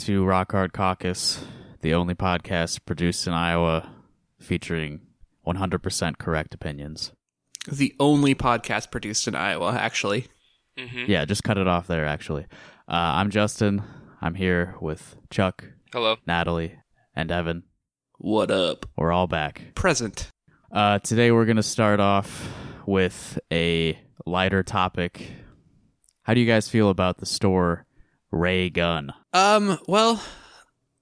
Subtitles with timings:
[0.00, 1.44] Welcome back to Rock Hard Caucus,
[1.82, 3.90] the only podcast produced in Iowa
[4.38, 5.02] featuring
[5.46, 7.12] 100% correct opinions.
[7.70, 10.28] The only podcast produced in Iowa, actually.
[10.78, 12.44] hmm Yeah, just cut it off there, actually.
[12.88, 13.82] Uh, I'm Justin.
[14.22, 16.16] I'm here with Chuck, Hello.
[16.26, 16.76] Natalie,
[17.14, 17.64] and Evan.
[18.16, 18.86] What up?
[18.96, 19.74] We're all back.
[19.74, 20.30] Present.
[20.72, 22.48] Uh, today we're going to start off
[22.86, 25.30] with a lighter topic.
[26.22, 27.84] How do you guys feel about the store
[28.30, 29.12] Ray Gun?
[29.32, 30.22] Um, well,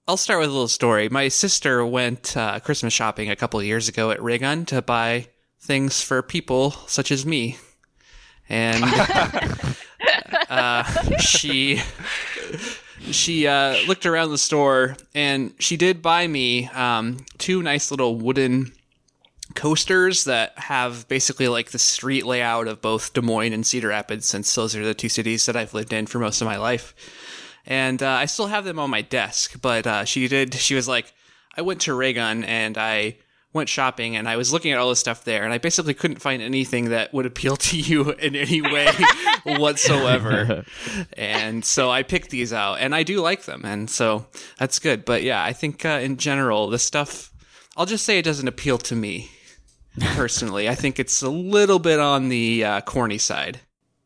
[0.07, 1.09] I'll start with a little story.
[1.09, 5.29] My sister went uh, Christmas shopping a couple of years ago at Raygun to buy
[5.61, 7.57] things for people such as me.
[8.49, 8.83] And
[10.49, 10.83] uh,
[11.19, 11.81] she
[13.01, 18.17] she uh, looked around the store and she did buy me um, two nice little
[18.17, 18.73] wooden
[19.55, 24.27] coasters that have basically like the street layout of both Des Moines and Cedar Rapids,
[24.27, 26.95] since those are the two cities that I've lived in for most of my life.
[27.69, 30.55] And uh, I still have them on my desk, but uh, she did.
[30.55, 31.13] She was like,
[31.55, 33.19] I went to Raygun and I
[33.53, 36.23] went shopping and I was looking at all this stuff there, and I basically couldn't
[36.23, 38.91] find anything that would appeal to you in any way
[39.45, 40.65] whatsoever.
[41.13, 44.27] and so I picked these out, and I do like them, and so
[44.59, 45.05] that's good.
[45.05, 47.31] But yeah, I think uh, in general, the stuff.
[47.77, 49.31] I'll just say it doesn't appeal to me
[50.01, 50.69] personally.
[50.69, 53.61] I think it's a little bit on the uh, corny side.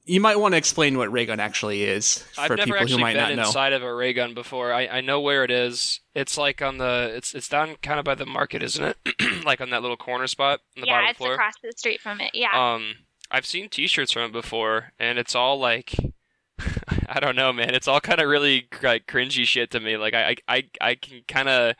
[0.05, 3.03] You might want to explain what Raygun actually is I've for never people who actually
[3.03, 3.47] might not been know.
[3.47, 4.73] inside of a ray gun before.
[4.73, 6.01] I, I know where it is.
[6.15, 9.45] It's like on the it's it's down kind of by the market, isn't it?
[9.45, 11.35] like on that little corner spot on the yeah, bottom it's floor.
[11.35, 12.33] across the street from it.
[12.35, 12.51] Yeah.
[12.53, 12.95] Um,
[13.31, 15.95] I've seen T-shirts from it before, and it's all like,
[17.09, 17.75] I don't know, man.
[17.75, 19.97] It's all kind of really like cringy shit to me.
[19.97, 21.77] Like I I I can kind of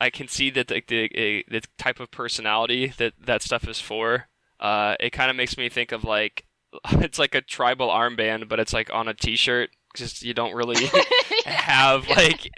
[0.00, 4.28] I can see that the, the the type of personality that that stuff is for.
[4.60, 6.44] Uh, it kind of makes me think of like
[6.92, 9.70] it's like a tribal armband, but it's like on a T-shirt.
[9.94, 10.88] Just you don't really
[11.44, 12.48] have like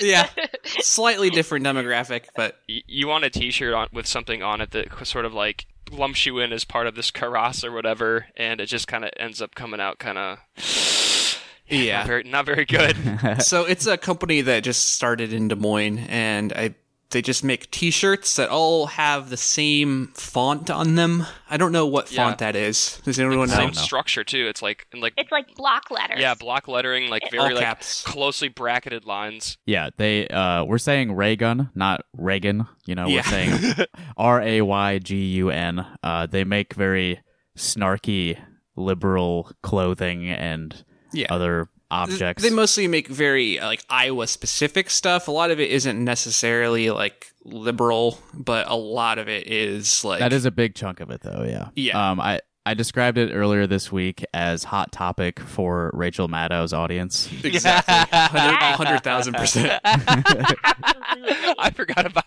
[0.00, 0.28] yeah,
[0.64, 5.06] slightly different demographic, but y- you want a T-shirt on with something on it that
[5.06, 8.66] sort of like lumps you in as part of this karas or whatever, and it
[8.66, 10.38] just kind of ends up coming out kind of
[11.68, 11.98] yeah.
[11.98, 12.96] not very not very good.
[13.40, 16.74] so it's a company that just started in Des Moines, and I
[17.10, 21.26] they just make T-shirts that all have the same font on them.
[21.48, 22.24] I don't know what Yeah.
[22.26, 23.00] font that is.
[23.04, 23.54] Does anyone know?
[23.56, 24.46] Same structure too.
[24.48, 26.20] It's like like it's like block letters.
[26.20, 28.02] yeah, block lettering, like All very like caps.
[28.04, 29.58] closely bracketed lines.
[29.66, 32.66] Yeah, they uh we're saying Raygun, not Reagan.
[32.86, 33.16] You know, Yeah.
[33.16, 35.84] we're saying R A Y G U N.
[36.02, 37.20] Uh they make very
[37.58, 38.38] snarky
[38.76, 41.26] liberal clothing and Yeah.
[41.30, 42.42] other objects.
[42.42, 45.28] They mostly make very uh, like Iowa specific stuff.
[45.28, 50.20] A lot of it isn't necessarily like liberal, but a lot of it is like
[50.20, 51.68] that is a big chunk of it though, yeah.
[51.74, 52.10] Yeah.
[52.10, 57.28] Um I I described it earlier this week as hot topic for Rachel Maddow's audience.
[57.42, 59.80] exactly hundred thousand percent.
[59.84, 62.24] I forgot about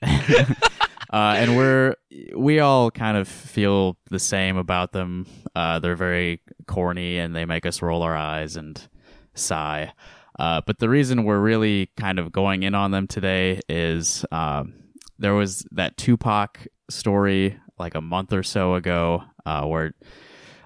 [0.00, 0.70] that.
[1.12, 1.94] uh, and we're
[2.36, 5.26] we all kind of feel the same about them.
[5.54, 8.88] Uh, they're very corny and they make us roll our eyes and
[9.34, 9.92] sigh.
[10.38, 14.74] Uh, but the reason we're really kind of going in on them today is um,
[15.18, 19.92] there was that Tupac story like a month or so ago uh, where.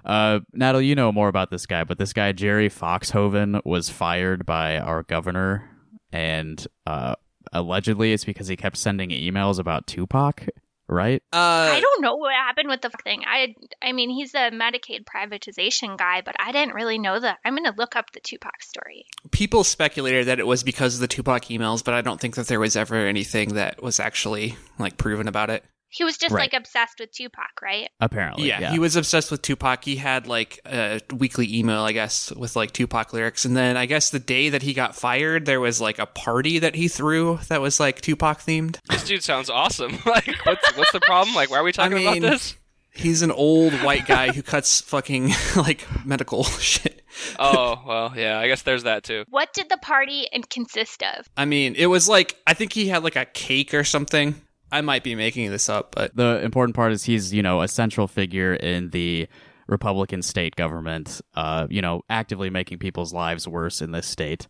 [0.04, 4.44] Uh, Natalie, you know more about this guy, but this guy Jerry Foxhoven was fired
[4.44, 5.70] by our governor,
[6.10, 7.14] and uh,
[7.53, 10.47] allegedly it's because he kept sending emails about Tupac,
[10.89, 11.23] right?
[11.33, 11.37] Uh,
[11.73, 13.23] I don't know what happened with the thing.
[13.27, 17.39] I I mean, he's a Medicaid privatization guy, but I didn't really know that.
[17.45, 19.07] I'm going to look up the Tupac story.
[19.31, 22.47] people speculated that it was because of the Tupac emails, but I don't think that
[22.47, 25.65] there was ever anything that was actually like proven about it.
[25.92, 26.50] He was just Right.
[26.50, 27.91] like obsessed with Tupac, right?
[28.00, 28.71] Apparently, yeah, yeah.
[28.72, 29.84] he was obsessed with Tupac.
[29.84, 33.44] He had like a weekly email, I guess, with like Tupac lyrics.
[33.44, 36.59] And then I guess the day that he got fired, there was like a party
[36.60, 38.78] that he threw that was like Tupac themed.
[38.89, 39.92] This dude sounds awesome.
[40.06, 41.34] like, what's what's the problem?
[41.36, 42.56] Like, why are we talking mean- about this?
[42.95, 47.03] He's an old white guy who cuts fucking like medical shit.
[47.38, 48.38] Oh well, yeah.
[48.38, 49.24] I guess there's that too.
[49.30, 51.27] What did the party consist of?
[51.36, 54.34] I mean, it was like I think he had like a cake or something.
[54.72, 57.69] I might be making this up, but the important part is he's you know a
[57.69, 59.28] central figure in the
[59.69, 64.48] Republican state government, uh, you know, actively making people's lives worse in this state.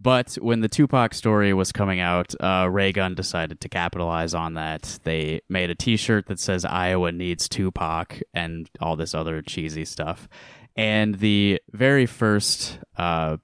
[0.00, 5.00] But when the Tupac story was coming out, uh, Raygun decided to capitalize on that.
[5.02, 10.28] They made a T-shirt that says "Iowa needs Tupac" and all this other cheesy stuff.
[10.76, 13.38] And the very first uh,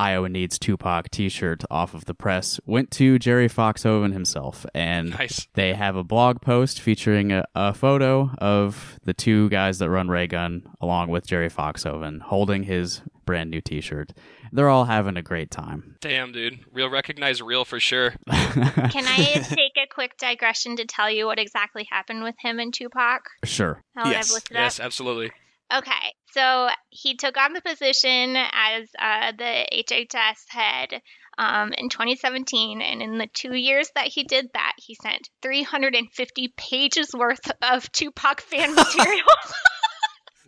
[0.00, 4.64] Iowa Needs Tupac t shirt off of the press went to Jerry Foxhoven himself.
[4.74, 5.46] And Nice.
[5.54, 10.08] they have a blog post featuring a, a photo of the two guys that run
[10.08, 14.12] Raygun along with Jerry Foxhoven holding his brand new t shirt.
[14.52, 15.96] They're all having a great time.
[16.00, 16.58] Damn, dude.
[16.72, 18.10] Real recognize real for sure.
[18.30, 22.72] Can I take a quick digression to tell you what exactly happened with him and
[22.74, 23.20] Tupac?
[23.44, 23.82] Sure.
[23.94, 24.30] Now that Yes.
[24.30, 24.86] I've looked it Yes, up.
[24.86, 25.30] absolutely.
[25.72, 31.00] Okay, so he took on the position as uh, the HHS head
[31.38, 36.52] um, in 2017, and in the two years that he did that, he sent 350
[36.56, 39.26] pages worth of Tupac fan material.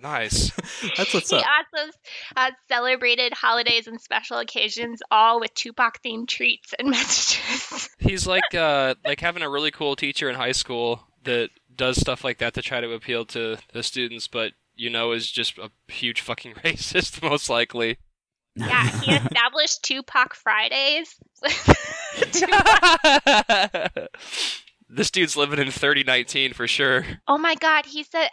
[0.02, 0.50] Nice.
[0.96, 1.44] That's what's he up.
[1.76, 1.90] also
[2.36, 7.88] uh, celebrated holidays and special occasions, all with Tupac themed treats and messages.
[8.00, 12.24] He's like uh like having a really cool teacher in high school that does stuff
[12.24, 15.70] like that to try to appeal to the students, but you know is just a
[15.86, 17.98] huge fucking racist most likely.
[18.56, 21.14] yeah, he established Tupac Fridays.
[24.90, 27.06] this dude's living in 3019 for sure.
[27.28, 28.28] Oh my god, he said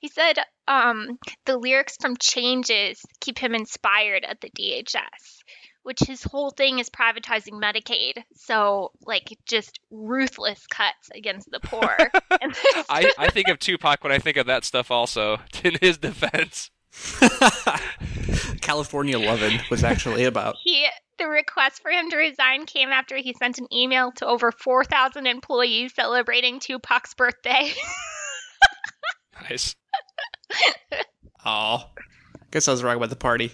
[0.00, 5.42] he said um the lyrics from Changes keep him inspired at the DHS,
[5.84, 8.24] which his whole thing is privatizing Medicaid.
[8.34, 11.96] So like just ruthless cuts against the poor.
[12.90, 16.70] I, I think of Tupac when I think of that stuff also, in his defense.
[18.60, 20.56] California Lovin' was actually about.
[20.62, 20.86] he
[21.18, 25.26] the request for him to resign came after he sent an email to over 4,000
[25.26, 27.72] employees celebrating Tupac's birthday.
[29.48, 29.76] Nice.
[31.44, 31.84] Oh,
[32.50, 33.52] guess I was wrong about the party.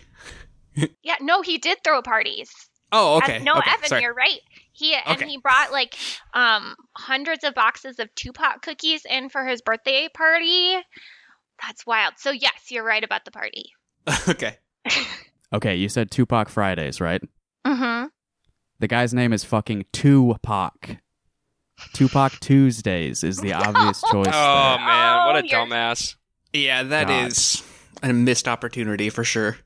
[1.02, 2.50] yeah, no, he did throw parties.
[2.92, 3.38] Oh, okay.
[3.38, 3.70] no, okay.
[3.72, 4.02] Evan, Sorry.
[4.02, 4.40] you're right.
[4.72, 5.28] He and Okay.
[5.28, 5.96] he brought like
[6.34, 10.76] um hundreds of boxes of Tupac cookies in for his birthday party.
[11.62, 12.14] That's wild.
[12.16, 13.72] So yes, you're right about the party.
[14.28, 14.56] okay.
[15.52, 17.20] Okay, you said Tupac Fridays, right?
[17.66, 18.06] Mm-hmm.
[18.78, 20.96] The guy's name is fucking Tupac.
[21.92, 24.26] Tupac Tuesdays is the obvious choice.
[24.32, 26.16] Oh man, what Oh, a you're- dumbass.
[26.52, 27.62] Yeah, that is
[28.00, 28.10] God.
[28.10, 29.58] a missed opportunity for sure.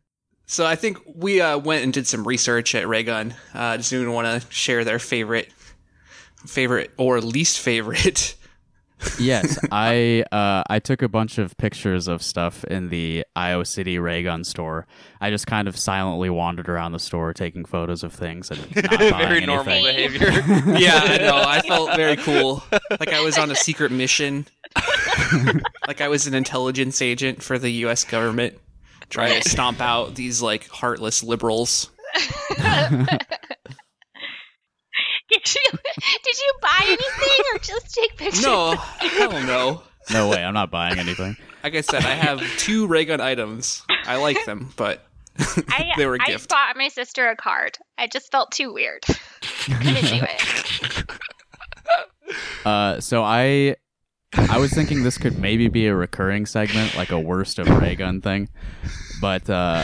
[0.46, 3.34] So I think we uh, went and did some research at Raygun.
[3.54, 5.48] Uh, does anyone want to share their favorite,
[6.46, 8.34] favorite or least favorite?
[9.18, 13.98] yes, I uh, I took a bunch of pictures of stuff in the Iowa City
[13.98, 14.86] Raygun store.
[15.20, 18.90] I just kind of silently wandered around the store taking photos of things and not
[19.10, 20.18] buying Very normal anything.
[20.20, 20.78] behavior.
[20.78, 21.36] yeah, I know.
[21.36, 22.62] I felt very cool,
[22.98, 24.46] like I was on a secret mission,
[25.86, 28.04] like I was an intelligence agent for the U.S.
[28.04, 28.58] government,
[29.14, 31.90] trying to stomp out these like heartless liberals.
[35.30, 35.78] Did you
[36.22, 38.44] did you buy anything or just take pictures?
[38.44, 39.82] No, hell no.
[40.12, 41.36] No way, I'm not buying anything.
[41.64, 43.82] Like I said, I have two Raygun items.
[44.06, 45.04] I like them, but
[45.38, 46.50] I, they were a I gift.
[46.50, 47.78] bought my sister a card.
[47.98, 49.02] I just felt too weird.
[49.64, 51.04] Couldn't do it.
[52.64, 53.76] Uh, so I
[54.36, 57.94] I was thinking this could maybe be a recurring segment, like a worst of Ray
[57.94, 58.48] Gun thing,
[59.20, 59.82] but uh,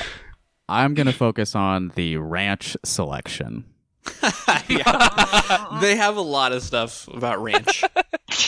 [0.69, 3.65] I'm gonna focus on the ranch selection.
[4.69, 5.79] yeah.
[5.81, 7.85] They have a lot of stuff about ranch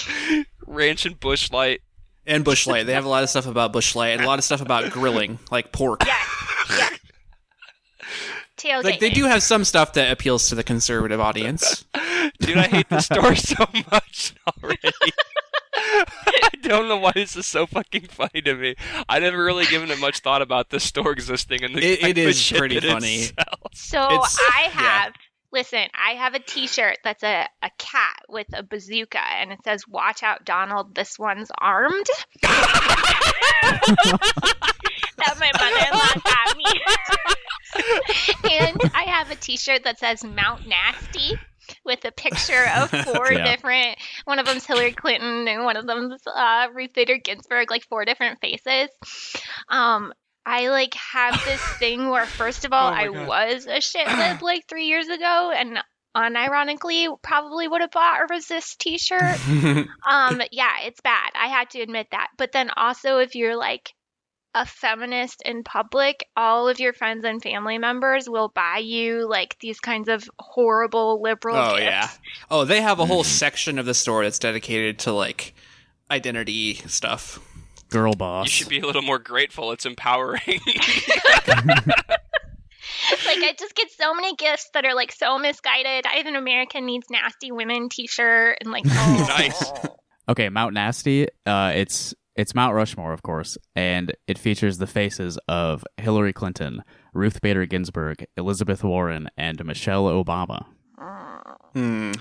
[0.66, 1.80] Ranch and Busch Light.
[2.26, 2.86] and Busch Light.
[2.86, 4.90] They have a lot of stuff about Busch Light and a lot of stuff about
[4.90, 6.00] grilling, like pork.
[8.56, 8.84] Tailgating.
[8.84, 11.84] Like they do have some stuff that appeals to the conservative audience.
[12.40, 14.78] Dude, I hate the store so much already.
[16.26, 18.74] I don't know why this is so fucking funny to me.
[19.08, 22.16] I never really given it much thought about this store existing and the It- type
[22.16, 23.28] it of is shit pretty that it funny.
[23.72, 24.70] So It's- I yeah.
[24.70, 25.12] have
[25.52, 29.86] listen, I have a t-shirt that's a, a cat with a bazooka and it says
[29.86, 32.06] watch out Donald, this one's armed.
[32.42, 32.62] that
[35.38, 36.64] my mother-in-law got me.
[38.50, 41.38] and I have a t-shirt that says Mount Nasty
[41.84, 43.44] with a picture of four Yeah.
[43.44, 47.84] different one of them's Hillary Clinton and one of them's uh, Ruth Bader Ginsburg, like
[47.84, 48.88] four different faces.
[49.68, 50.12] Um
[50.44, 53.28] I like have this thing where first of all Oh I God.
[53.28, 55.78] was a shitlib like three years ago and
[56.16, 59.38] unironically probably would have bought a resist t-shirt.
[60.06, 61.30] um yeah, it's bad.
[61.34, 62.28] I had to admit that.
[62.38, 63.92] But then also if you're like
[64.54, 69.56] a feminist in public, all of your friends and family members will buy you like
[69.60, 71.84] these kinds of horrible liberal oh gifts.
[71.84, 72.08] yeah.
[72.50, 75.54] Oh, they have a whole section of the store that's dedicated to like
[76.10, 77.40] identity stuff.
[77.88, 78.46] Girl boss.
[78.46, 79.72] You should be a little more grateful.
[79.72, 80.40] It's empowering.
[83.26, 86.06] like I just get so many gifts that are like so misguided.
[86.06, 89.72] I have an American Needs Nasty Women T-shirt and like oh, Nice.
[90.28, 91.28] Okay, Mount Nasty.
[91.44, 96.82] Uh, it's It's Mount Rushmore, of course, and it features the faces of Hillary Clinton,
[97.12, 100.64] Ruth Bader Ginsburg, Elizabeth Warren, and Michelle Obama.
[101.74, 102.12] Hmm.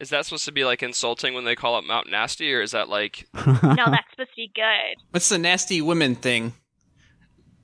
[0.00, 2.72] Is that supposed to be like insulting when they call it Mount Nasty, or is
[2.72, 4.96] that like no, that's supposed to be good.
[5.10, 6.52] What's the nasty women thing?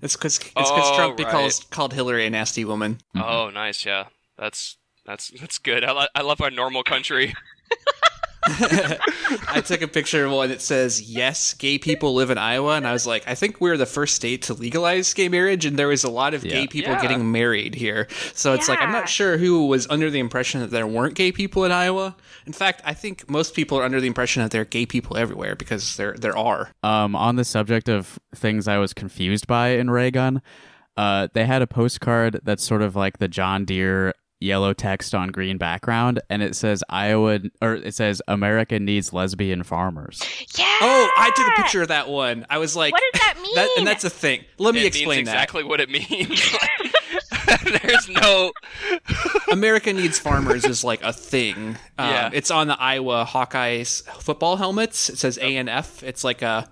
[0.00, 1.28] It's because it's 'cause Oh, Trump right.
[1.28, 2.98] calls called Hillary a nasty woman.
[3.16, 4.06] oh nice yeah
[4.38, 5.84] that's that's that's good.
[5.84, 7.34] I, lo- I love our normal country.
[8.46, 12.86] I took a picture of one that says, "Yes, gay people live in Iowa," and
[12.86, 15.88] I was like, "I think we're the first state to legalize gay marriage, and there
[15.88, 16.52] was a lot of Yeah.
[16.52, 17.00] gay people Yeah.
[17.02, 20.70] getting married here." So it's like I'm not sure who was under the impression that
[20.70, 22.16] there weren't gay people in Iowa.
[22.46, 25.16] In fact, I think most people are under the impression that there are gay people
[25.16, 26.70] everywhere because there there are.
[26.82, 30.42] Um, on the subject of things I was confused by in Raygun,
[30.96, 35.28] uh, they had a postcard that's sort of like the John Deere yellow text on
[35.28, 40.20] green background, and it says Iowa, or it says America needs lesbian farmers.
[40.58, 40.64] Yeah.
[40.82, 42.44] Oh, I took a picture of that one.
[42.50, 43.54] I was like, What does that mean?
[43.54, 44.44] that, and that's a thing.
[44.58, 45.34] Let me it explain means that.
[45.34, 46.54] exactly what it means.
[47.82, 48.52] There's no
[49.50, 51.76] America Needs Farmers is like a thing.
[51.98, 52.30] Um, Yeah.
[52.32, 55.08] It's on the Iowa Hawkeyes football helmets.
[55.08, 56.02] It says A and F.
[56.02, 56.68] It's like a.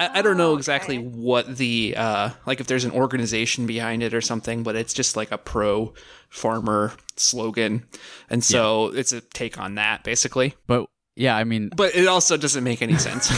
[0.00, 1.06] I, I don't know Oh, exactly okay.
[1.06, 5.16] what the uh, like if there's an organization behind it or something, but it's just
[5.16, 5.94] like a pro
[6.28, 7.86] farmer slogan,
[8.30, 10.54] and so it's a take on that basically.
[10.66, 10.86] But
[11.16, 13.28] yeah, I mean, But it also doesn't make any sense.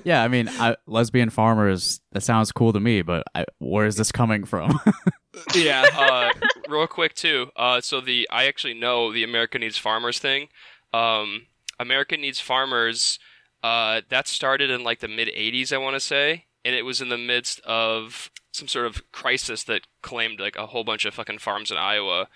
[0.04, 2.00] yeah, I mean, I, lesbian farmers.
[2.10, 4.80] That sounds cool to me, but I, where is this coming from?
[5.54, 5.86] yeah.
[5.96, 6.30] uh,
[6.68, 7.50] real quick too.
[7.54, 10.48] Uh, so the I actually know the America Needs Farmers thing.
[10.92, 11.46] Um,
[11.78, 13.20] America Needs Farmers.
[13.62, 17.00] Uh, that started in like the mid '80s, I want to say, and it was
[17.00, 21.14] in the midst of some sort of crisis that claimed like a whole bunch of
[21.14, 22.28] fucking farms in Iowa,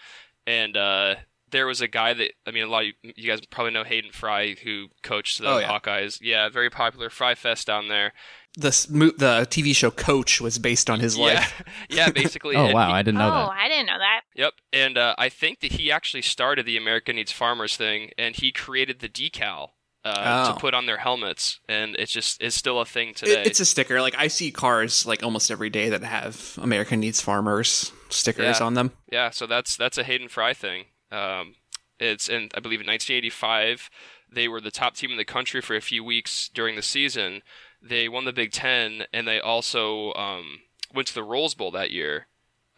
[0.47, 1.15] and uh,
[1.51, 3.85] there was a guy that I mean, a lot of you, you guys probably know
[3.85, 5.69] Hayden Fry, who coached the Oh, yeah.
[5.69, 6.19] Hawkeyes.
[6.21, 8.13] Yeah, very popular Fry Fest down there.
[8.57, 8.71] the
[9.19, 11.63] the TV show Coach was based on his Yeah, life.
[11.89, 12.57] yeah, basically.
[12.57, 13.49] oh wow, he- I didn't know oh, that.
[13.49, 14.21] Oh, I didn't know that.
[14.35, 18.35] Yep, and uh, I think that he actually started the America Needs Farmers thing, and
[18.35, 19.71] he created the decal
[20.05, 20.55] uh, Oh.
[20.55, 23.43] to put on their helmets, and it's just it's still a thing It- today.
[23.45, 24.01] it's a sticker.
[24.01, 28.67] Like I see cars like almost every day that have America Needs Farmers stickers Yeah.
[28.67, 28.93] on them.
[29.11, 30.87] yeah, so that's that's a Hayden Fry thing.
[31.11, 31.55] Um,
[32.01, 33.91] it's and I believe in 1985
[34.31, 37.43] they were the top team in the country for a few weeks during the season.
[37.83, 40.61] They won the Big Ten, and they also um,
[40.95, 42.29] went to the Rose Bowl that year.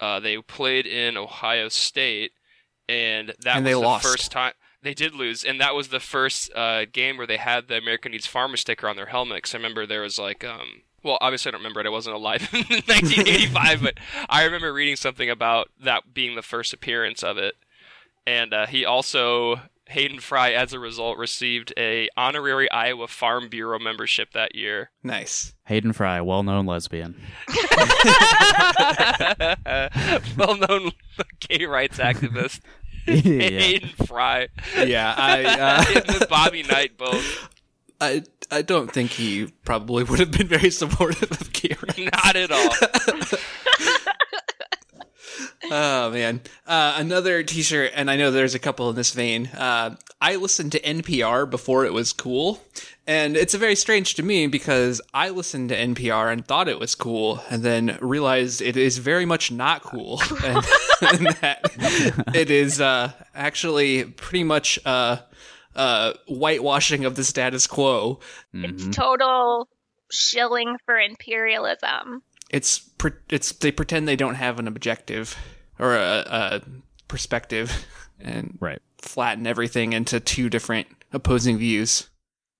[0.00, 2.32] Uh, they played in Ohio State,
[2.88, 4.04] and that And was the lost.
[4.04, 4.52] first time
[4.84, 8.12] they did lose, and that was the first uh, game where they had the American
[8.12, 9.42] Needs Farmer sticker on their helmet.
[9.42, 11.86] 'cause I remember there was like, um, well, obviously I don't remember it.
[11.86, 13.94] I wasn't alive in 1985, but
[14.28, 17.54] I remember reading something about that being the first appearance of it.
[18.26, 23.78] And uh, he also Hayden Fry, as a result, received a honorary Iowa Farm Bureau
[23.78, 24.90] membership that year.
[25.02, 25.52] Nice.
[25.66, 27.20] Hayden Fry, well-known lesbian.
[30.38, 30.92] well-known
[31.48, 32.60] gay rights activist
[33.06, 33.48] yeah.
[33.60, 34.48] Hayden Fry
[34.84, 37.48] Yeah, I uh, the Bobby Knight both.
[38.00, 41.98] I I don't think he probably would have been very supportive of rights.
[41.98, 42.70] Not at all.
[45.70, 49.46] Oh man, uh, another T-shirt, and I know there's a couple in this vein.
[49.48, 52.60] Uh, I listened to NPR before it was cool,
[53.06, 56.94] and it's very strange to me because I listened to NPR and thought it was
[56.94, 60.64] cool, and then realized it is very much not cool, and,
[61.02, 61.60] and that
[62.34, 65.18] it is uh, actually pretty much uh,
[65.74, 68.20] uh, whitewashing of the status quo.
[68.52, 69.68] It's total
[70.10, 72.22] shilling for imperialism.
[72.54, 75.36] It's pre- it's they pretend they don't have an objective
[75.80, 76.60] or a, a
[77.08, 77.84] perspective,
[78.20, 78.80] and Right.
[79.02, 82.08] flatten everything into two different opposing views.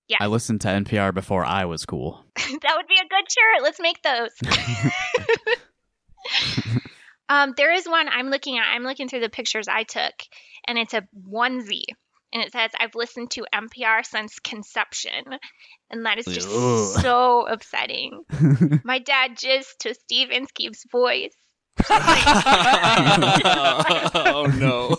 [0.09, 0.17] Yeah.
[0.21, 2.25] I listened to NPR before I was cool.
[2.35, 3.63] that would be a good shirt.
[3.63, 4.31] Let's make those.
[7.29, 8.67] um, there is one I'm looking at.
[8.75, 10.13] I'm looking through the pictures I took,
[10.67, 11.85] and it's a onesie,
[12.35, 15.25] and it says, "I've listened to NPR since conception,"
[15.91, 17.01] and that is just Ugh.
[17.01, 18.25] so upsetting.
[18.85, 21.35] My dad jizzed to Steve Inskeep's voice.
[24.25, 24.97] oh no!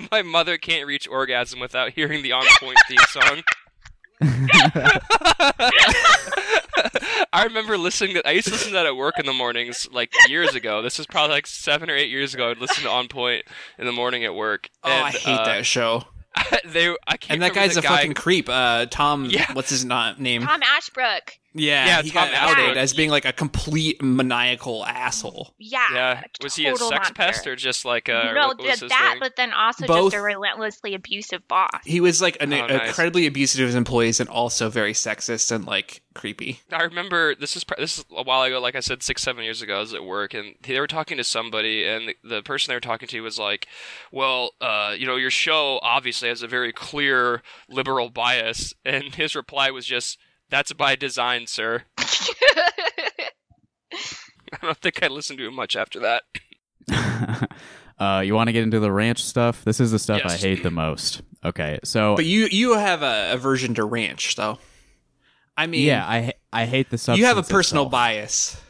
[0.10, 3.42] My mother can't reach orgasm without hearing the on point theme song.
[7.32, 9.88] I remember listening to I used to listen to that at work in the mornings
[9.92, 10.82] like years ago.
[10.82, 12.50] This is probably like seven or eight years ago.
[12.50, 13.44] I'd listen to On Point
[13.78, 14.68] in the morning at work.
[14.84, 16.04] Oh, I hate that show.
[16.50, 16.62] that.
[16.64, 18.48] they I can't And that guy's the a guy- fucking creep.
[18.48, 19.26] Uh, Tom.
[19.26, 19.52] Yeah.
[19.52, 20.42] What's his not name?
[20.42, 21.34] Tom Ashbrook.
[21.54, 22.78] Yeah, Yeah, he Tom got outed Allen.
[22.78, 25.54] as being like a complete maniacal asshole.
[25.58, 25.78] Yeah.
[25.92, 27.14] Yeah, was he a sex monster.
[27.14, 29.18] pest or just like a no, what th- that, thing?
[29.20, 30.12] but then also Both.
[30.12, 31.70] just a relentlessly abusive boss.
[31.84, 32.88] He was like an Oh, nice.
[32.88, 36.60] incredibly abusive to his employees and also very sexist and like creepy.
[36.72, 39.62] I remember this is this is a while ago, like I said, six seven years
[39.62, 39.76] ago.
[39.76, 42.76] I was at work, and they were talking to somebody, and the, the person they
[42.76, 43.66] were talking to was like,
[44.12, 49.34] "Well, uh, you know, your show obviously has a very clear liberal bias," and his
[49.34, 50.18] reply was just,
[50.50, 52.04] "That's by design, sir." I
[54.62, 56.22] don't think I listened to him much after that.
[57.98, 59.64] uh, you want to get into the ranch stuff?
[59.64, 61.22] This is the stuff I hate the most.
[61.44, 64.58] Okay, so But you you have a aversion to ranch though.
[65.56, 67.18] I mean, yeah, I I hate the substance.
[67.18, 67.92] you have a personal itself.
[67.92, 68.60] bias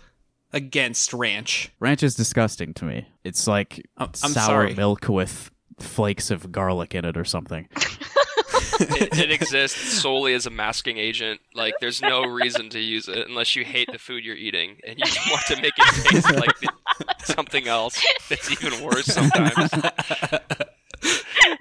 [0.52, 1.70] against ranch.
[1.78, 3.06] Ranch is disgusting to me.
[3.25, 4.75] It's like I'm- I'm sour sorry.
[4.75, 7.68] milk with flakes of garlic in it or something.
[8.80, 11.40] It, it exists solely as a masking agent.
[11.54, 14.99] Like, there's no reason to use it unless you hate the food you're eating and
[14.99, 16.73] you want to make it taste like the-
[17.25, 19.73] something else that's even worse sometimes.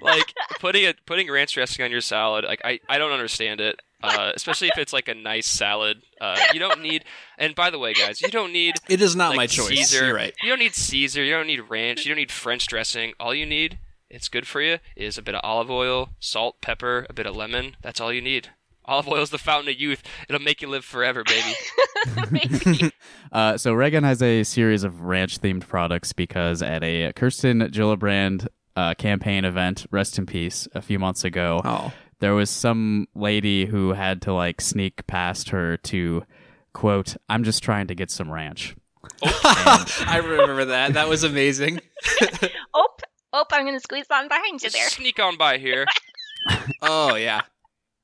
[0.00, 3.80] like putting it putting ranch dressing on your salad, like I, I don't understand it.
[4.00, 6.00] Uh, especially if it's like a nice salad.
[6.20, 7.04] Uh, you don't need.
[7.36, 9.68] And by the way, guys, you don't need It is not like my choice.
[9.70, 10.06] Caesar.
[10.06, 10.32] You're right.
[10.40, 11.24] You don't need Caesar.
[11.24, 12.04] You don't need ranch.
[12.04, 13.14] You don't need French dressing.
[13.18, 17.06] All you need, it's good for you, is a bit of olive oil, salt, pepper,
[17.08, 17.76] a bit of lemon.
[17.82, 18.48] That's all you need.
[18.84, 20.02] Olive oil is the fountain of youth.
[20.28, 21.54] It'll make you live forever, baby.
[23.30, 28.46] Uh, so Raygun has a series of ranch themed products because at a Kirsten Gillibrand
[28.74, 31.92] uh, campaign event, rest in peace, a few months ago, Oh.
[32.20, 36.22] there was some lady who had to like sneak past her to
[36.72, 38.74] quote, "I'm just trying to get some ranch."
[39.22, 40.94] I remember that.
[40.94, 41.80] That was amazing.
[42.72, 42.88] oh,
[43.32, 44.88] oh, I'm gonna squeeze on behind you there.
[44.88, 45.86] Sneak on by here.
[46.80, 47.42] Oh yeah.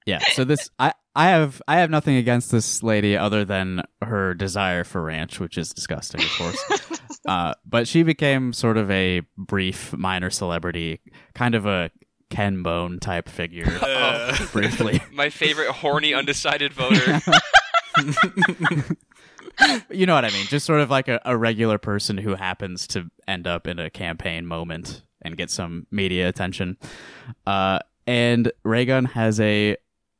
[0.06, 0.18] Yeah.
[0.32, 4.84] So this, I, I have, I have nothing against this lady other than her desire
[4.84, 7.00] for ranch, which is disgusting, of course.
[7.28, 11.00] uh, but she became sort of a brief minor celebrity,
[11.34, 11.90] kind of a
[12.28, 15.00] Ken Bone type figure, Uh, briefly.
[15.12, 17.20] My favorite horny undecided voter.
[19.90, 20.46] you know what I mean?
[20.46, 23.88] Just sort of like a, a regular person who happens to end up in a
[23.88, 26.76] campaign moment and get some media attention.
[27.46, 29.76] Uh, and Raygun has a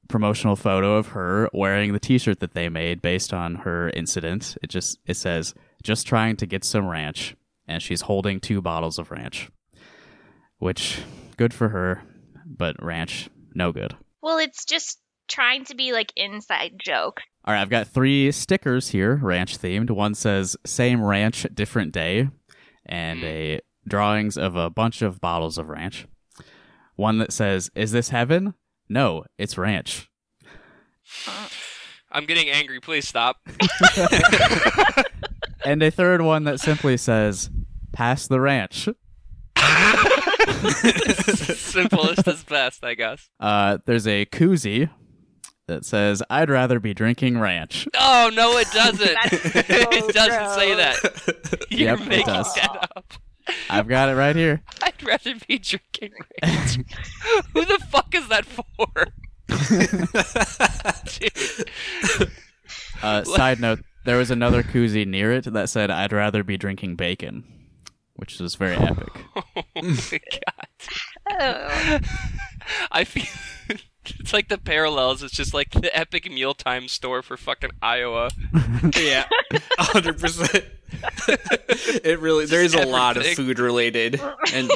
[0.09, 4.57] promotional photo of her wearing the T-shirt that they made based on her incident.
[4.63, 7.37] It just it says just trying to get some ranch,
[7.67, 9.51] and she's holding two bottles of ranch,
[10.59, 11.01] which
[11.37, 12.03] good for her,
[12.47, 13.97] but ranch no good.
[14.23, 17.21] Well, it's just trying to be like inside joke.
[17.45, 19.91] All right, I've got three stickers here, ranch themed.
[19.91, 22.29] One says "Same ranch, different day,"
[22.87, 26.07] and a drawings of a bunch of bottles of ranch.
[26.97, 28.55] One that says "Is this heaven?"
[28.89, 30.09] No, it's ranch.
[32.13, 32.81] I'm getting angry.
[32.81, 33.37] Please stop.
[35.67, 37.49] And a third one that simply says
[37.93, 38.87] "Pass the ranch."
[41.57, 43.29] Simplest is best, I guess.
[43.41, 44.91] Uh, there's a koozie
[45.67, 49.15] that says "I'd rather be drinking ranch." Oh no, it doesn't.
[49.23, 51.67] That's so it doesn't say that.
[51.71, 52.55] You're Yep, it making does.
[52.57, 53.13] that up.
[53.71, 54.63] I've got it right here.
[54.83, 56.77] I'd rather be drinking ranch.
[57.55, 58.65] Who the fuck is that for?
[61.19, 62.31] Dude.
[63.03, 66.97] Uh, side note: There was another koozie near it that said "I'd rather be drinking
[66.97, 67.45] bacon,"
[68.15, 69.11] which was very epic.
[69.37, 70.69] Oh my god.
[71.31, 71.99] Oh.
[72.91, 73.77] I feel
[74.21, 75.23] it's like the parallels.
[75.23, 78.31] It's just like the epic mealtime store for fucking Iowa.
[78.97, 79.27] yeah.
[79.79, 80.65] hundred percent.
[81.27, 83.47] It really there is a lot of everything.
[83.47, 84.21] food related
[84.53, 84.71] and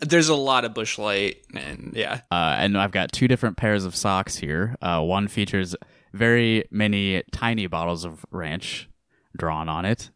[0.00, 2.20] there's a lot of Busch Light and yeah.
[2.30, 4.76] Uh, and I've got two different pairs of socks here.
[4.80, 5.74] Uh, one features
[6.12, 8.88] very many tiny bottles of ranch
[9.36, 10.10] drawn on it.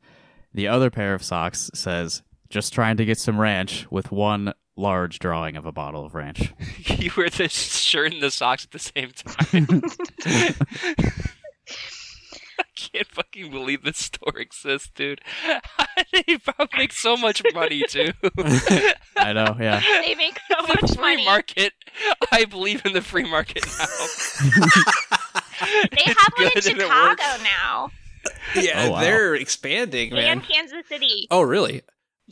[0.54, 5.18] The other pair of socks says, just trying to get some ranch with one large
[5.18, 6.52] drawing of a bottle of ranch.
[6.98, 9.82] you wear the shirt and the socks at the same time.
[12.58, 15.20] I can't fucking believe this store exists, dude.
[16.12, 18.12] they probably make so much money too.
[19.16, 19.80] I know, yeah.
[20.02, 21.24] They make so the much free money.
[21.24, 21.72] market.
[22.30, 23.86] I believe in the free market now.
[25.90, 27.90] They have one in Good, and it Chicago now
[28.56, 29.00] Yeah, Oh, wow.
[29.00, 30.24] they're expanding, man.
[30.38, 31.26] and Kansas City.
[31.30, 31.82] Oh really?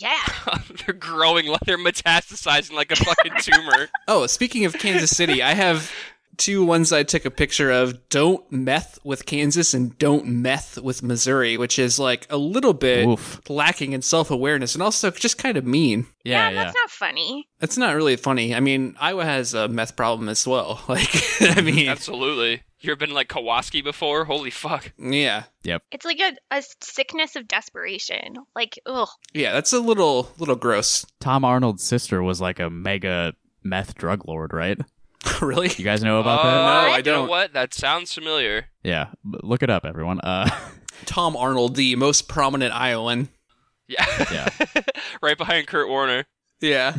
[0.01, 0.19] Yeah.
[0.87, 3.89] they're growing like they're metastasizing like a fucking tumor.
[4.09, 5.93] Oh, speaking of Kansas City, I have
[6.39, 8.09] two ones I took a picture of.
[8.09, 13.07] Don't meth with Kansas and don't meth with Missouri, which is like a little bit
[13.07, 13.41] Oof.
[13.49, 16.07] lacking in self awareness and also just kind of mean.
[16.25, 16.65] Yeah, yeah.
[16.65, 17.47] that's not funny.
[17.61, 18.55] It's not really funny.
[18.55, 20.81] I mean, Iowa has a meth problem as well.
[20.91, 21.09] Like,
[21.41, 22.63] I mean, Absolutely.
[22.81, 24.25] You ever been like Kowalski before?
[24.25, 24.93] Holy fuck.
[24.99, 25.45] Yeah.
[25.65, 25.83] Yep.
[25.93, 28.37] It's like a, a sickness of desperation.
[28.57, 29.09] Like, ugh.
[29.35, 31.05] Yeah, that's a little little gross.
[31.21, 34.79] Tom Arnold's sister was like a mega meth drug lord, right?
[35.43, 35.69] really?
[35.77, 36.55] You guys know about Oh, that?
[36.55, 37.29] No, I You know don't.
[37.29, 37.53] what?
[37.53, 38.67] That sounds familiar.
[38.83, 40.21] Yeah, look it up, everyone.
[40.21, 40.49] Uh,
[41.05, 43.29] Tom Arnold, the most prominent Iowan.
[43.89, 44.07] Yeah.
[44.33, 44.49] Yeah.
[45.23, 46.25] right behind Kurt Warner.
[46.61, 46.95] Yeah.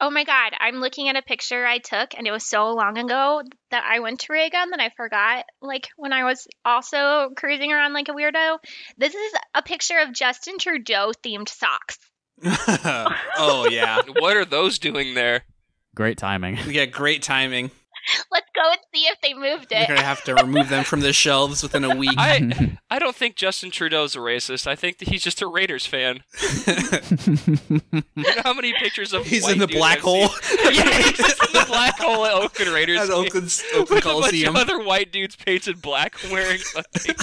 [0.00, 2.98] Oh my god, I'm looking at a picture I took and it was so long
[2.98, 7.72] ago that I went to Raygun that I forgot like when I was also cruising
[7.72, 8.58] around like a weirdo.
[8.98, 11.98] This is a picture of Justin Trudeau themed socks.
[12.44, 14.02] oh yeah.
[14.18, 15.44] What are those doing there?
[15.94, 16.58] great timing.
[16.66, 17.70] Yeah, great timing.
[18.30, 19.78] Let's go and see if they moved it.
[19.88, 22.14] You're gonna have to remove them from the shelves within a week.
[22.16, 24.66] I I don't think Justin Trudeau's a racist.
[24.66, 26.20] I think that he's just a Raiders fan.
[26.32, 30.28] You know how many pictures of He's white in the black I've hole.
[30.28, 30.74] seen?
[30.74, 33.00] yeah, he's just in the black hole at Oakland Raiders.
[33.00, 33.16] At game.
[33.16, 34.56] Oakland, with Oakland a bunch Coliseum.
[34.56, 37.14] of other white dudes painted black, wearing fucking,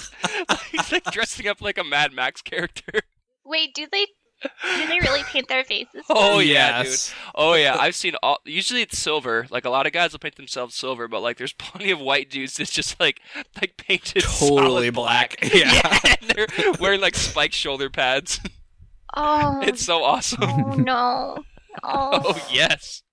[0.71, 3.01] he's like dressing up like a Mad Max character.
[3.45, 4.05] Wait, do they
[4.41, 6.03] do they really paint their faces?
[6.09, 7.07] Oh yeah, Yes.
[7.09, 7.15] dude.
[7.35, 8.39] Oh yeah, I've seen all.
[8.45, 9.45] Usually it's silver.
[9.49, 12.29] Like a lot of guys will paint themselves silver, but like there's plenty of white
[12.29, 13.19] dudes that's just like
[13.61, 15.35] like painted Totally solid black.
[15.53, 16.47] Yeah, and they're
[16.79, 18.39] wearing like spiked shoulder pads.
[19.15, 20.39] Oh, It's so awesome.
[20.43, 21.37] oh no.
[21.83, 22.21] Oh.
[22.25, 23.03] Oh yes.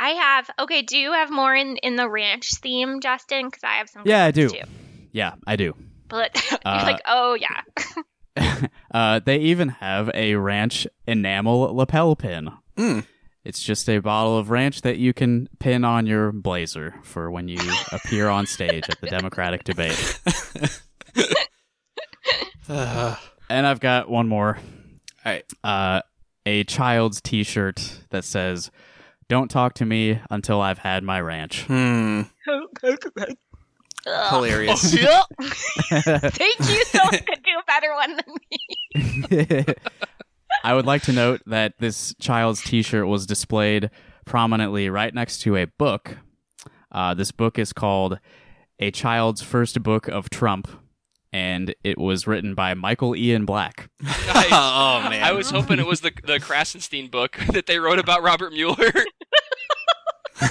[0.00, 0.82] I have okay.
[0.82, 3.46] Do you have more in in the ranch theme, Justin?
[3.46, 4.02] Because I have some.
[4.04, 4.48] Yeah, I do.
[4.48, 4.58] Too.
[5.12, 5.74] Yeah, I do.
[6.12, 7.62] But you're Uh, like, oh yeah.
[8.94, 12.50] uh, they even have a ranch enamel lapel pin.
[12.76, 13.04] Mm.
[13.44, 17.48] It's just a bottle of ranch that you can pin on your blazer for when
[17.48, 17.58] you
[17.90, 20.20] appear on stage at the Democratic debate.
[22.68, 23.16] Uh,
[23.50, 24.58] And I've got one more.
[25.26, 25.44] all right.
[25.64, 26.02] Uh,
[26.46, 28.70] a child's T-shirt that says,
[29.28, 32.22] "Don't talk to me until I've had my ranch." Hmm.
[34.06, 34.30] Ugh.
[34.34, 34.94] Hilarious.
[34.94, 36.84] Thank you.
[36.86, 39.64] Someone could do a better one than me.
[40.64, 43.90] I would like to note that this child's T-shirt was displayed
[44.24, 46.18] prominently right next to a book.
[46.90, 48.18] Uh, this book is called
[48.78, 50.68] "A Child's First Book of Trump,"
[51.32, 53.88] and it was written by Michael Ian Black.
[54.02, 54.46] Nice.
[54.52, 55.22] oh man.
[55.24, 58.92] I was hoping it was the the Krassenstein book that they wrote about Robert Mueller.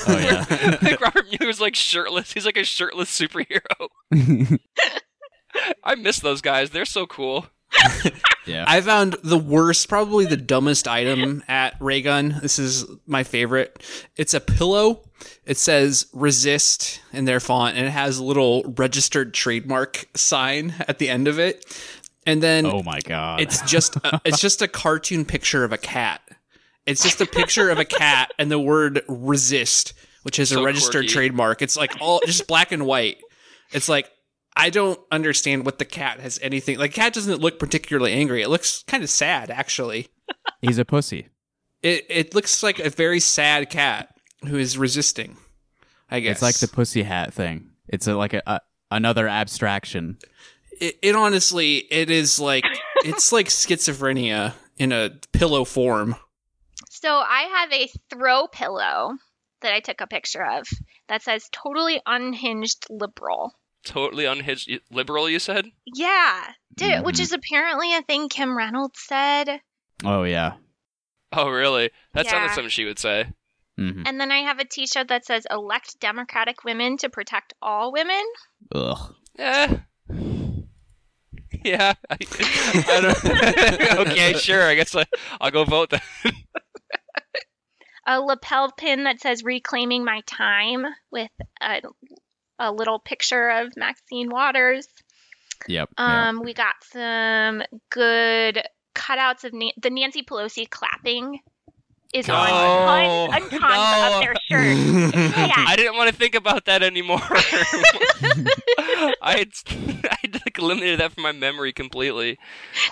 [0.07, 0.77] Oh yeah.
[0.81, 2.33] like Robert Mueller's like shirtless.
[2.33, 3.89] He's like a shirtless superhero.
[5.83, 6.69] I miss those guys.
[6.69, 7.47] They're so cool.
[8.45, 8.65] yeah.
[8.67, 12.39] I found the worst, probably the dumbest item at Raygun.
[12.41, 13.83] This is my favorite.
[14.15, 15.03] It's a pillow.
[15.45, 20.99] It says resist in their font and it has a little registered trademark sign at
[20.99, 21.65] the end of it.
[22.25, 23.41] And then oh my god.
[23.41, 26.21] it's just a, it's just a cartoon picture of a cat.
[26.85, 31.03] It's just a picture of a cat and the word resist, which is a registered
[31.03, 31.07] quirky.
[31.09, 31.61] trademark.
[31.61, 33.17] It's like all just black and white.
[33.71, 34.09] It's like
[34.55, 36.93] I don't understand what the cat has anything like.
[36.93, 38.41] Cat doesn't look particularly angry.
[38.41, 40.07] It looks kind of sad, actually.
[40.61, 41.29] He's a pussy.
[41.81, 44.15] It it looks like a very sad cat
[44.47, 45.37] who is resisting.
[46.09, 47.69] I guess It's like the pussy hat thing.
[47.87, 50.17] It's a, like a, a another abstraction.
[50.79, 52.65] it, it honestly it is like
[53.05, 56.15] it's like schizophrenia in a pillow form.
[57.01, 59.11] So I have a throw pillow
[59.61, 60.67] that I took a picture of
[61.07, 63.53] that says totally unhinged liberal.
[63.83, 65.27] Totally unhinged liberal.
[65.29, 65.65] You said.
[65.85, 66.43] Yeah,
[66.75, 69.61] dude, which is apparently a thing Kim Reynolds said.
[70.05, 70.53] Oh yeah.
[71.33, 71.89] Oh really?
[72.13, 72.53] That sounded Yeah.
[72.53, 73.25] something she would say.
[73.77, 77.91] hmm And then I have a T-shirt that says "Elect Democratic women to protect all
[77.91, 78.21] women."
[78.75, 79.15] Ugh.
[79.39, 79.77] Yeah.
[81.63, 81.93] Yeah.
[82.09, 82.17] I,
[82.87, 84.63] I don't, okay, sure.
[84.63, 85.05] I guess I,
[85.39, 86.01] I'll go vote then.
[88.07, 91.29] A lapel pin that says "Reclaiming My Time" with
[91.61, 91.81] a,
[92.57, 94.87] a little picture of Maxine Waters.
[95.67, 95.89] Yep.
[95.97, 96.29] yeah.
[96.29, 98.63] Um, we got some good
[98.95, 101.39] cutouts of Nan- the Nancy Pelosi clapping
[102.13, 103.27] is on No.
[103.31, 104.15] tons and tons No.
[104.15, 105.15] of their shirts.
[105.37, 105.53] Yeah.
[105.67, 107.19] I didn't want to think about that anymore.
[109.21, 109.49] I had,
[110.09, 112.37] I had like eliminated that from my memory completely.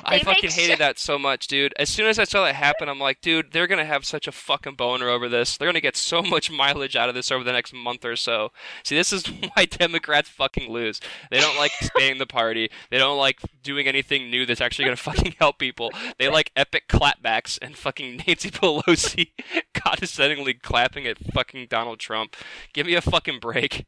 [0.03, 1.73] I fucking hated sure- that so much, dude.
[1.77, 4.31] As soon as I saw that happen, I'm like, dude, they're gonna have such a
[4.31, 5.57] fucking boner over this.
[5.57, 8.51] They're gonna get so much mileage out of this over the next month or so.
[8.83, 10.99] See, this is why Democrats fucking lose.
[11.31, 12.69] They don't like expanding the party.
[12.89, 15.91] They don't like doing anything new that's actually gonna fucking help people.
[16.17, 19.31] They like epic clapbacks and fucking Nancy Pelosi
[19.73, 22.35] condescendingly clapping at fucking fucking Donald Trump.
[22.73, 23.85] Give me a fucking break.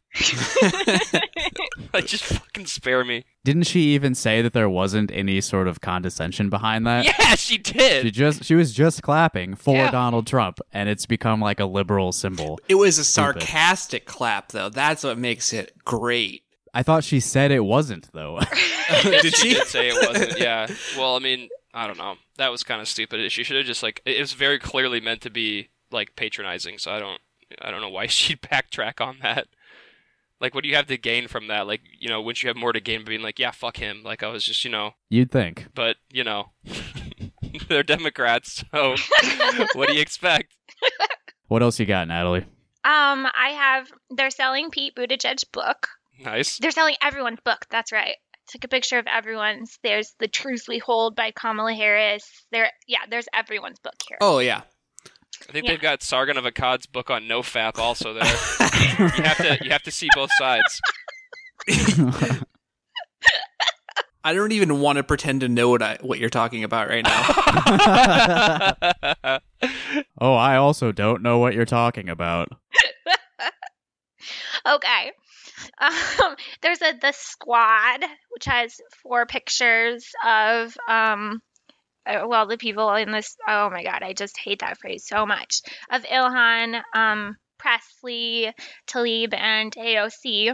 [1.94, 3.26] like, just fucking spare me.
[3.44, 7.06] Didn't she even say that there wasn't any sort of condescension behind that?
[7.06, 8.04] Yeah, she did.
[8.04, 9.92] She just she was just clapping for Yeah.
[9.92, 12.60] Donald Trump and it's become like a liberal symbol.
[12.68, 13.42] It was a Stupid.
[13.42, 14.70] sarcastic clap, though.
[14.70, 16.44] That's what makes it great.
[16.74, 18.40] I thought she said it wasn't though.
[19.04, 19.54] Did she she?
[19.56, 20.40] did say it wasn't.
[20.40, 20.68] Yeah.
[20.98, 22.16] Well, I mean, I don't know.
[22.38, 23.32] That was kind of stupid.
[23.32, 26.78] She should have just like it was very clearly meant to be like patronizing.
[26.78, 27.20] So I don't
[27.62, 29.48] I don't know why she'd backtrack on that.
[30.40, 31.68] Like, what do you have to gain from that?
[31.68, 34.02] Like, you know, wouldn't you have more to gain by being like, yeah, fuck him?
[34.04, 35.68] Like, I was just, you know, You'd think.
[35.76, 36.50] but you know,
[37.68, 38.96] they're Democrats, so
[39.74, 40.54] what do you expect?
[41.48, 42.46] What else you got, Natalie?
[42.84, 45.88] Um, I have they're selling Pete Buttigieg's book.
[46.24, 46.58] Nice.
[46.60, 47.66] They're selling everyone's book.
[47.70, 48.16] That's right.
[48.34, 49.78] I took a picture of everyone's.
[49.84, 52.30] There's The Truth We Hold by Kamala Harris.
[52.52, 54.18] There, yeah, there's everyone's book here.
[54.22, 54.62] Oh, yeah.
[55.50, 55.72] I think Yeah.
[55.72, 58.24] they've got Sargon of Akkad's book on NoFap also there.
[59.00, 60.80] you have to you have to see both sides.
[64.24, 67.04] I don't even want to pretend to know what I what you're talking about right
[67.04, 68.76] now.
[70.22, 72.50] oh, I also don't know what you're talking about.
[74.68, 75.12] Okay.
[75.82, 81.42] Um, there's a the squad, which has four pictures of um,
[82.06, 83.36] uh, well, the people in this.
[83.48, 85.62] Oh my god, I just hate that phrase so much.
[85.92, 88.54] Of Ilhan, um, Presley,
[88.88, 90.54] Tlaib, and AOC.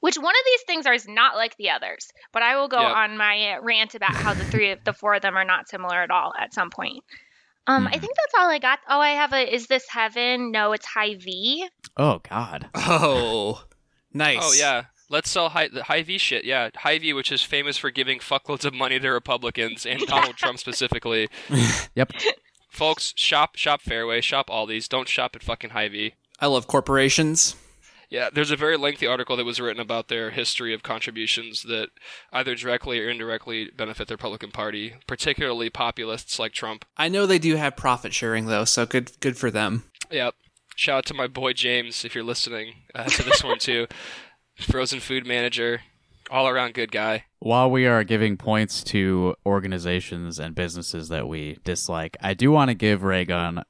[0.00, 2.80] Which one of these things are is not like the others, but I will go
[2.80, 2.94] Yep.
[2.96, 6.00] on my rant about how the three of the four of them are not similar
[6.02, 7.02] at all at some point.
[7.66, 8.00] Um, I Mhm.
[8.00, 8.78] think that's all I got.
[8.88, 9.52] Oh, I have a.
[9.54, 10.52] Is this heaven?
[10.52, 11.68] No, it's Hy-Vee.
[11.96, 12.70] Oh God.
[12.74, 13.62] oh,
[14.12, 14.38] nice.
[14.40, 16.44] Oh yeah, let's sell high the Hy-Vee shit.
[16.44, 20.58] Yeah, Hy-Vee, which is famous for giving fuckloads of money to Republicans and Donald Trump
[20.58, 21.28] specifically.
[21.94, 22.12] Yep.
[22.68, 24.86] Folks, shop shop Fairway, shop Aldi's.
[24.88, 26.14] Don't shop at fucking Hy-Vee.
[26.38, 27.56] I love corporations.
[28.08, 31.90] Yeah, there's a very lengthy article that was written about their history of contributions that
[32.32, 36.84] either directly or indirectly benefit the Republican Party, particularly populists like Trump.
[36.96, 39.84] I know they do have profit sharing though, so good good for them.
[40.10, 40.34] Yep.
[40.76, 43.86] Shout out to my boy James if you're listening uh, to this one too.
[44.60, 45.80] Frozen food manager,
[46.30, 47.24] all around good guy.
[47.38, 52.68] While we are giving points to organizations and businesses that we dislike, I do want
[52.68, 53.62] to give Raygun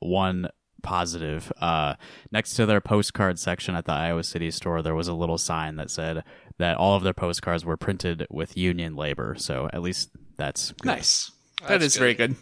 [0.00, 0.48] one
[0.82, 1.52] positive.
[1.60, 1.94] Uh,
[2.30, 5.76] next to their postcard section at the Iowa City store, there was a little sign
[5.76, 6.22] that said
[6.58, 9.34] that all of their postcards were printed with union labor.
[9.36, 10.86] So at least that's good.
[10.86, 11.32] Nice.
[11.62, 12.00] That That's good.
[12.00, 12.36] very good.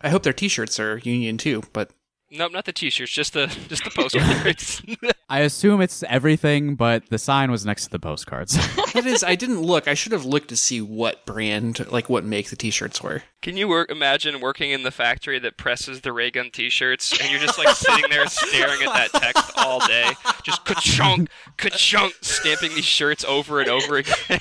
[0.00, 1.90] I hope their T-shirts are union too, but
[2.30, 4.82] Nope, not the t-shirts, just the just the postcards.
[5.30, 8.54] I assume it's everything, but the sign was next to the postcards.
[8.92, 9.24] that is.
[9.24, 9.88] I didn't look.
[9.88, 13.22] I should have looked to see what brand, like what make the T-shirts were.
[13.40, 17.30] Can you work, imagine working in the factory that presses the ray gun t-shirts and
[17.30, 20.10] you're just like sitting there staring at that text all day,
[20.42, 24.40] just ka-chunk, ka-chunk, stamping these shirts over and over again.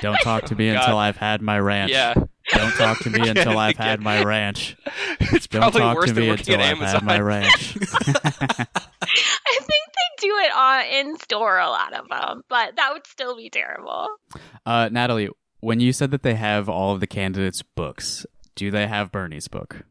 [0.00, 0.82] Don't talk to me God.
[0.82, 1.90] until I've had my rant.
[1.90, 2.14] yeah,
[2.54, 4.76] Don't talk to me until I've had my ranch.
[5.20, 6.94] it's Don't probably talk worse to than me working until at I've Amazon.
[6.94, 7.76] had my ranch.
[8.06, 13.06] I think they do it on in store a lot of them, but that would
[13.06, 14.08] still be terrible.
[14.64, 15.28] Uh, Natalie,
[15.60, 19.48] when you said that they have all of the candidates' books, do they have Bernie's
[19.48, 19.84] book?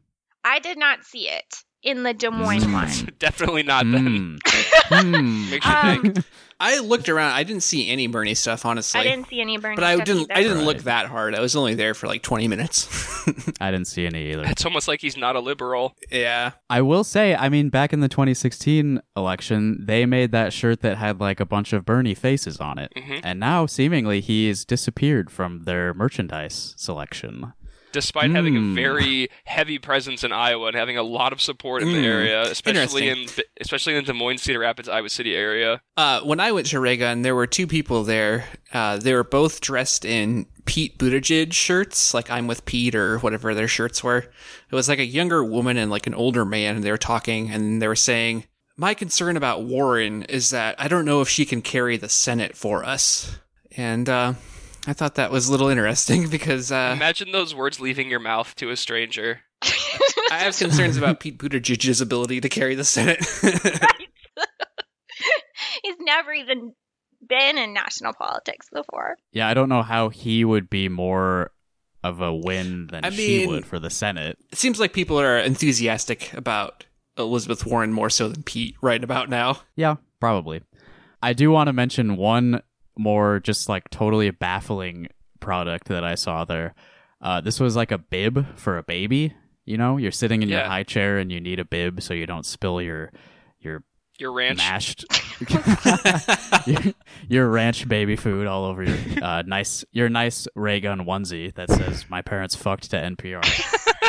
[0.44, 2.72] I did not see it in the Des Moines Mm.
[2.72, 3.14] one.
[3.18, 4.38] Definitely not then.
[4.90, 5.10] Hmm.
[5.10, 5.50] Hmm.
[5.50, 6.24] Makes you Um, think.
[6.60, 7.32] I looked around.
[7.32, 9.00] I didn't see any Bernie stuff, honestly.
[9.00, 10.22] I didn't see any Bernie but I stuff didn't.
[10.30, 10.34] either.
[10.34, 11.34] I didn't look that hard.
[11.34, 12.88] I was only there for like 20 minutes.
[13.60, 14.44] I didn't see any either.
[14.46, 15.96] It's almost like he's not a liberal.
[16.12, 16.52] yeah.
[16.70, 20.96] I will say, I mean, back in the 2016 election, they made that shirt that
[20.96, 22.92] had like a bunch of Bernie faces on it.
[22.96, 23.20] Mhm.
[23.24, 27.52] And now, seemingly, he's disappeared from their merchandise selection.
[27.94, 28.74] Despite having a Hmm.
[28.74, 32.04] very heavy presence in Iowa and having a lot of support in the Hmm.
[32.04, 33.26] area, especially in
[33.60, 35.80] especially in the Des Moines, Cedar Rapids, Iowa City area.
[35.96, 38.46] Uh, when I went to Raygun, there were two people there.
[38.72, 43.54] Uh, they were both dressed in Pete Buttigieg shirts, like I'm with Pete or whatever
[43.54, 44.18] their shirts were.
[44.18, 47.50] It was like a younger woman and like an older man, and they were talking,
[47.50, 48.44] and they were saying,
[48.76, 52.56] "My concern about Warren is that I don't know if she can carry the Senate
[52.56, 53.38] for us."
[53.76, 54.34] And uh,
[54.86, 58.54] I thought that was a little interesting because uh, Imagine those words leaving your mouth
[58.56, 59.40] to a stranger.
[60.30, 63.24] I have concerns about Pete Buttigieg's ability to carry the Senate.
[65.82, 66.72] He's never even
[67.26, 69.16] been in national politics before.
[69.32, 71.50] Yeah, I don't know how he would be more
[72.02, 74.38] of a win than I she mean- would for the Senate.
[74.52, 76.84] it seems like people are enthusiastic about
[77.16, 79.60] Elizabeth Warren more so than Pete right about now.
[79.76, 80.62] Yeah, probably.
[81.22, 82.60] I do want to mention one
[82.96, 85.08] more just like totally baffling
[85.40, 86.74] product that I saw there.
[87.20, 90.60] Uh, this was like a bib for a baby, You know, you're sitting in your
[90.60, 93.10] high chair and you need a bib so you don't spill your
[93.60, 93.82] your
[94.18, 94.58] Your ranch.
[94.58, 95.04] mashed
[96.66, 96.80] your,
[97.28, 101.70] your ranch baby food all over your uh, nice your nice ray gun onesie that
[101.70, 103.42] says "My parents fucked" to NPR.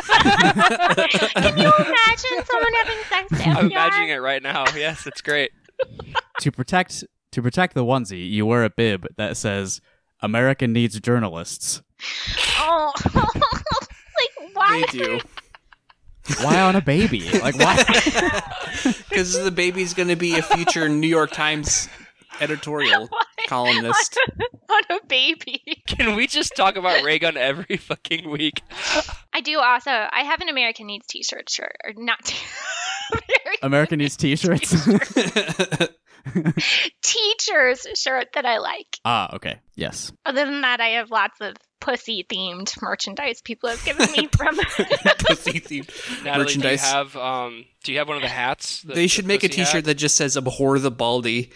[1.36, 4.66] Can you imagine someone having sex to I'm imagining it right now.
[4.76, 5.52] Yes, it's great.
[6.42, 7.04] to protect
[7.36, 9.82] to protect the onesie, you wear a bib that says
[10.22, 11.82] "America needs journalists."
[12.60, 14.84] Oh, like why?
[14.92, 15.20] They do.
[16.42, 17.30] Why on a baby?
[17.40, 18.42] Like why?
[19.10, 21.88] Because the baby's going to be a future New York Times
[22.42, 23.08] editorial
[23.48, 24.20] columnist.
[24.70, 25.62] on a baby.
[25.88, 28.62] Can we just talk about Raygun every fucking week?
[29.34, 29.90] I do also.
[29.90, 32.26] I have an American Needs T-shirt shirt, or not.
[32.26, 32.36] T-
[33.14, 34.88] American America needs t-shirts.
[37.04, 38.98] teachers shirt that I like.
[39.06, 39.60] ah, okay.
[39.76, 40.12] Yes.
[40.26, 44.56] Other than that, I have lots of pussy themed merchandise people have given me from.
[45.20, 45.90] Pussy themed
[46.24, 46.82] merchandise.
[46.82, 47.66] do you have um?
[47.84, 48.82] Do you have one of the hats?
[48.82, 49.68] the- they the should make a pussy hat?
[49.68, 51.52] T-shirt that just says "Abhor the Baldy."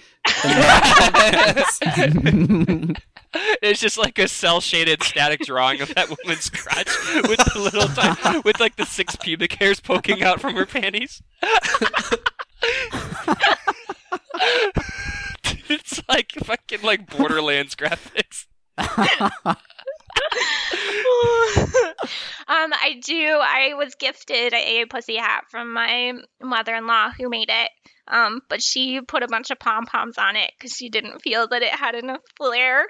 [3.61, 6.87] It's just like a cell shaded static drawing of that woman's crotch
[7.27, 11.21] with the little ti- with like the six pubic hairs poking out from her panties.
[15.69, 18.45] it's like fucking like Borderlands graphics.
[22.47, 23.39] um, I do.
[23.41, 27.71] I was gifted a pussy hat from my mother-in-law who made it.
[28.07, 31.47] Um, but she put a bunch of pom poms on it because she didn't feel
[31.47, 32.87] that it had enough flair.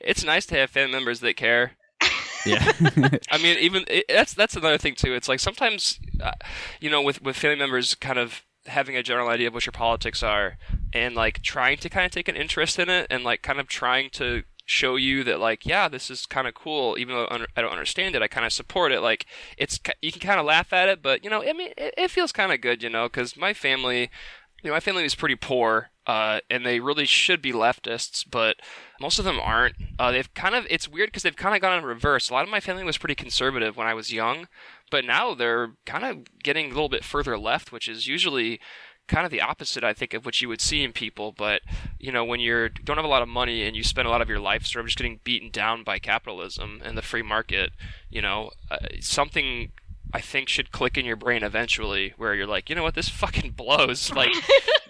[0.00, 1.72] It's nice to have family members that care.
[2.46, 2.72] Yeah.
[3.30, 5.14] I mean, even it, that's that's another thing too.
[5.14, 6.32] It's like sometimes, uh,
[6.80, 9.72] you know, with with family members kind of having a general idea of what your
[9.72, 10.58] politics are,
[10.92, 13.68] and like trying to kind of take an interest in it, and like kind of
[13.68, 17.60] trying to show you that like, yeah, this is kind of cool, even though I
[17.60, 19.00] don't understand it, I kind of support it.
[19.00, 19.26] Like,
[19.56, 22.10] it's you can kind of laugh at it, but you know, I mean, it, it
[22.10, 24.10] feels kind of good, you know, because my family.
[24.62, 28.56] You know, my family was pretty poor, uh, and they really should be leftists, but
[29.00, 29.74] most of them aren't.
[29.98, 32.30] Uh, they've kind of it's weird because they've kind of gone in reverse.
[32.30, 34.48] A lot of my family was pretty conservative when I was young,
[34.90, 38.60] but now they're kind of getting a little bit further left, which is usually
[39.08, 41.32] kind of the opposite, I think, of what you would see in people.
[41.32, 41.62] But
[41.98, 44.22] you know, when you don't have a lot of money and you spend a lot
[44.22, 47.70] of your life sort of just getting beaten down by capitalism and the free market,
[48.10, 49.72] you know, uh, something.
[50.12, 53.08] I think should click in your brain eventually where you're like, you know what, this
[53.08, 54.10] fucking blows.
[54.16, 54.32] Like,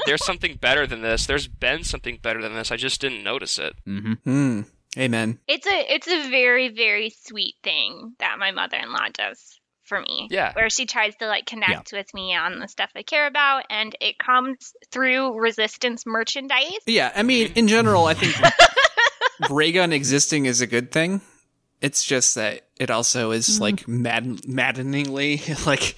[0.06, 1.26] there's something better than this.
[1.26, 2.70] There's been something better than this.
[2.70, 3.74] I just didn't notice it.
[3.84, 4.60] hmm Hmm.
[4.98, 5.38] Amen.
[5.48, 10.28] It's a it's a very very sweet thing that my mother-in-law does for me.
[10.30, 10.52] Yeah.
[10.54, 13.94] Where she tries to like connect with me on the stuff I care about and
[14.00, 16.78] it comes through resistance merchandise.
[16.86, 18.34] Yeah, I mean, in general, I think
[19.50, 21.20] Raygun existing is a good thing.
[21.80, 25.96] It's just that it also is like mad- maddeningly like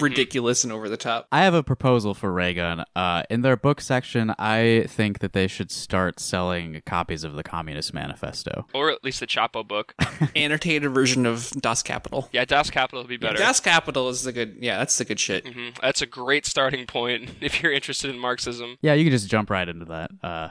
[0.00, 1.26] ridiculous and over the top.
[1.32, 2.84] I have a proposal for Raygun.
[2.96, 7.42] Uh, in their book section, I think that they should start selling copies of the
[7.42, 8.66] Communist Manifesto.
[8.74, 9.94] Or at least the Chapo book.
[10.36, 12.28] Annotated version of Das Kapital.
[12.32, 13.36] Yeah, Das Kapital would be better.
[13.38, 14.56] Das Kapital is the good.
[14.60, 15.46] Yeah, that's the good shit.
[15.46, 18.78] hmm That's a great starting point if you're interested in Marxism.
[18.80, 20.10] Yeah, you can just jump right into that.
[20.22, 20.48] Uh,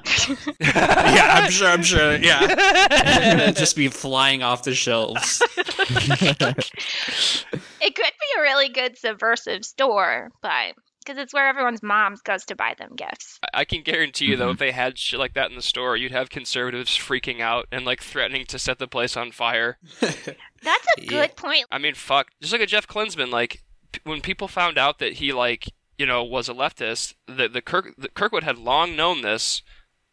[0.59, 1.67] yeah, I'm sure.
[1.67, 2.15] I'm sure.
[2.17, 5.38] Yeah, it's gonna just be flying off the shelves.
[7.81, 12.45] It could be a really good subversive store, but because it's where everyone's moms goes
[12.45, 13.39] to buy them gifts.
[13.41, 14.59] I- I can guarantee you, though, if mm-hmm.
[14.59, 18.01] they had shit like that in the store, you'd have conservatives freaking out and like
[18.01, 19.77] threatening to set the place on fire.
[19.99, 21.65] That's a good point.
[21.71, 22.27] I mean, fuck.
[22.41, 26.05] Just like a Jeff Klinzman, like p- when people found out that he like you
[26.05, 29.61] know was a leftist, the the, Kirk, the Kirkwood had long known this.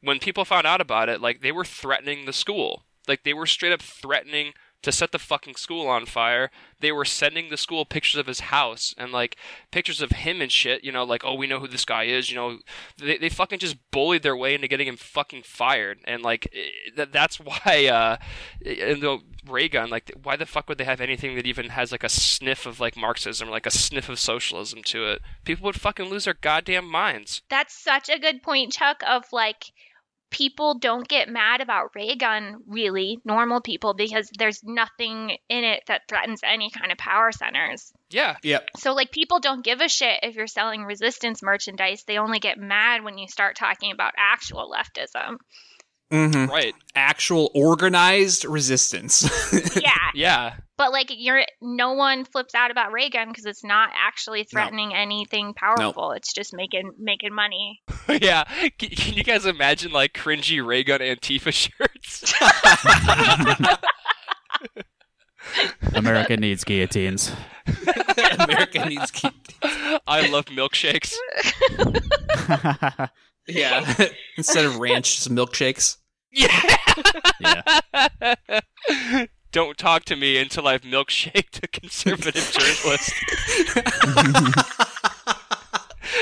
[0.01, 2.85] When people found out about it, like they were threatening the school.
[3.09, 6.51] Like they were straight up threatening to set the fucking school on fire.
[6.81, 9.37] They were sending the school pictures of his house and like
[9.71, 10.85] pictures of him and shit.
[10.85, 12.31] You know, like oh we know who this guy is.
[12.31, 12.59] You know,
[12.99, 15.99] they they fucking just bullied their way into getting him fucking fired.
[16.05, 16.53] And like
[16.97, 18.17] that that's why uh,
[18.65, 22.05] and the Raygun, like why the fuck would they have anything that even has like
[22.05, 25.23] a sniff of like Marxism or like a sniff of socialism to it?
[25.45, 27.43] People would fucking lose their goddamn minds.
[27.49, 29.73] That's such a good point, Chuck, of like
[30.37, 36.03] people don't get mad about Raygun really normal people because there's nothing in it that
[36.09, 37.91] threatens any kind of power centers.
[38.11, 38.69] Yeah, Yep.
[38.77, 42.05] so like people don't give a shit if you're selling resistance merchandise.
[42.07, 45.39] They only get mad when you start talking about actual leftism
[46.13, 46.51] Mm-hmm.
[46.53, 46.73] right.
[46.95, 49.29] Actual organized resistance.
[49.77, 50.55] yeah Yeah.
[50.79, 55.53] but like you're no one flips out about Raygun because it's not actually threatening anything
[55.55, 58.45] powerful it's just making making money yeah.
[58.79, 62.33] Can, can you guys imagine like cringy Raygun Antifa shirts?
[65.95, 67.33] America needs guillotines.
[68.39, 69.33] America needs keep.
[70.07, 71.15] I love milkshakes.
[73.49, 75.99] Yeah, instead of ranch, just milkshakes.
[76.33, 76.77] Yeah.
[77.41, 78.35] yeah.
[79.53, 83.13] Don't talk to me until I've milkshaked a conservative journalist.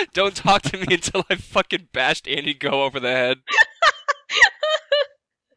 [0.15, 3.39] Don't talk to me until I've fucking bashed Andy Ngo over the head.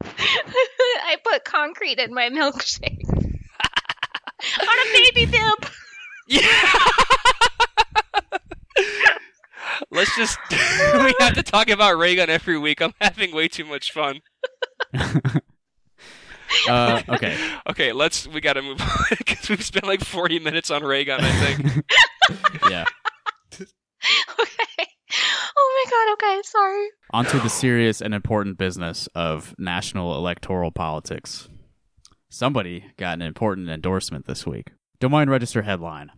[0.03, 3.03] I put concrete in my milkshake.
[3.09, 3.27] On
[4.61, 5.69] a baby bib.
[6.27, 6.41] Yeah.
[9.97, 10.37] Let's just.
[10.51, 12.83] we have to talk about Raygun every week.
[12.83, 14.21] I'm having way too much fun.
[16.69, 17.37] Uh, okay.
[17.69, 18.25] Okay, let's.
[18.25, 18.87] We gotta move on
[19.17, 21.19] because we've spent like 40 minutes on Raygun.
[21.21, 21.85] I think.
[22.69, 22.85] Yeah.
[24.39, 24.87] Okay.
[25.57, 26.87] Oh my god, okay, sorry.
[27.11, 31.49] Onto the serious and important business of national electoral politics.
[32.29, 34.71] Somebody got an important endorsement this week.
[35.01, 36.11] Des Moines Register headline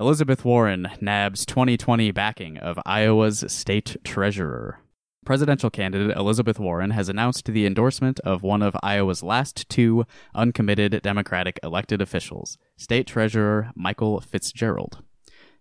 [0.00, 4.78] Elizabeth Warren nabs 2020 backing of Iowa's state treasurer.
[5.26, 11.02] Presidential candidate Elizabeth Warren has announced the endorsement of one of Iowa's last two uncommitted
[11.02, 15.02] Democratic elected officials, State Treasurer Michael Fitzgerald.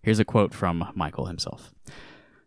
[0.01, 1.73] Here's a quote from Michael himself.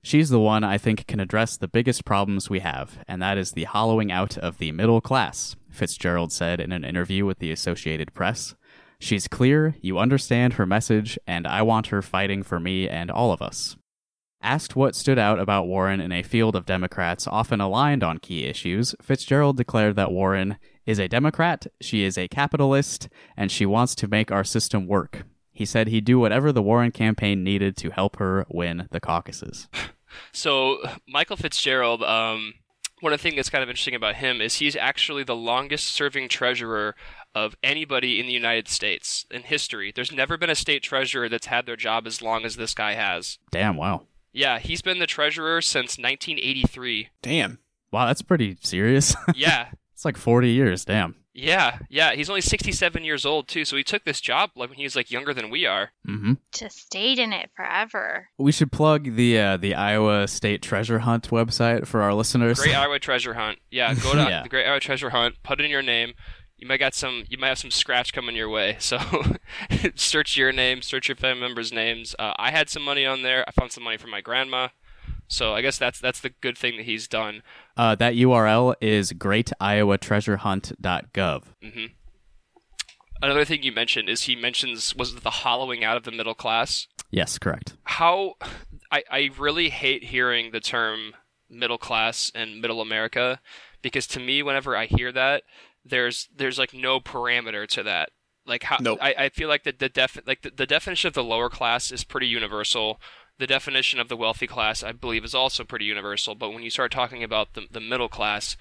[0.02, 3.52] She's the one I think can address the biggest problems we have, and that is
[3.52, 8.14] the hollowing out of the middle class, Fitzgerald said in an interview with the Associated
[8.14, 8.54] Press.
[9.02, 13.32] She's clear, you understand her message, and I want her fighting for me and all
[13.32, 13.74] of us.
[14.40, 18.44] Asked what stood out about Warren in a field of Democrats often aligned on key
[18.44, 23.96] issues, Fitzgerald declared that Warren is a Democrat, she is a capitalist, and she wants
[23.96, 25.24] to make our system work.
[25.50, 29.68] He said he'd do whatever the Warren campaign needed to help her win the caucuses.
[30.30, 30.76] So
[31.08, 32.52] Michael Fitzgerald, um,
[33.00, 35.88] one of the things that's kind of interesting about him is he's actually the longest
[35.88, 36.94] serving treasurer
[37.34, 39.92] of anybody in the United States in history.
[39.94, 42.92] There's never been a state treasurer that's had their job as long as this guy
[42.94, 43.38] has.
[43.50, 44.06] Damn, wow.
[44.32, 47.08] Yeah, he's been the treasurer since 1983.
[47.22, 47.58] Damn.
[47.90, 49.14] Wow, that's pretty serious.
[49.34, 49.68] Yeah.
[49.94, 51.16] it's like 40 years, damn.
[51.34, 54.76] Yeah, yeah, he's only 67 years old too, so he took this job like when
[54.76, 55.92] he was like younger than we are.
[56.06, 56.34] Mm-hmm.
[56.52, 58.28] Just stayed in it forever.
[58.36, 62.60] We should plug the uh, the Iowa State Treasure Hunt website for our listeners.
[62.60, 63.60] Great Iowa Treasure Hunt.
[63.70, 64.42] Yeah, go to Yeah.
[64.42, 66.12] the Great Iowa Treasure Hunt, put in your name.
[66.62, 68.76] You might got some you might have some scratch coming your way.
[68.78, 69.00] So
[69.96, 72.14] search your name, search your family members' names.
[72.20, 73.44] Uh, I had some money on there.
[73.48, 74.68] I found some money from my grandma.
[75.26, 77.42] So I guess that's that's the good thing that he's done.
[77.76, 81.42] Uh, that URL is greatiowatreasurehunt.gov.
[81.60, 81.86] hmm
[83.20, 86.86] Another thing you mentioned is he mentions was the hollowing out of the middle class.
[87.10, 87.74] Yes, correct.
[87.82, 88.34] how
[88.92, 91.14] I, I really hate hearing the term
[91.50, 93.40] middle class and middle America
[93.82, 95.42] because to me whenever I hear that
[95.84, 98.10] there's there's like no parameter to that.
[98.46, 98.98] Like how Nope.
[99.00, 101.92] I, I feel like the, the def like the, the definition of the lower class
[101.92, 103.00] is pretty universal.
[103.38, 106.70] The definition of the wealthy class I believe is also pretty universal, but when you
[106.70, 108.56] start talking about the the middle class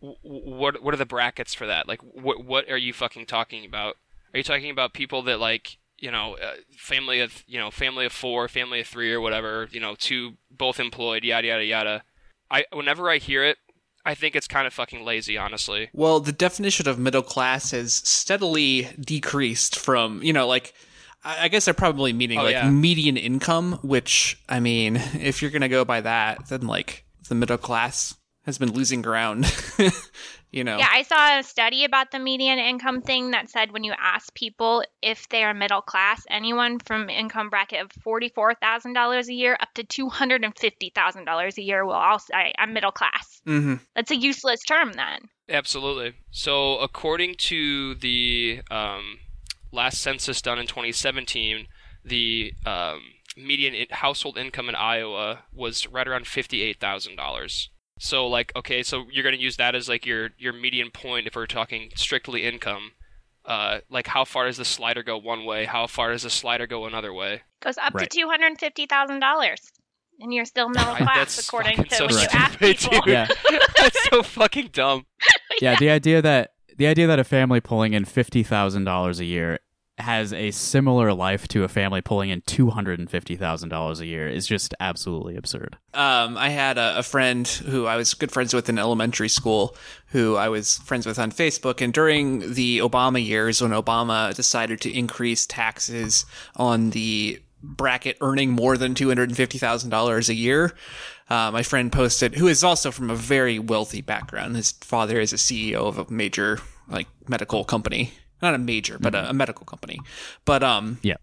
[0.00, 1.88] w- w- what what are the brackets for that?
[1.88, 3.96] Like what what are you fucking talking about?
[4.32, 8.04] Are you talking about people that like you know uh, family of you know family
[8.04, 9.68] of four, family of three, or whatever?
[9.70, 12.04] You know, two both employed, yada yada yada.
[12.50, 13.58] I whenever I hear it,
[14.04, 15.88] I think it's kind of fucking lazy, honestly.
[15.92, 20.74] Well, the definition of middle class has steadily decreased from, you know, like,
[21.24, 22.68] I I guess they're probably meaning Oh, like yeah.
[22.70, 27.34] median income, which, I mean, if you're going to go by that, then like the
[27.34, 29.46] middle class has been losing ground,
[30.54, 30.78] you know?
[30.78, 34.32] Yeah, I saw a study about the median income thing that said when you ask
[34.34, 39.74] people if they are middle class, anyone from income bracket of $44,000 a year up
[39.74, 43.40] to $250,000 a year will all say, I'm middle class.
[43.44, 45.28] hmm That's a useless term then.
[45.48, 46.14] Absolutely.
[46.30, 49.18] So, according to the um,
[49.72, 51.66] last census done in 2017,
[52.04, 53.00] the um,
[53.36, 57.70] median household income in Iowa was right around fifty-eight thousand dollars.
[57.98, 61.26] So, like, okay, so you're going to use that as like your your median point
[61.26, 62.92] if we're talking strictly income.
[63.44, 65.64] Uh, like, how far does the slider go one way?
[65.66, 67.42] How far does the slider go another way?
[67.62, 68.08] Goes up Right.
[68.10, 69.56] to $250,000.
[70.20, 73.00] And you're still middle I- class that's according to so when you ask people.
[73.06, 73.26] Yeah.
[73.76, 75.06] That's so fucking dumb.
[75.60, 79.58] Yeah, the idea that the idea that a family pulling in $50,000 a year
[79.98, 85.36] has a similar life to a family pulling in $250,000 a year is just absolutely
[85.36, 85.76] absurd.
[85.94, 89.76] Um, I had a, a friend who I was good friends with in elementary school,
[90.08, 91.80] who I was friends with on Facebook.
[91.80, 96.26] And during the Obama years, when Obama decided to increase taxes
[96.56, 100.74] on the bracket earning more than two hundred and fifty thousand dollars a year,
[101.30, 104.56] uh, my friend posted, who is also from a very wealthy background.
[104.56, 108.12] His father is a CEO of a major like medical company.
[108.44, 109.98] Not a major, but a, a medical company.
[110.44, 111.16] But um, Yeah.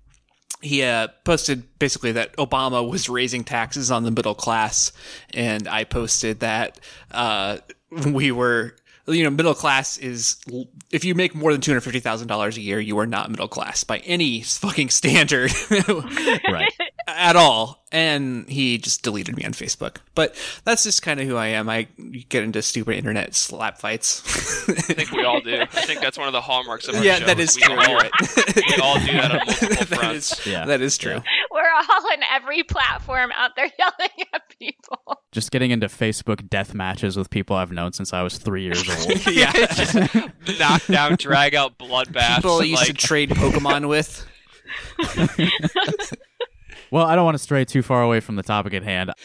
[0.61, 4.91] he uh, posted basically that Obama was raising taxes on the middle class,
[5.33, 6.79] and I posted that
[7.11, 7.57] uh,
[8.05, 8.75] we were,
[9.07, 10.37] you know, middle class is
[10.91, 13.29] if you make more than two hundred fifty thousand dollars a year, you are not
[13.31, 15.51] middle class by any fucking standard
[16.47, 16.70] Right.
[17.15, 17.79] At all.
[17.93, 19.97] And he just deleted me on Facebook.
[20.15, 20.33] But
[20.63, 21.67] that's just kind of who I am.
[21.67, 21.87] I
[22.29, 24.21] get into stupid internet slap fights.
[24.69, 25.59] I think we all do.
[25.61, 27.25] I think that's one of the hallmarks of our yeah, show.
[27.25, 27.75] that is we true.
[27.75, 27.85] All,
[28.55, 30.39] we all do that on multiple that fronts.
[30.39, 30.65] is, Yeah.
[30.67, 31.21] that is true.
[31.51, 35.19] We're all on every platform out there yelling at people.
[35.33, 38.87] Just getting into Facebook death matches with people I've known since I was three years
[38.89, 39.25] old.
[39.27, 39.51] Yeah.
[40.59, 42.37] Knock down, drag out, bloodbaths.
[42.37, 44.25] People I used to trade Pokemon with.
[46.91, 49.11] Well, I don't want to stray too far away from the topic at hand.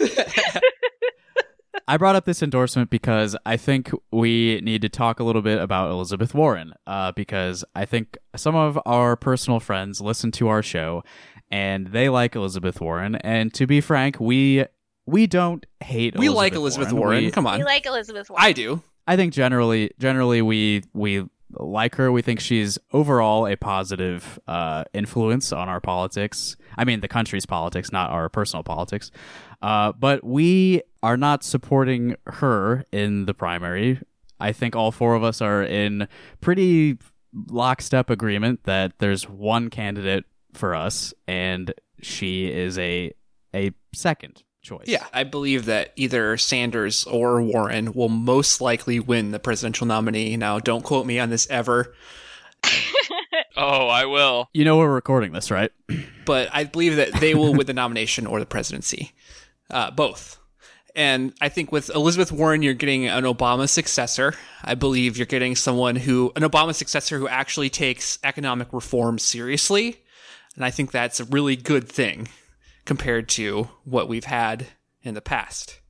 [1.89, 5.61] I brought up this endorsement because I think we need to talk a little bit
[5.61, 10.62] about Elizabeth Warren, uh, because I think some of our personal friends listen to our
[10.64, 11.05] show
[11.49, 13.14] and they like Elizabeth Warren.
[13.17, 14.64] And to be frank, we
[15.07, 16.17] we don't hate.
[16.19, 17.27] We like Elizabeth Warren.
[17.27, 17.59] We- Come on.
[17.59, 18.45] We like Elizabeth Warren.
[18.45, 18.83] I do.
[19.07, 22.11] I think generally, generally we we like her.
[22.11, 26.57] We think she's overall a positive uh, influence on our politics.
[26.77, 29.11] I mean, the country's politics, not our personal politics.
[29.63, 34.01] Uh, but we are not supporting her in the primary.
[34.39, 36.09] I think all four of us are in
[36.41, 36.99] pretty
[37.51, 41.73] lockstep agreement that there's one candidate for us, and
[42.03, 43.13] she is a
[43.55, 44.87] a second choice.
[44.87, 50.37] Yeah, I believe that either Sanders or Warren will most likely win the presidential nominee.
[50.37, 51.95] Now, don't quote me on this ever,
[53.57, 54.49] oh, I will.
[54.53, 55.71] You know we're recording this, right?
[56.25, 59.12] but I believe that they will win the nomination or the presidency.
[59.71, 60.39] Uh, both.
[60.95, 64.35] And I think with Elizabeth Warren, you're getting an Obama successor.
[64.64, 70.03] I believe you're getting someone who, an Obama successor who actually takes economic reform seriously.
[70.55, 72.29] And I think that's a really good thing
[72.87, 74.66] compared to what we've had
[75.03, 75.80] in the past.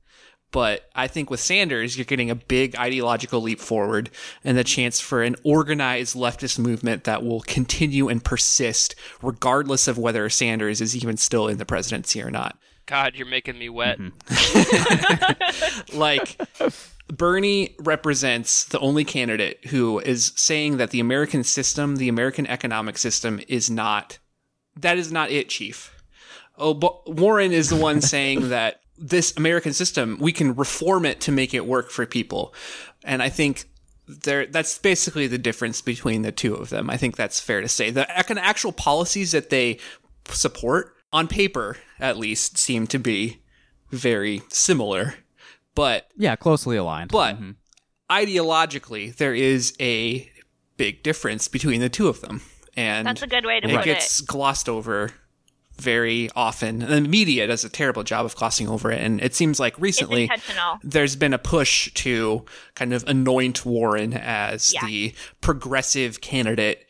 [0.51, 4.09] But I think with Sanders, you're getting a big ideological leap forward
[4.43, 9.97] and the chance for an organized leftist movement that will continue and persist regardless of
[9.97, 12.57] whether Sanders is even still in the presidency or not.
[12.85, 13.99] God, you're making me wet.
[13.99, 15.97] Mm-hmm.
[15.97, 16.39] like
[17.09, 22.97] Bernie represents the only candidate who is saying that the American system, the American economic
[22.97, 24.19] system is not
[24.79, 25.96] that is not it, chief.
[26.57, 31.21] Oh, but Warren is the one saying that this American system, we can reform it
[31.21, 32.53] to make it work for people.
[33.03, 33.65] And I think
[34.07, 36.89] there that's basically the difference between the two of them.
[36.89, 37.89] I think that's fair to say.
[37.91, 39.77] The actual policies that they
[40.29, 43.41] support on paper at least seem to be
[43.91, 45.15] very similar.
[45.75, 47.11] But Yeah, closely aligned.
[47.11, 47.55] but Mhm.
[48.09, 50.31] ideologically, there is a
[50.77, 52.41] big difference between the two of them,
[52.75, 53.89] and That's a good way to it put it.
[53.89, 55.13] It gets glossed over
[55.79, 56.79] very often.
[56.79, 60.29] The media does a terrible job of glossing over it, and it seems like recently
[60.83, 64.85] there's been a push to kind of anoint Warren as Yeah.
[64.85, 66.85] the progressive candidate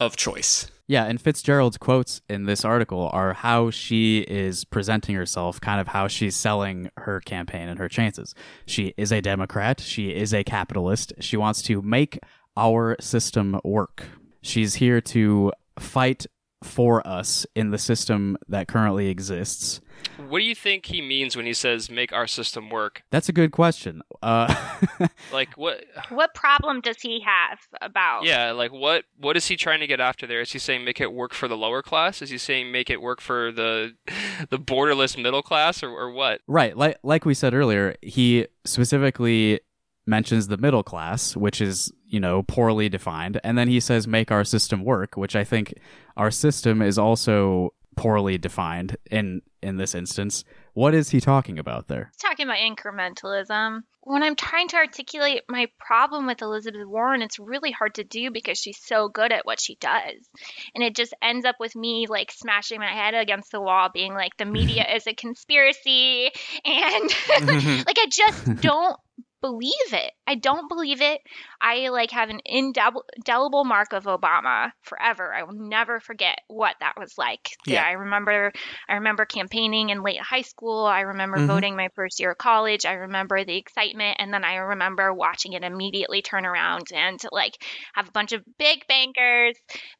[0.00, 0.68] of choice.
[0.88, 5.88] Yeah, and Fitzgerald's quotes in this article are how she is presenting herself, kind of
[5.88, 8.34] how she's selling her campaign and her chances.
[8.66, 12.18] She is a Democrat, she is a capitalist, she wants to make
[12.56, 14.04] our system work.
[14.42, 16.26] She's here to fight
[16.64, 19.80] for us in the system that currently exists.
[20.28, 23.02] What do you think he means when he says "make our system work"?
[23.10, 24.02] That's a good question.
[24.20, 24.52] Uh,
[25.32, 25.84] Like what?
[26.08, 28.24] What problem does he have about?
[28.24, 29.04] Yeah, like what?
[29.16, 30.40] What is he trying to get after there?
[30.40, 32.20] Is he saying make it work for the lower class?
[32.20, 33.92] Is he saying make it work for the
[34.50, 36.40] the borderless middle class, or, or what?
[36.46, 39.60] Right, like like we said earlier, he specifically
[40.06, 44.30] mentions the middle class, which is, you know, poorly defined, and then he says make
[44.30, 45.74] our system work, which I think
[46.16, 50.44] our system is also poorly defined in in this instance.
[50.74, 52.10] What is he talking about there?
[52.12, 53.80] He's talking about incrementalism.
[54.02, 58.30] When I'm trying to articulate my problem with Elizabeth Warren, it's really hard to do
[58.30, 60.28] because she's so good at what she does.
[60.74, 64.12] And it just ends up with me like smashing my head against the wall, being
[64.12, 66.30] like, the media is a conspiracy.
[66.64, 67.10] And
[67.86, 68.96] like, I just don't
[69.42, 70.12] believe it.
[70.26, 71.20] I don't believe it.
[71.60, 75.34] I like have an indelible mark of Obama forever.
[75.34, 77.50] I will never forget what that was like.
[77.66, 77.84] Yeah.
[77.84, 78.52] I remember
[78.88, 80.86] I remember campaigning in late high school.
[80.86, 81.48] I remember Mhm.
[81.48, 82.86] voting my first year of college.
[82.86, 87.54] I remember the excitement and then I remember watching it immediately turn around and like
[87.94, 89.56] have a bunch of big bankers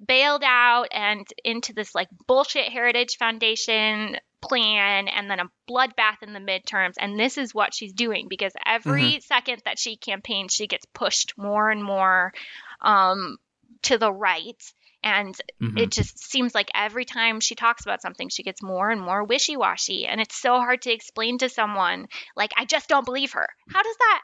[0.07, 6.33] bailed out and into this like bullshit heritage foundation plan and then a bloodbath in
[6.33, 10.67] the midterms and this is what she's doing because every second that she campaigns she
[10.67, 12.33] gets pushed more and more
[12.81, 13.37] um
[13.83, 14.63] to the right.
[15.05, 15.81] And Mhm.
[15.81, 19.25] it just seems like every time she talks about something, she gets more and more
[19.25, 20.07] wishy washy.
[20.07, 23.49] And it's so hard to explain to someone, like, I just don't believe her.
[23.73, 24.23] How does that,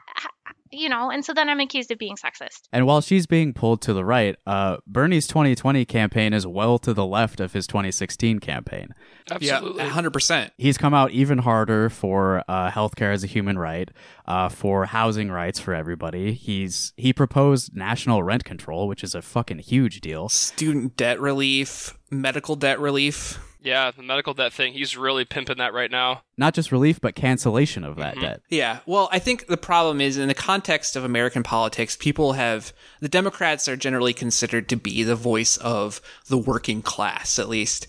[0.71, 1.09] you know?
[1.09, 2.67] And so then I'm accused of being sexist.
[2.71, 6.93] And while she's being pulled to the right, uh, Bernie's 2020 campaign is well to
[6.93, 8.89] the left of his 2016 campaign.
[9.29, 9.83] Absolutely.
[9.83, 10.51] Yeah, 100%.
[10.57, 13.89] He's come out even harder for uh, healthcare as a human right,
[14.25, 16.33] uh, for housing rights for everybody.
[16.33, 20.29] He's he proposed national rent control, which is a fucking huge deal.
[20.29, 23.39] Student debt relief, medical debt relief.
[23.61, 26.21] Yeah, the medical debt thing, he's really pimping that right now.
[26.37, 28.21] Not just relief, but cancellation of that Mhm.
[28.21, 28.41] debt.
[28.49, 28.79] Yeah.
[28.85, 33.09] Well, I think the problem is in the context of American politics, people have the
[33.09, 37.87] Democrats are generally considered to be the voice of the working class, at least.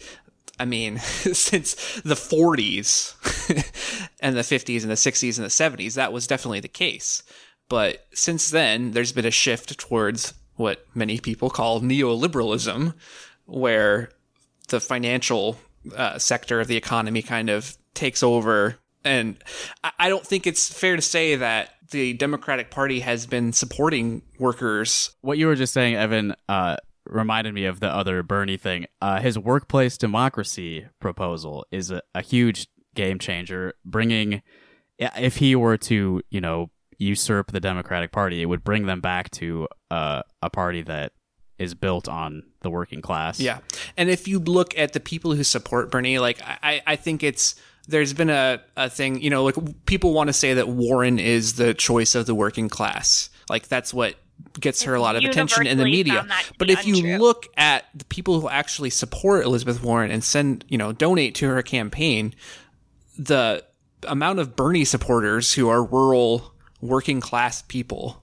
[0.59, 0.99] I mean,
[1.33, 3.15] since the 40s
[4.21, 7.23] and the 50s and the 60s and the 70s, that was definitely the case.
[7.69, 12.93] But since then, there's been a shift towards what many people call neoliberalism,
[13.47, 14.11] where
[14.71, 15.57] the financial
[15.97, 18.77] uh, sector of the economy kind of takes over.
[19.05, 19.37] And
[19.85, 24.23] I- I don't think it's fair to say that the Democratic Party has been supporting
[24.39, 25.11] workers.
[25.23, 28.87] What you were just saying, Evan, uh, reminded me of the other Bernie thing.
[29.01, 34.43] Uh, his workplace democracy proposal is a, a huge game changer, bringing,
[34.99, 39.31] if he were to, you know, usurp the Democratic Party, it would bring them back
[39.31, 41.13] to uh, a party that
[41.61, 43.39] is built on the working class.
[43.39, 43.59] Yeah.
[43.97, 47.55] And if you look at the people who support Bernie, like I, I think it's
[47.87, 49.57] there's been a, a thing, you know, like
[49.87, 53.29] people want to say that Warren is the choice of the working class.
[53.49, 54.15] Like that's what
[54.59, 56.15] gets her a lot of attention in the media.
[56.15, 57.19] found that to But be if you untrue.
[57.19, 61.49] look at the people who actually support Elizabeth Warren and send, you know, donate to
[61.49, 62.35] her campaign,
[63.19, 63.63] the
[64.09, 68.20] amount of Bernie supporters who are rural working class people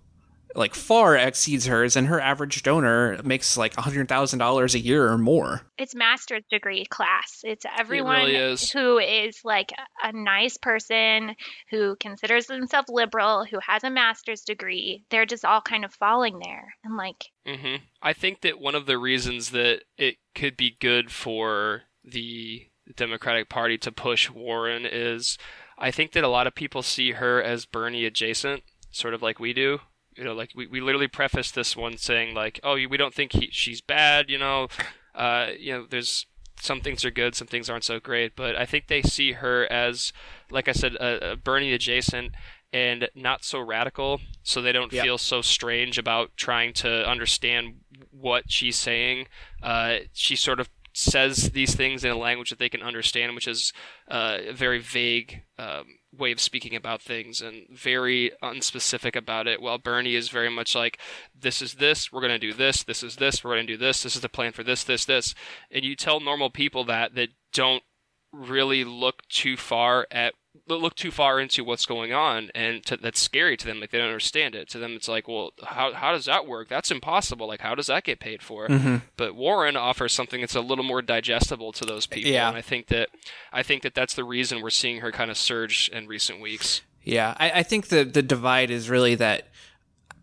[0.57, 5.61] like far exceeds hers and her average donor makes like $100,000 a year or more.
[5.77, 7.41] It's master's degree class.
[7.43, 8.71] It's everyone really is.
[8.71, 9.71] who is like
[10.03, 11.35] a nice person
[11.69, 15.05] who considers themselves liberal, who has a master's degree.
[15.11, 16.73] They're just all kind of falling there.
[16.83, 21.11] And like, hmm I think that one of the reasons that it could be good
[21.11, 25.37] for the Democratic Party to push Warren is
[25.77, 29.39] I think that a lot of people see her as Bernie adjacent, sort of like
[29.39, 29.79] we do.
[30.17, 33.33] You know, like we, we literally preface this one saying like, oh, we don't think
[33.33, 34.29] he, she's bad.
[34.29, 34.67] You know,
[35.15, 36.25] uh, you know, there's
[36.59, 38.35] some things are good, some things aren't so great.
[38.35, 40.11] But I think they see her as,
[40.49, 42.33] like I said, a, a Bernie adjacent
[42.73, 45.03] and not so radical, so they don't Yep.
[45.03, 47.75] feel so strange about trying to understand
[48.11, 49.27] what she's saying.
[49.63, 53.47] Uh, she sort of says these things in a language that they can understand, which
[53.47, 53.71] is
[54.09, 55.85] uh, a very vague um,
[56.15, 59.61] way of speaking about things and very unspecific about it.
[59.61, 60.99] While Bernie is very much like,
[61.37, 63.77] this is this, we're going to do this, this is this, we're going to do
[63.77, 65.35] this, this is the plan for this, this, this.
[65.69, 67.83] And you tell normal people that that don't
[68.31, 70.33] really look too far at
[70.67, 73.97] look too far into what's going on and to, that's scary to them like they
[73.97, 74.67] don't understand it.
[74.69, 76.67] To them it's like well how, how does that work?
[76.69, 77.47] That's impossible.
[77.47, 78.67] Like how does that get paid for?
[78.67, 78.97] Mm-hmm.
[79.15, 82.47] but Warren offers something that's a little more digestible to those people Yeah.
[82.49, 83.09] and I think that
[83.53, 86.81] I think that that's the reason we're seeing her kind of surge in recent weeks.
[87.03, 89.47] Yeah, I, I think the the divide is really that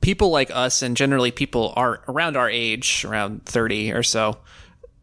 [0.03, 4.37] people like us and generally people are around our age, around thirty or so,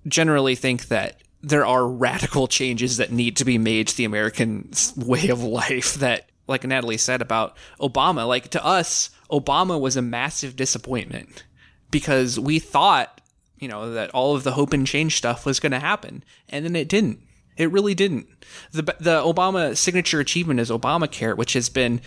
[0.08, 4.72] generally think that there are radical changes that need to be made to the American
[4.96, 5.96] way of life.
[5.96, 11.44] That, like Natalie said about Obama, like to us, Obama was a massive disappointment
[11.90, 13.22] because we thought,
[13.60, 16.66] you know, that all of the hope and change stuff was going to happen, and
[16.66, 17.20] then it didn't.
[17.58, 18.28] It really didn't.
[18.72, 22.02] The the Obama signature achievement is Obamacare, which has been,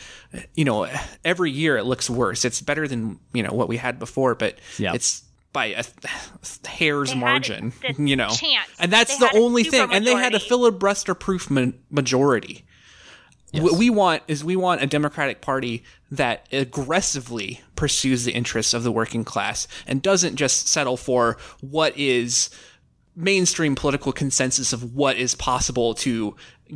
[0.54, 0.88] you know,
[1.24, 2.44] every year it looks worse.
[2.44, 4.94] It's better than you know what we had before, but Yeah.
[4.94, 5.22] it's
[5.54, 5.84] by a
[6.68, 8.28] hair's They margin, this you know.
[8.28, 8.68] chance.
[8.78, 9.88] And that's They the only thing.
[9.90, 12.66] And they had a filibuster proof ma- majority.
[13.54, 18.82] What we want is we want a Democratic Party that aggressively pursues the interests of
[18.82, 22.50] the working class and doesn't just settle for what is
[23.14, 26.34] mainstream political consensus of what is possible to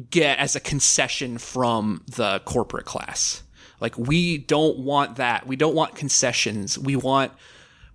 [0.09, 3.43] get as a concession from the corporate class.
[3.81, 5.49] Like we don't want that.
[5.49, 6.79] We don't want concessions.
[6.79, 7.33] We want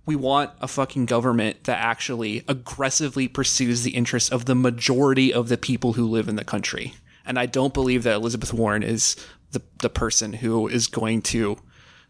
[0.06, 5.48] we want a fucking government that actually aggressively pursues the interests of the majority of
[5.48, 6.94] the people who live in the country.
[7.24, 9.16] And I don't believe that Elizabeth Warren is
[9.52, 11.56] the the person who is going to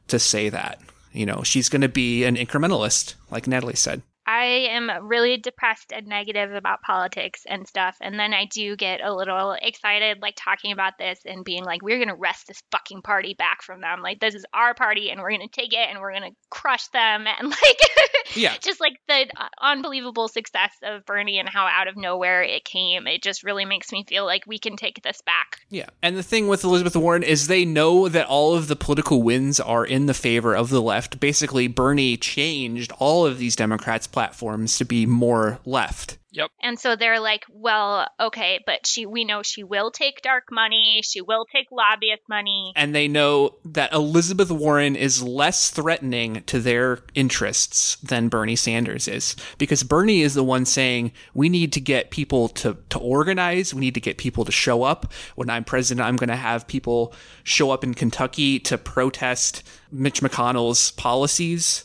[0.09, 0.80] to say that.
[1.12, 4.03] You know, she's going to be an incrementalist, like Natalie said.
[4.35, 7.97] I am really depressed and negative about politics and stuff.
[8.01, 11.82] And then I do get a little excited, like talking about this and being like,
[11.82, 14.03] we're going to wrest this fucking party back from them.
[14.03, 16.37] Like, this is our party and we're going to take it and we're going to
[16.51, 17.26] crush them.
[17.39, 17.78] And like,
[18.35, 18.55] Yeah.
[18.61, 23.07] just like the uh, unbelievable success of Bernie and how out of nowhere it came.
[23.07, 25.61] It just really makes me feel like we can take this back.
[25.68, 25.87] Yeah.
[26.03, 29.61] And the thing with Elizabeth Warren is they know that all of the political wins
[29.61, 31.20] are in the favor of the left.
[31.20, 36.18] Basically, Bernie changed all of these Democrats' platforms to be more left.
[36.35, 36.51] Yep.
[36.61, 41.01] And so they're like, well, okay, but she we know she will take dark money,
[41.05, 42.72] she will take lobbyist money.
[42.75, 49.07] And they know that Elizabeth Warren is less threatening to their interests than Bernie Sanders
[49.07, 49.37] is.
[49.59, 53.81] Because Bernie is the one saying, we need to get people to, to organize, we
[53.81, 55.12] need to get people to show up.
[55.37, 57.14] When I'm president, I'm going to have people
[57.45, 59.62] show up in Kentucky to protest
[59.93, 61.85] Mitch McConnell's policies.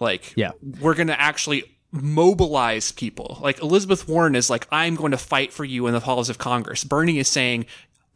[0.00, 0.50] Like, Yeah.
[0.80, 3.38] we're going to actually mobilize people.
[3.40, 6.38] Like Elizabeth Warren is like, I'm going to fight for you in the halls of
[6.38, 6.84] Congress.
[6.84, 7.66] Bernie is saying,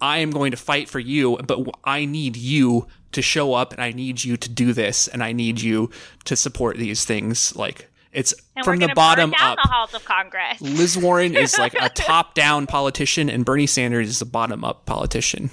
[0.01, 3.81] I am going to fight for you, but I need you to show up and
[3.83, 5.91] I need you to do this and I need you
[6.25, 7.55] to support these things.
[7.57, 9.59] Like it's And from we're the bottom burn down up.
[9.63, 10.61] the halls of Congress.
[10.61, 14.87] Liz Warren is like a top down politician and Bernie Sanders is a bottom up
[14.87, 15.51] politician.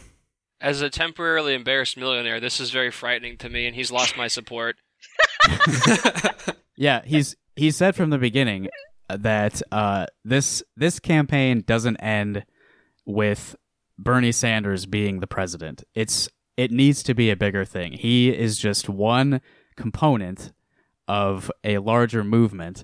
[0.61, 4.27] As a temporarily embarrassed millionaire, this is very frightening to me, and he's lost my
[4.27, 4.77] support.
[6.77, 8.69] Yeah, he's he said from the beginning
[9.09, 12.45] that uh, this this campaign doesn't end
[13.05, 13.55] with
[13.97, 15.83] Bernie Sanders being the president.
[15.93, 17.93] It's it needs to be a bigger thing.
[17.93, 19.41] He is just one
[19.75, 20.53] component
[21.07, 22.83] of a larger movement.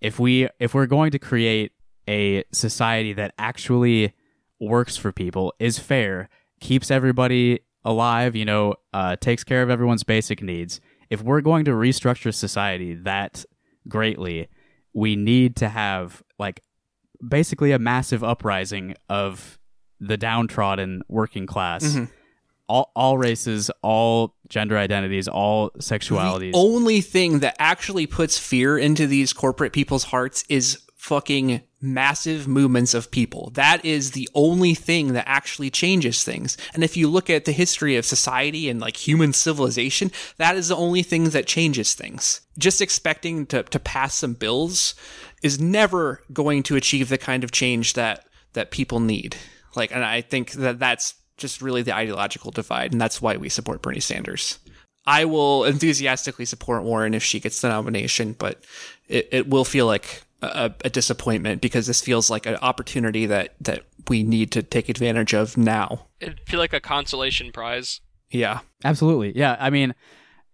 [0.00, 1.72] If we if we're going to create
[2.08, 4.14] a society that actually
[4.58, 6.28] works for people, is fair,
[6.60, 10.80] keeps everybody alive, you know, uh, takes care of everyone's basic needs.
[11.08, 13.44] If we're going to restructure society that
[13.88, 14.48] greatly,
[14.92, 16.62] we need to have like
[17.26, 19.58] basically a massive uprising of
[20.00, 21.84] the downtrodden working class.
[21.84, 22.10] Mhm.
[22.68, 26.52] All, all races, all gender identities, all sexualities.
[26.52, 32.46] The only thing that actually puts fear into these corporate people's hearts is fucking massive
[32.46, 33.50] movements of people.
[33.54, 36.58] That is the only thing that actually changes things.
[36.74, 40.68] And if you look at the history of society and like human civilization, that is
[40.68, 42.42] the only thing that changes things.
[42.58, 44.94] Just expecting to, to pass some bills
[45.42, 49.36] is never going to achieve the kind of change that, that people need.
[49.74, 52.92] Like, and I think that that's just really the ideological divide.
[52.92, 54.58] And that's why we support Bernie Sanders.
[55.06, 58.62] I will enthusiastically support Warren if she gets the nomination, but
[59.08, 63.54] it, it will feel like a, a disappointment because this feels like an opportunity that,
[63.60, 66.06] that we need to take advantage of now.
[66.20, 68.00] It'd feel like a consolation prize.
[68.30, 68.60] Yeah.
[68.84, 69.36] Absolutely.
[69.36, 69.56] Yeah.
[69.58, 69.94] I mean,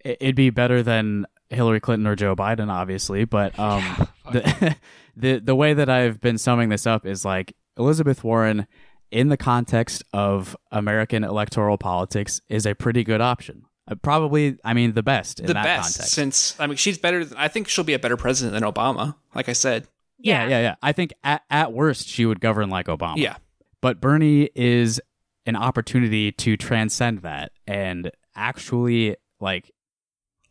[0.05, 3.25] it- it'd be better than Hillary Clinton or Joe Biden, obviously.
[3.25, 4.77] But um, the,
[5.17, 8.67] the the way that I've been summing this up is like Elizabeth Warren,
[9.13, 13.63] in the context of American electoral politics, is a pretty good option.
[13.89, 16.13] Uh, probably, I mean, the best in the that best context.
[16.15, 17.25] since, I mean, she's better.
[17.25, 19.87] Than, I think she'll be a better president than Obama, like I said.
[20.19, 20.75] yeah, yeah, yeah.
[20.83, 23.19] I think at, at worst she would govern like Obama.
[23.19, 23.37] Yeah.
[23.81, 25.01] But Bernie is
[25.47, 29.71] an opportunity to transcend that and actually like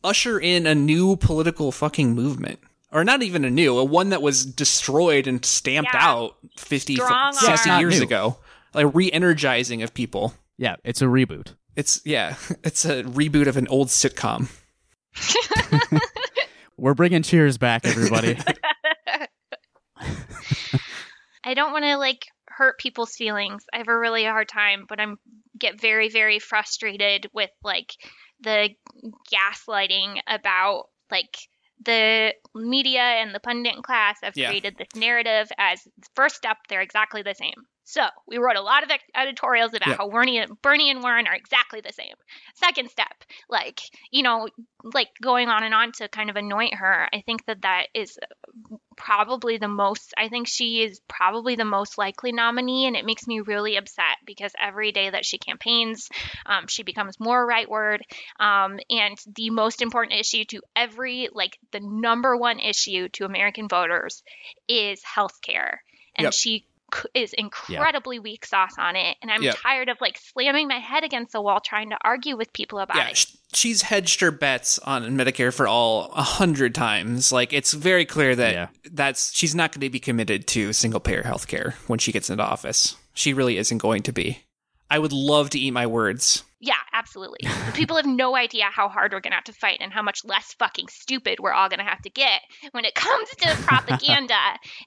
[0.02, 2.60] Usher in a new political fucking movement.
[2.92, 6.08] Or not even a new, a one that was destroyed and stamped Yeah.
[6.08, 7.80] out 50, Strong 60 arm.
[7.80, 8.04] years new.
[8.06, 8.38] ago.
[8.72, 10.32] Like re energizing of people.
[10.56, 11.54] yeah, it's a reboot.
[11.76, 14.48] It's, yeah, it's a reboot of an old sitcom.
[16.76, 18.36] We're bringing Cheers back, everybody.
[21.44, 23.64] I don't want to like hurt people's feelings.
[23.72, 25.16] I have a really hard time, but I'm
[25.58, 27.94] get very very frustrated with like
[28.40, 28.70] the
[29.32, 31.34] gaslighting about like
[31.84, 34.48] the media and the pundit class have Yeah.
[34.48, 35.80] created this narrative as
[36.14, 37.66] first step they're exactly the same.
[37.88, 39.96] So we wrote a lot of editorials about Yeah.
[39.96, 42.14] how Bernie, Bernie and Warren are exactly the same.
[42.56, 43.14] Second step,
[43.48, 43.80] like
[44.10, 44.48] you know,
[44.82, 47.08] like going on and on to kind of anoint her.
[47.12, 48.18] I think that that is
[48.96, 53.26] probably the most I think she is probably the most likely nominee and it makes
[53.26, 56.08] me really upset because every day that she campaigns
[56.46, 58.00] um, she becomes more rightward
[58.40, 63.68] um, and the most important issue to every like the number one issue to American
[63.68, 64.22] voters
[64.66, 65.82] is health care
[66.16, 66.32] and Yep.
[66.32, 66.66] she
[67.14, 69.56] is incredibly weak sauce on it and I'm Yep.
[69.62, 72.96] tired of like slamming my head against the wall trying to argue with people about
[72.96, 73.16] Yeah, it.
[73.16, 77.32] sh- she's hedged her bets on Medicare for all a hundred times.
[77.32, 78.68] Like it's very clear that Yeah.
[78.92, 82.44] that's she's not going to be committed to single payer healthcare when she gets into
[82.44, 82.96] office.
[83.14, 84.44] She really isn't going to be.
[84.90, 86.44] I would love to eat my words.
[86.60, 87.46] Yeah, Absolutely.
[87.74, 90.24] People have no idea how hard we're going to have to fight and how much
[90.24, 94.38] less fucking stupid we're all going to have to get when it comes to propaganda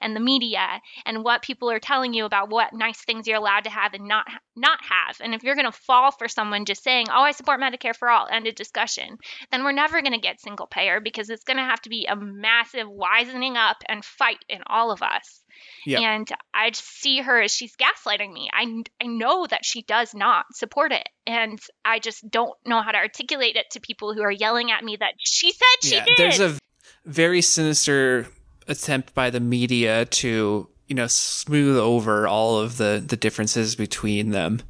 [0.01, 3.65] and the media and what people are telling you about what nice things you're allowed
[3.65, 4.25] to have and not
[4.55, 5.17] not have.
[5.21, 8.09] And if you're going to fall for someone just saying, "Oh, I support Medicare for
[8.09, 9.17] all," end of discussion,
[9.51, 12.07] then we're never going to get single payer because it's going to have to be
[12.07, 15.43] a massive wisening up and fight in all of us.
[15.85, 16.01] Yep.
[16.01, 18.49] And I see her as she's gaslighting me.
[18.53, 21.07] I, I know that she does not support it.
[21.25, 24.83] And I just don't know how to articulate it to people who are yelling at
[24.83, 26.17] me that she said she yeah, did.
[26.17, 26.57] there's a
[27.05, 28.27] very sinister
[28.67, 34.29] attempt by the media to you know smooth over all of the the differences between
[34.31, 34.61] them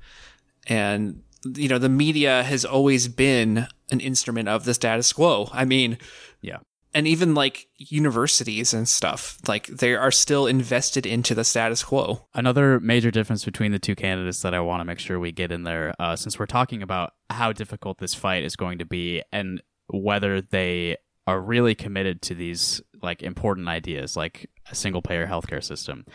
[0.68, 1.22] and
[1.56, 5.98] you know the media has always been an instrument of the status quo i mean
[6.42, 6.58] Yeah.
[6.94, 12.28] And even like universities and stuff like they are still invested into the status quo
[12.34, 15.52] Another major difference between the two candidates that I want to make sure we get
[15.52, 19.22] in there, uh, since we're talking about how difficult this fight is going to be
[19.32, 25.28] and whether they are really committed to these like important ideas like a single payer
[25.28, 26.06] healthcare system.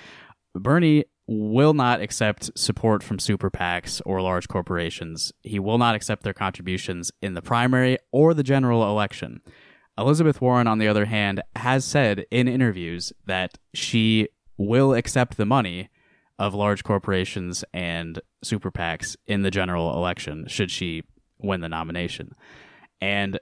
[0.55, 5.33] Bernie will not accept support from super PACs or large corporations.
[5.43, 9.41] He will not accept their contributions in the primary or the general election.
[9.97, 15.47] Elizabeth Warren, on the other hand, has said in interviews that she will accept the
[15.47, 15.88] money
[16.38, 21.03] of large corporations and super PACs in the general election should she
[21.38, 22.32] win the nomination.
[23.01, 23.38] And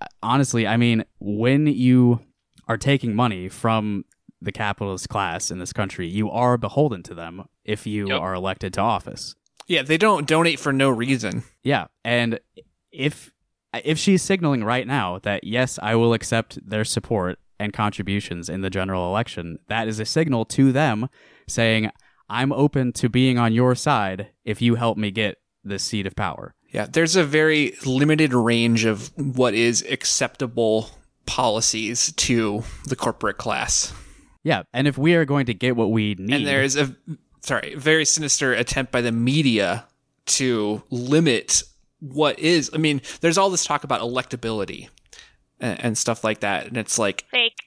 [0.00, 2.20] uh, honestly, I mean, when you
[2.68, 4.04] are taking money from
[4.40, 8.20] the capitalist class in this country, you are beholden to them if you Yep.
[8.20, 9.34] are elected to office.
[9.66, 12.38] yeah they don't donate for no reason Yeah, and
[12.92, 13.32] if
[13.84, 18.60] if she's signaling right now that yes, I will accept their support and contributions in
[18.60, 21.08] the general election, that is a signal to them
[21.48, 21.90] saying
[22.28, 26.14] I'm open to being on your side if you help me get this seat of
[26.16, 26.54] power.
[26.70, 30.90] Yeah, there's a very limited range of what is acceptable
[31.24, 33.92] policies to the corporate class.
[34.42, 36.94] Yeah, and if we are going to get what we need, And there is a
[37.40, 39.86] sorry, very sinister attempt by the media
[40.26, 41.62] to limit
[42.00, 44.88] what is I mean, there's all this talk about electability
[45.60, 46.66] and, and stuff like that.
[46.66, 47.58] And it's like Fake.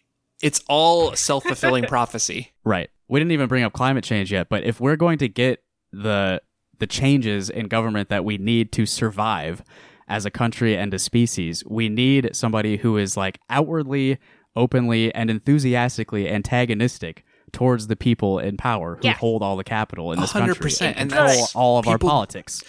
[0.41, 2.51] it's all self fulfilling prophecy.
[2.63, 2.89] Right.
[3.07, 6.41] We didn't even bring up climate change yet, but if we're going to get the
[6.77, 9.63] the changes in government that we need to survive
[10.07, 14.17] as a country and a species, we need somebody who is like outwardly,
[14.55, 19.17] openly, and enthusiastically antagonistic towards the people in power who Yes.
[19.19, 21.97] hold all the capital in this 100%, country and and control that's- all of our
[21.97, 22.63] politics.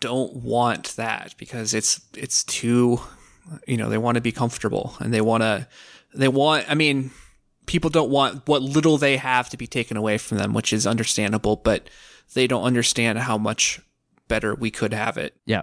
[0.00, 3.00] Don't want that because it's it's too
[3.66, 5.66] you know, they want to be comfortable and they want to
[6.14, 7.10] they want I mean,
[7.66, 10.86] people don't want what little they have to be taken away from them, which is
[10.86, 11.88] understandable, but
[12.34, 13.80] they don't understand how much
[14.28, 15.36] better we could have it.
[15.44, 15.62] Yeah.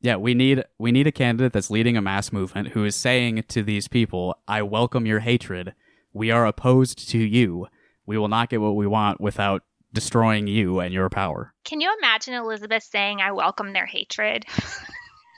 [0.00, 3.44] Yeah, we need we need a candidate that's leading a mass movement who is saying
[3.48, 5.74] to these people, "I welcome your hatred.
[6.12, 7.66] We are opposed to you.
[8.06, 11.94] We will not get what we want without destroying you and your power." Can you
[11.98, 14.44] imagine Elizabeth saying, I welcome their hatred?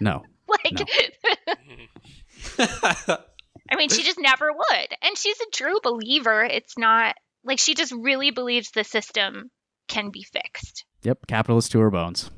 [0.01, 0.23] No.
[0.49, 0.89] like,
[2.59, 3.17] No.
[3.71, 4.89] I mean, she just never would.
[5.03, 6.43] And she's a true believer.
[6.43, 9.51] It's not like she just really believes the system
[9.89, 10.85] can be fixed.
[11.03, 12.31] Yep, capitalist to her bones.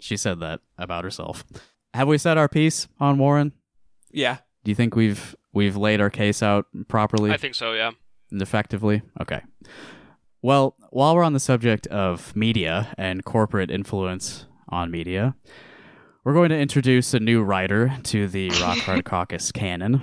[0.00, 1.44] She said that about herself.
[1.94, 3.52] Have we said our piece on Warren?
[4.10, 4.38] Yeah.
[4.64, 7.30] Do you think we've we've laid our case out properly?
[7.30, 7.92] I think so, yeah.
[8.30, 9.02] and effectively?
[9.20, 9.40] Okay.
[10.40, 15.34] Well, while we're on the subject of media and corporate influence on media,
[16.22, 20.00] we're going to introduce a new writer to the Rock Hard Caucus canon.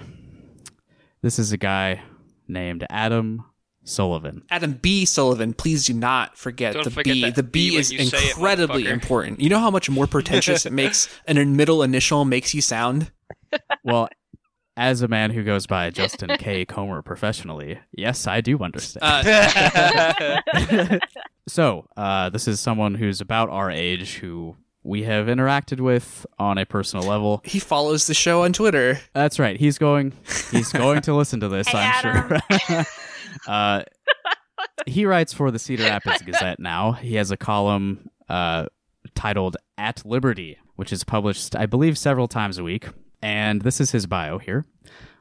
[1.21, 2.01] This is a guy
[2.49, 3.45] named Adam
[3.85, 4.43] Sullivan.
[4.49, 5.05] Adam B.
[5.05, 7.29] Sullivan, please do not forget Don't the forget B.
[7.31, 9.39] The B, B when is you say it, incredibly important.
[9.39, 13.11] You know how much more pretentious it makes an middle initial makes you sound?
[13.83, 14.09] Well,
[14.77, 16.65] as a man who goes by Justin K.
[16.67, 19.03] Comer professionally, yes, I do understand.
[19.03, 20.99] Uh,
[21.47, 26.57] So, uh, this is someone who's about our age who we have interacted with on
[26.57, 27.41] a personal level.
[27.45, 28.99] he follows the show on Twitter.
[29.13, 29.55] That's right.
[29.59, 30.13] He's going.
[30.51, 31.67] He's going to listen to this.
[31.67, 32.85] Hey, I'm sure.
[33.47, 33.83] uh,
[34.87, 36.93] he writes for the Cedar Rapids Gazette now.
[36.93, 38.65] He has a column uh,
[39.13, 42.87] titled "At Liberty," which is published, I believe, several times a week.
[43.21, 44.65] And this is his bio here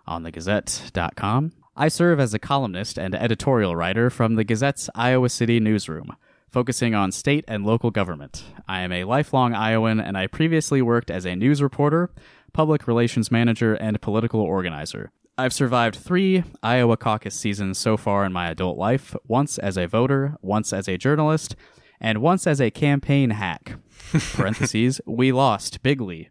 [0.07, 1.53] on thegazette.com.
[1.76, 6.14] I serve as a columnist and editorial writer from the Gazette's Iowa City newsroom,
[6.49, 8.45] focusing on state and local government.
[8.68, 12.11] I am a lifelong Iowan, and I previously worked as a news reporter,
[12.53, 15.11] public relations manager, and political organizer.
[15.36, 19.88] I've survived three Iowa caucus seasons so far in my adult life once as a
[19.88, 21.57] voter, once as a journalist,
[22.01, 23.76] and once as a campaign hack.
[24.34, 26.30] Parentheses, we lost bigly.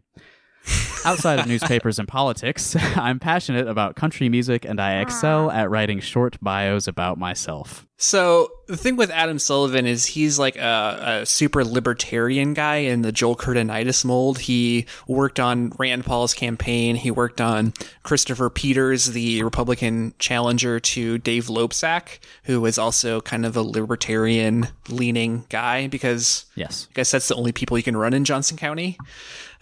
[1.04, 5.54] Outside of newspapers and politics, I'm passionate about country music and I excel ah.
[5.54, 7.86] at writing short bios about myself.
[7.96, 13.02] So the thing with Adam Sullivan is he's like a, a super libertarian guy in
[13.02, 14.38] the Joel Kurtinitis mold.
[14.40, 16.96] He worked on Rand Paul's campaign.
[16.96, 23.46] He worked on Christopher Peters, the Republican challenger to Dave Loebsack, who was also kind
[23.46, 26.88] of a libertarian leaning guy because Yes.
[26.90, 28.98] I guess that's the only people you can run in Johnson County.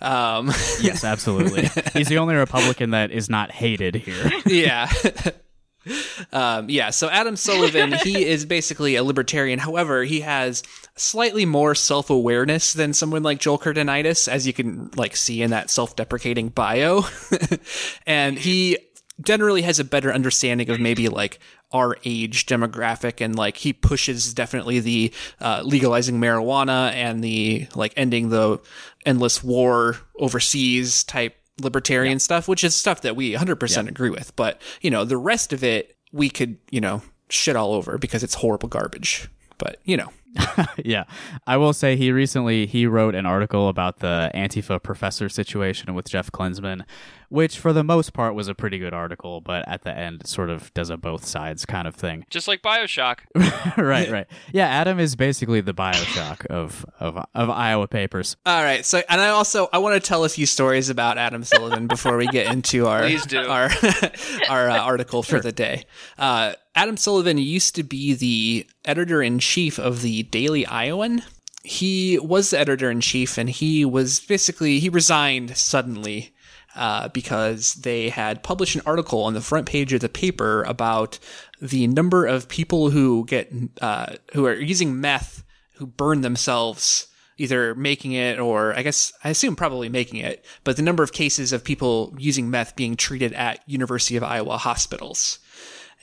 [0.03, 0.49] Um,
[0.81, 1.63] Yes, absolutely.
[1.95, 4.31] He's the only Republican that is not hated here.
[4.47, 4.91] yeah.
[6.33, 9.59] um, yeah, so Adam Sullivan, he is basically a libertarian.
[9.59, 10.63] However, he has
[10.97, 15.71] slightly more self-awareness than someone like Joel Kurtinitis, as you can like see in that
[15.71, 17.03] self-deprecating bio.
[18.07, 18.79] and he
[19.21, 21.39] generally has a better understanding of maybe like
[21.73, 27.93] our age demographic and like he pushes definitely the uh, legalizing marijuana and the like
[27.97, 28.61] ending the
[29.05, 34.35] endless war overseas type libertarian stuff, which is stuff that we 100% agree with.
[34.37, 38.23] But, you know, the rest of it, we could, you know, shit all over because
[38.23, 39.29] it's horrible garbage.
[39.59, 40.09] But, you know,
[40.85, 41.05] yeah.
[41.47, 46.09] I will say he recently he wrote an article about the Antifa professor situation with
[46.09, 46.85] Jeff Klinzman,
[47.29, 50.51] which for the most part was a pretty good article, but at the end sort
[50.51, 52.25] of does a both sides kind of thing.
[52.31, 53.21] Just like Bioshock.
[53.77, 54.27] right, right.
[54.53, 58.37] Yeah, Adam is basically the Bioshock of of of Iowa papers.
[58.47, 58.85] all right.
[58.85, 62.17] So, and I also, I want to tell a few stories about Adam Sullivan before
[62.17, 63.03] we get into our,
[63.49, 63.71] our,
[64.49, 65.85] our uh, article for the day.
[66.19, 71.23] Uh, Adam Sullivan used to be the editor in chief of the Daily Iowan.
[71.65, 76.35] He was the editor in chief, and he was basically he resigned suddenly
[76.75, 81.19] uh, because they had published an article on the front page of the paper about
[81.61, 85.45] the number of people who get uh, who are using meth
[85.75, 87.09] who burn themselves
[87.39, 91.13] either making it or I guess I assume probably making it, but the number of
[91.13, 95.39] cases of people using meth being treated at University of Iowa hospitals.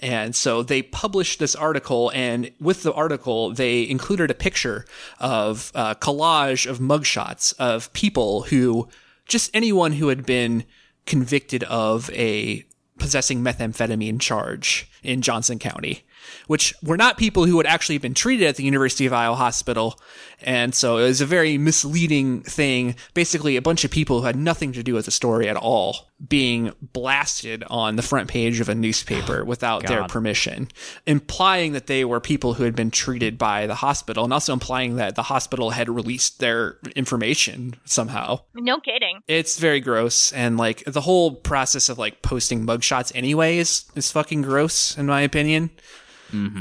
[0.02, 4.86] And so they published this article, and with the article, they included a picture
[5.20, 8.88] of a collage of mugshots of people who,
[9.28, 10.64] just anyone who had been
[11.06, 12.64] convicted of a
[12.98, 16.04] possessing methamphetamine charge in Johnson County,
[16.48, 20.00] which were not people who had actually been treated at the University of Iowa hospital.
[20.42, 22.96] And so it was a very misleading thing.
[23.14, 26.09] Basically, a bunch of people who had nothing to do with the story at all
[26.28, 30.68] being blasted on the front page of a newspaper without their permission,
[31.06, 34.98] implying that they were people who had been treated by the hospital and also implying
[34.98, 38.42] that the hospital had released their information somehow.
[38.54, 39.22] No kidding.
[39.28, 44.12] it's very gross and like the whole process of like posting mugshots anyway is, is
[44.12, 45.70] fucking gross in my opinion.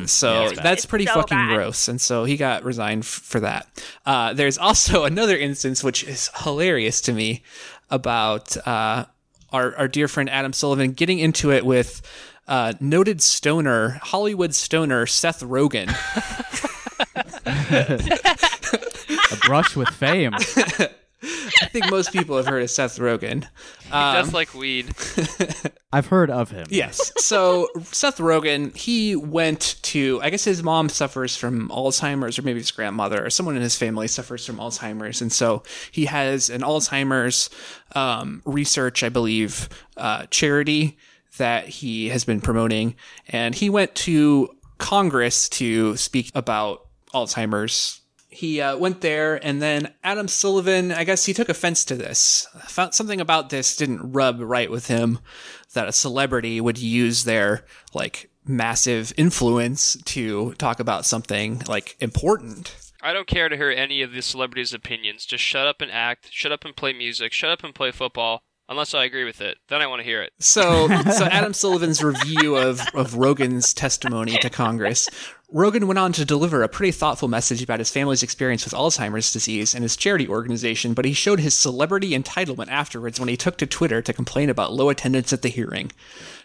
[0.07, 1.55] So Yeah, that's It's pretty so fucking bad.
[1.55, 3.67] gross and so he got resigned f- for that.
[4.07, 7.43] Uh, there's also another instance which is hilarious to me
[7.91, 9.05] about uh,
[9.53, 12.03] our, our dear friend adam sullivan getting into it with
[12.47, 15.89] uh, noted stoner hollywood stoner seth rogen
[19.31, 20.35] A brush with fame.
[21.23, 23.47] i think most people have heard of seth rogen
[23.91, 24.95] Just like weed.
[25.93, 26.67] I've heard of him.
[26.69, 27.13] Yes.
[27.17, 32.59] So Seth Rogen, he went to, I guess his mom suffers from Alzheimer's, or maybe
[32.59, 35.23] his grandmother, or someone in his family suffers from Alzheimer's.
[35.23, 37.49] And so he has an Alzheimer's
[37.95, 40.99] um, research, I believe, uh, charity
[41.39, 42.95] that he has been promoting.
[43.29, 47.98] And he went to Congress to speak about Alzheimer's
[48.29, 52.47] he uh, went there, and then Adam Sullivan, I guess he took offense to this.
[52.69, 55.19] Found something about this didn't rub right with him
[55.73, 57.65] that a celebrity would use their
[57.95, 62.77] like massive influence to talk about something like important.
[63.01, 65.25] I don't care to hear any of the celebrities' opinions.
[65.25, 66.29] Just shut up and act.
[66.31, 67.33] Shut up and play music.
[67.33, 68.43] Shut up and play football.
[68.71, 70.33] Unless I agree with it, then I want to hear it.
[70.41, 75.09] So, so Adam Sullivan's review of, of Rogen's testimony to Congress.
[75.51, 79.33] Rogan went on to deliver a pretty thoughtful message about his family's experience with Alzheimer's
[79.33, 83.57] disease and his charity organization, but he showed his celebrity entitlement afterwards when he took
[83.57, 85.91] to Twitter to complain about low attendance at the hearing.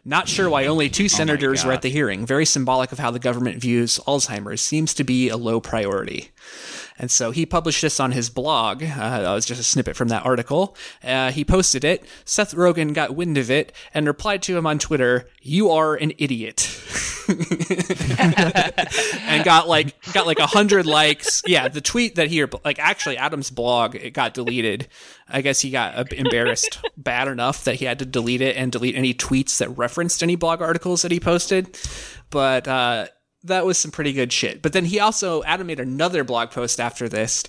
[0.05, 2.26] Not sure why only two oh senators were at the hearing.
[2.26, 4.61] Very symbolic of how the government views Alzheimer's.
[4.61, 6.30] Seems to be a low priority.
[7.00, 8.84] And so he published this on his blog.
[8.84, 10.76] Uh, that was just a snippet from that article.
[11.04, 12.06] Uh, he posted it.
[12.26, 16.14] Seth Rogen got wind of it and replied to him on Twitter, "You are an
[16.18, 16.70] idiot."
[19.28, 21.41] and got like got like a hundred likes.
[21.46, 24.88] Yeah, the tweet that he like actually Adam's blog it got deleted.
[25.28, 28.72] I guess he got uh, embarrassed bad enough that he had to delete it and
[28.72, 31.78] delete any tweets that referenced any blog articles that he posted.
[32.30, 33.08] But uh,
[33.44, 34.62] that was some pretty good shit.
[34.62, 37.44] But then he also Adam made another blog post after this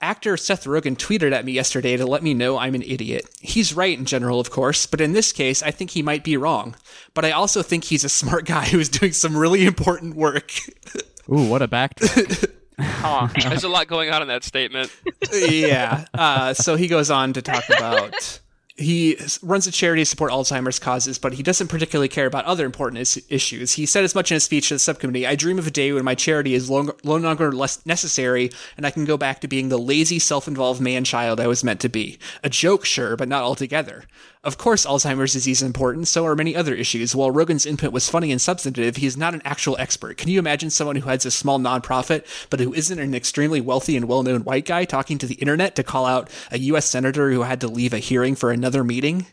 [0.00, 3.28] actor Seth Rogen tweeted at me yesterday to let me know I'm an idiot.
[3.40, 6.36] He's right in general, of course, but in this case, I think he might be
[6.36, 6.74] wrong.
[7.14, 10.52] But I also think he's a smart guy who's doing some really important work.
[11.30, 12.52] Ooh, what a backtrack.
[12.82, 13.28] Huh.
[13.38, 14.90] There's a lot going on in that statement.
[15.30, 16.06] yeah.
[16.14, 18.40] Uh, so he goes on to talk about
[18.80, 22.64] he runs a charity to support Alzheimer's causes, but he doesn't particularly care about other
[22.64, 23.74] important is- issues.
[23.74, 25.92] He said as much in a speech to the subcommittee I dream of a day
[25.92, 29.48] when my charity is long- no longer less necessary and I can go back to
[29.48, 32.18] being the lazy, self involved man child I was meant to be.
[32.42, 34.04] A joke, sure, but not altogether.
[34.42, 37.14] Of course, Alzheimer's disease is important, so are many other issues.
[37.14, 40.16] While Rogen's input was funny and substantive, he is not an actual expert.
[40.16, 43.96] Can you imagine someone who heads a small nonprofit, but who isn't an extremely wealthy
[43.96, 46.86] and well known white guy talking to the internet to call out a U.S.
[46.86, 49.26] senator who had to leave a hearing for another meeting?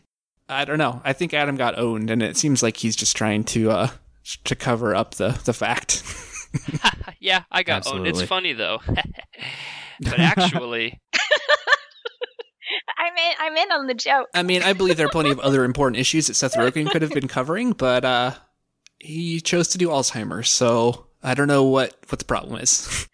[0.48, 1.00] I don't know.
[1.04, 3.88] I think Adam got owned, and it seems like he's just trying to uh,
[4.44, 6.02] to cover up the the fact.
[7.20, 8.06] yeah, I got owned.
[8.06, 8.80] It's funny though.
[10.00, 11.00] but actually,
[12.98, 13.32] I'm in.
[13.38, 14.28] I'm in on the joke.
[14.34, 17.02] I mean, I believe there are plenty of other important issues that Seth Rogen could
[17.02, 18.32] have been covering, but uh,
[18.98, 23.08] he chose to do Alzheimer's, so I don't know what what the problem is.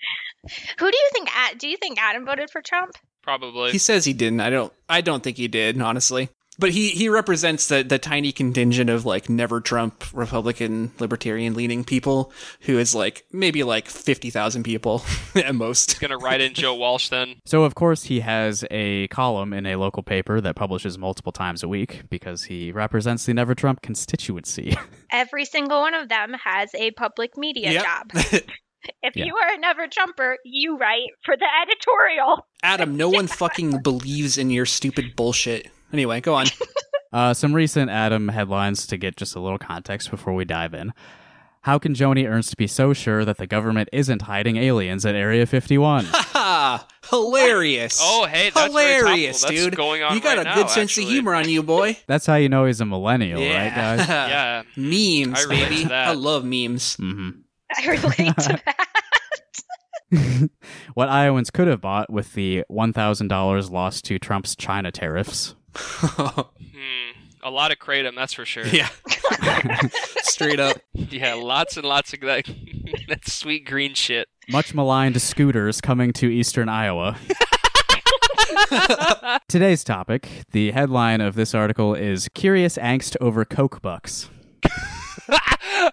[0.78, 1.28] Who do you think?
[1.58, 2.92] Do you think Adam voted for Trump?
[3.24, 3.72] probably.
[3.72, 4.40] he says he didn't.
[4.40, 4.72] I don't.
[4.88, 6.28] I don't think he did, honestly.
[6.58, 11.82] But he he represents the the tiny contingent of like never Trump Republican libertarian leaning
[11.82, 15.02] people who is like maybe like fifty thousand people
[15.34, 16.00] at most.
[16.00, 17.36] gonna write in Joe Walsh then.
[17.46, 21.62] So, of course, he has a column in a local paper that publishes multiple times
[21.62, 24.76] a week because he represents the Never Trump constituency.
[25.12, 27.84] Every single one of them has a public media Yep.
[27.84, 28.10] job.
[29.02, 29.24] If Yeah.
[29.26, 32.46] you are a never Trumper, you write for the editorial.
[32.62, 35.68] Adam, no one fucking believes in your stupid bullshit.
[35.94, 36.46] Anyway, go on.
[37.12, 40.92] Uh, some recent Adam headlines to get just a little context before we dive in.
[41.60, 45.46] How can Joni Ernst be so sure that the government isn't hiding aliens at Area
[45.46, 46.06] 51?
[46.06, 46.88] Ha!
[47.10, 48.00] Hilarious.
[48.02, 49.54] Oh, hey, that's hilarious, topical.
[49.54, 49.76] That's dude.
[49.76, 51.96] going on you got right a now, good sense of humor on you, boy.
[52.08, 54.08] That's how you know he's a millennial, right, guys?
[54.08, 54.62] Yeah.
[54.76, 55.84] memes, I baby.
[55.92, 56.96] I love memes.
[56.96, 57.30] hmm
[57.72, 58.60] I relate to
[60.10, 60.50] that.
[60.94, 65.54] what Iowans could have bought with the $1,000 lost to Trump's China tariffs.
[65.74, 66.40] Hmm.
[67.42, 68.66] A lot of kratom, that's for sure.
[68.66, 68.88] yeah.
[70.22, 70.78] Straight up.
[70.94, 72.48] Yeah, lots and lots of that,
[73.08, 74.28] that sweet green shit.
[74.48, 77.16] Much maligned scooters coming to eastern Iowa.
[79.48, 84.30] Today's topic, the headline of this article is Curious Angst Over Koch Bucks.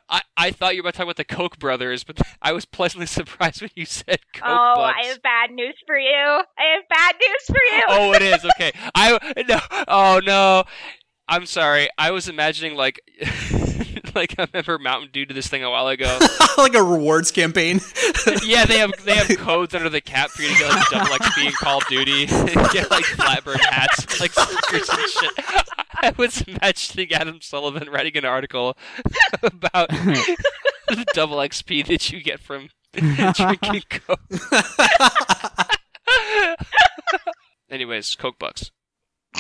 [0.10, 2.66] I, I thought you were about to talk about the Koch brothers, but I was
[2.66, 4.98] pleasantly surprised when you said Koch oh, bucks.
[5.00, 6.10] I have bad news for you.
[6.10, 7.84] I have bad news for you.
[7.90, 8.72] oh, it is okay.
[8.96, 9.60] I no.
[9.88, 10.64] Oh no.
[11.28, 11.90] I'm sorry.
[11.98, 13.02] I was imagining like,
[14.16, 16.20] like I remember Mountain Dew did this thing a while ago.
[16.58, 17.80] like a rewards campaign.
[18.44, 21.12] yeah, they have they have codes under the cap for you to get like double
[21.12, 25.32] XP in Call of Duty, and get like flatbird hats, like stickers and shit.
[26.04, 28.78] I was imagining Adam Sullivan writing an article
[29.42, 34.20] about the double XP that you get from drinking Coke.
[37.70, 38.72] Anyways, Koch Bucks.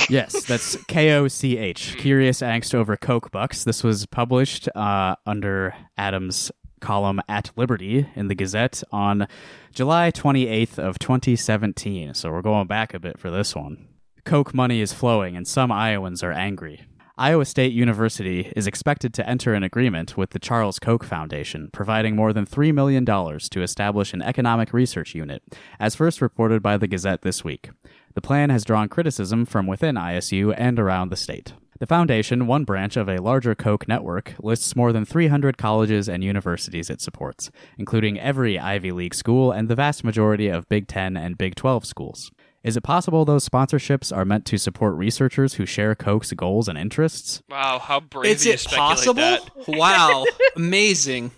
[0.10, 1.96] Yes, that's K O C H.
[1.98, 3.64] Curious Angst Over Koch Bucks.
[3.64, 9.28] This was published uh, under Adams' column at Liberty in the Gazette on
[9.74, 12.14] July 28th of 2017.
[12.14, 13.88] So we're going back a bit for this one.
[14.26, 16.86] Koch money is flowing and some Iowans are angry.
[17.18, 22.16] Iowa State University is expected to enter an agreement with the Charles Koch Foundation, providing
[22.16, 25.44] more than $3 million to establish an economic research unit,
[25.80, 27.70] as first reported by the Gazette this week.
[28.14, 31.54] The plan has drawn criticism from within ISU and around the state.
[31.80, 36.24] The foundation, one branch of a larger Koch network, lists more than 300 colleges and
[36.24, 41.18] universities it supports, including every Ivy League school and the vast majority of Big Ten
[41.18, 42.32] and Big 12 schools.
[42.64, 46.78] Is it possible those sponsorships are meant to support researchers who share Koch's goals and
[46.78, 47.42] interests?
[47.50, 49.14] Wow, how brave Is of you it possible?
[49.16, 49.50] that.
[49.68, 50.26] Wow.
[50.56, 51.32] Amazing.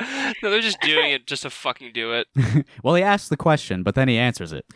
[0.00, 2.26] No, they're just doing it just to fucking do it.
[2.84, 4.66] Well, he asks the question, but then he answers it.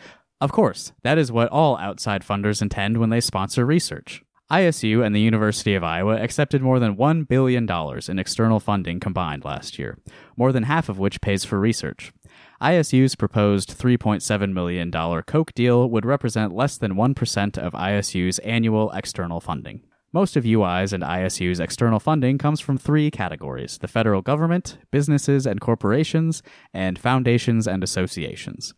[0.42, 4.24] Of course, that is what all outside funders intend when they sponsor research.
[4.50, 7.68] ISU and the University of Iowa accepted more than $1 billion
[8.08, 9.98] in external funding combined last year,
[10.36, 12.12] more than half of which pays for research.
[12.60, 19.40] ISU's proposed $3.7 million Koch deal would represent less than 1% of ISU's annual external
[19.40, 19.82] funding.
[20.12, 25.46] Most of UI's and ISU's external funding comes from three categories the federal government, businesses
[25.46, 26.42] and corporations,
[26.74, 28.74] and foundations and associations.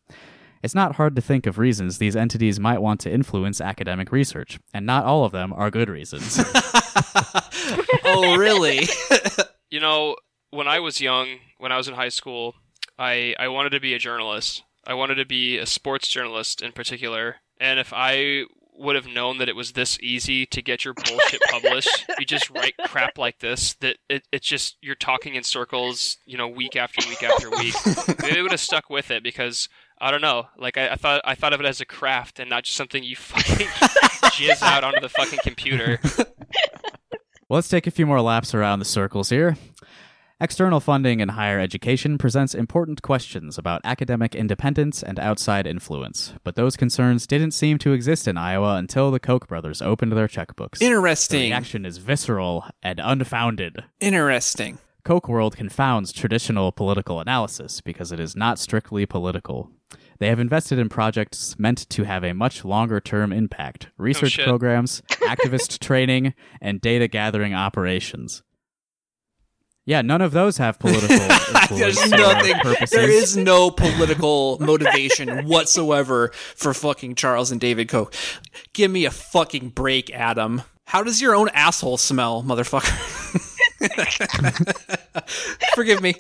[0.65, 4.59] It's not hard to think of reasons these entities might want to influence academic research,
[4.73, 6.39] and not all of them are good reasons.
[8.05, 8.89] oh, really?
[9.71, 10.15] You know,
[10.51, 12.55] when I was young, when I was in high school,
[12.97, 14.63] I I wanted to be a journalist.
[14.87, 17.37] I wanted to be a sports journalist in particular.
[17.59, 18.45] And if I
[18.77, 22.51] would have known that it was this easy to get your bullshit published, you just
[22.51, 26.77] write crap like this that it, it's just you're talking in circles, you know, week
[26.77, 27.75] after week after week.
[28.23, 29.69] Maybe I would have stuck with it because
[30.05, 30.49] I don't know.
[30.59, 33.03] Like I, I thought I thought of it as a craft and not just something
[33.03, 33.67] you fucking
[34.37, 35.99] jizz out onto the fucking computer.
[37.47, 39.59] Well, let's take a few more laps around the circles here.
[40.41, 46.57] External funding in higher education presents important questions about academic independence and outside influence, but
[46.57, 50.81] those concerns didn't seem to exist in Iowa until the Koch brothers opened their checkbooks.
[50.81, 50.83] Interesting.
[50.83, 51.51] The Interesting.
[51.51, 53.85] reaction is visceral and unfounded.
[54.01, 54.79] Interesting.
[55.05, 59.71] Koch World confounds traditional political analysis because it is not strictly political.
[60.19, 64.33] They have invested in projects meant to have a much longer term impact oh, research
[64.33, 64.47] shit.
[64.47, 68.43] programs, activist training, and data gathering operations.
[69.87, 71.19] Yeah, none of those have political
[71.77, 72.55] There's nothing.
[72.55, 72.91] purposes.
[72.91, 78.15] There is no political motivation whatsoever for fucking Charles and David Koch.
[78.73, 80.63] Give me a fucking break, Adam.
[80.87, 82.95] How does your own asshole smell, motherfucker?
[85.75, 86.15] Forgive me.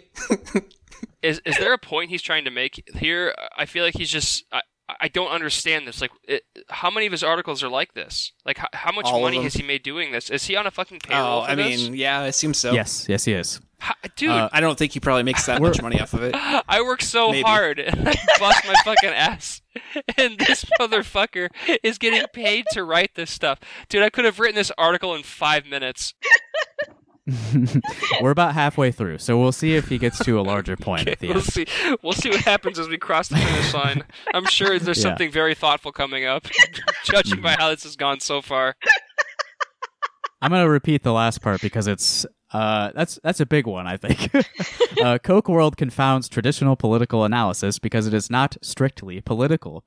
[1.24, 3.34] Is is there a point he's trying to make here?
[3.56, 4.44] I feel like he's just.
[4.52, 4.62] I,
[5.00, 6.02] I don't understand this.
[6.02, 8.32] Like, it, how many of his articles are like this?
[8.44, 10.28] Like, how, how much All money has he made doing this?
[10.28, 11.38] Is he on a fucking payroll?
[11.38, 11.82] Oh, I this?
[11.84, 12.72] mean, yeah, it seems so.
[12.72, 13.62] Yes, yes, he is.
[13.78, 16.34] How- dude, Uh, I don't think he probably makes that much money off of it.
[16.68, 17.42] I work so maybe.
[17.42, 19.62] hard and I bust my fucking ass,
[20.18, 21.48] and this motherfucker
[21.82, 23.60] is getting paid to write this stuff.
[23.88, 26.12] Dude, I could have written this article in five minutes.
[28.20, 31.20] We're about halfway through, so we'll see if he gets to a larger point at
[31.20, 31.46] the We'll end.
[31.46, 31.66] see.
[32.02, 34.04] We'll see what happens as we cross the finish line.
[34.34, 35.02] I'm sure there's Yeah.
[35.10, 36.46] something very thoughtful coming up,
[37.04, 38.76] judging by how this has gone so far.
[40.42, 43.96] I'm gonna repeat the last part because it's uh that's that's a big one I
[43.96, 44.30] think.
[45.02, 49.84] uh, Koch World confounds traditional political analysis because it is not strictly political.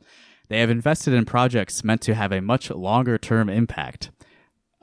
[0.49, 4.09] They have invested in projects meant to have a much longer term impact.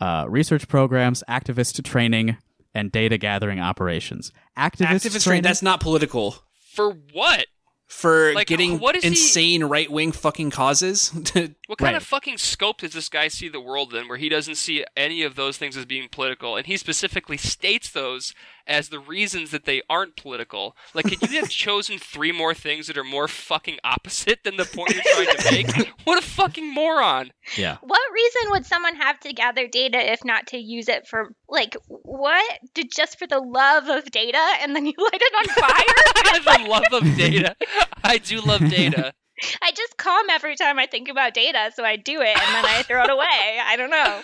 [0.00, 2.36] Uh, research programs, activist training,
[2.74, 4.32] and data gathering operations.
[4.58, 5.20] Activist, Activist training.
[5.22, 6.36] training, that's not political.
[6.74, 7.46] For what?
[7.86, 11.10] For Like, getting what is he- insane right wing fucking causes.
[11.66, 11.94] What kind Right.
[11.94, 15.22] of fucking scope does this guy see the world in where he doesn't see any
[15.22, 18.34] of those things as being political and he specifically states those
[18.66, 20.76] as the reasons that they aren't political?
[20.94, 24.64] Like, could you have chosen three more things that are more fucking opposite than the
[24.64, 25.90] point you're trying to make?
[26.04, 27.32] What a fucking moron!
[27.56, 27.78] yeah.
[27.80, 31.76] What reason would someone have to gather data if not to use it for like
[31.86, 32.58] what?
[32.74, 36.58] Did just for the love of data and then you light it on fire?
[36.58, 37.56] the love of data.
[38.02, 39.14] I do love data.
[39.62, 42.64] I just calm every time I think about data, so I do it and then
[42.66, 43.58] I throw it away.
[43.64, 44.20] I don't know.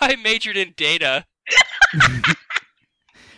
[0.00, 1.24] I majored in data.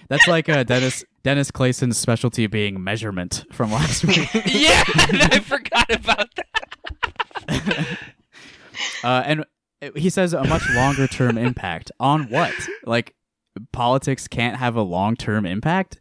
[0.09, 4.29] That's like uh, Dennis Dennis Clayson's specialty being measurement from last week.
[4.47, 7.99] Yeah, I forgot about that.
[9.03, 9.45] Uh, and
[9.95, 12.53] he says a much longer term impact on what?
[12.85, 13.15] Like
[13.73, 15.99] politics can't have a long term impact?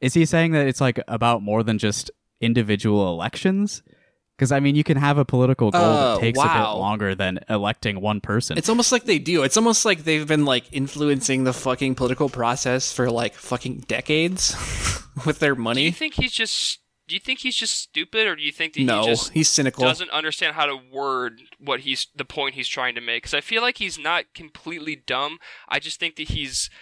[0.00, 2.10] Is he saying that it's like about more than just
[2.40, 3.82] individual elections?
[4.42, 7.14] Because I mean, you can have a political goal Oh, that takes a bit longer
[7.14, 8.58] than electing one person.
[8.58, 9.44] It's almost like they do.
[9.44, 14.56] It's almost like they've been like influencing the fucking political process for like fucking decades
[15.24, 15.82] with their money.
[15.82, 16.80] Do you think he's just?
[17.06, 19.48] Do you think he's just stupid, or do you think that No, he just he's
[19.48, 19.84] cynical.
[19.84, 23.22] doesn't understand how to word what he's the point he's trying to make?
[23.22, 25.38] Because I feel like he's not completely dumb.
[25.68, 26.74] I just think that he's uh,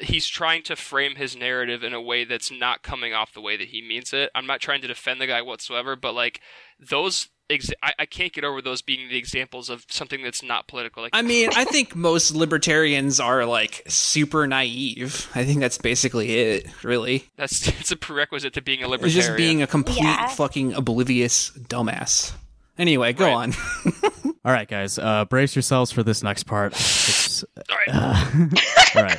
[0.00, 3.56] he's trying to frame his narrative in a way that's not coming off the way
[3.56, 4.30] that he means it.
[4.34, 6.40] I'm not trying to defend the guy whatsoever, but like
[6.78, 7.28] those.
[7.50, 11.02] Ex- I, I can't get over those being the examples of something that's not political.
[11.02, 15.28] Like I mean, I think most libertarians are like super naive.
[15.34, 17.24] I think that's basically it, really.
[17.36, 19.26] that's it's a prerequisite to being a It's libertarian.
[19.26, 20.28] just being a complete Yeah.
[20.28, 22.32] fucking oblivious dumbass.
[22.78, 23.34] Anyway, go Right.
[23.34, 23.52] on.
[24.44, 26.72] all right, guys, uh, brace yourselves for this next part.
[26.72, 27.88] It's, All right.
[27.88, 28.48] uh,
[28.94, 29.18] all right.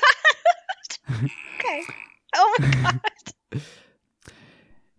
[1.59, 1.83] Okay.
[2.35, 2.99] Oh my
[3.51, 3.61] god.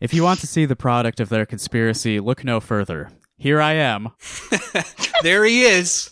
[0.00, 3.10] If you want to see the product of their conspiracy, look no further.
[3.36, 4.10] Here I am.
[5.22, 6.10] there he is,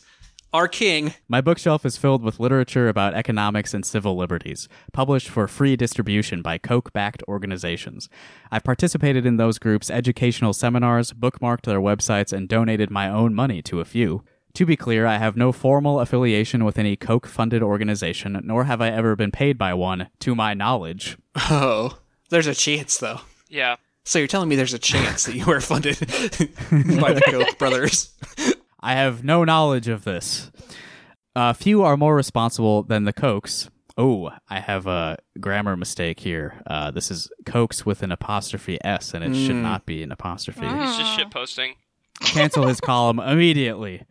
[0.53, 1.15] our king.
[1.29, 6.43] My bookshelf is filled with literature about economics and civil liberties, published for free distribution
[6.43, 8.09] by Koch backed organizations.
[8.51, 13.63] I've participated in those groups' educational seminars, bookmarked their websites, and donated my own money
[13.63, 14.25] to a few.
[14.55, 18.81] To be clear, I have no formal affiliation with any Koch funded organization, nor have
[18.81, 21.17] I ever been paid by one, to my knowledge.
[21.37, 21.99] Oh,
[22.31, 23.21] there's a chance though.
[23.49, 23.77] Yeah.
[24.05, 25.99] So you're telling me there's a chance that you were funded
[27.01, 28.11] by the Koch brothers?
[28.81, 30.51] I have no knowledge of this.
[31.37, 33.69] Uh, few are more responsible than the Kochs,
[33.99, 36.63] Oh, I have a grammar mistake here.
[36.67, 39.63] Uh, this is Kochs with an apostrophe S, and it should Mm.
[39.63, 40.63] not be an apostrophe.
[40.67, 41.75] He's just shit posting.
[42.21, 44.05] Cancel his column immediately.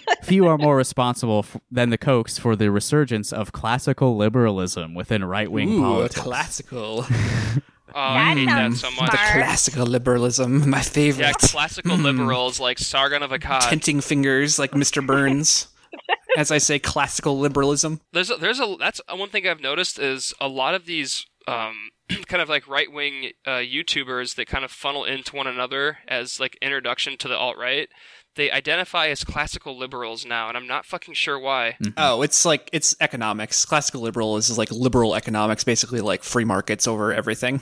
[0.22, 5.24] Few are more responsible f- than the Kochs for the resurgence of classical liberalism within
[5.24, 6.20] right wing Ooh, politics.
[6.20, 7.04] classical.
[7.08, 7.08] Oh,
[7.94, 9.10] I That hate that sounds so the much.
[9.10, 9.32] smart.
[9.32, 11.24] classical liberalism, my favorite.
[11.26, 13.68] Yeah, classical liberals like Sargon of Akkad.
[13.68, 15.04] Tenting fingers like Mr.
[15.06, 15.68] Burns.
[16.38, 18.00] As I say, classical liberalism.
[18.14, 21.90] There's a, there's a that's one thing I've noticed is a lot of these um,
[22.26, 26.40] kind of like right wing uh, YouTubers that kind of funnel into one another as
[26.40, 27.90] like introduction to the alt right.
[28.34, 31.76] They identify as classical liberals now, and I'm not fucking sure why.
[31.82, 31.92] Mm-hmm.
[31.98, 33.64] Oh, it's like it's economics.
[33.66, 37.60] Classical liberal is like liberal economics, basically like free markets over everything.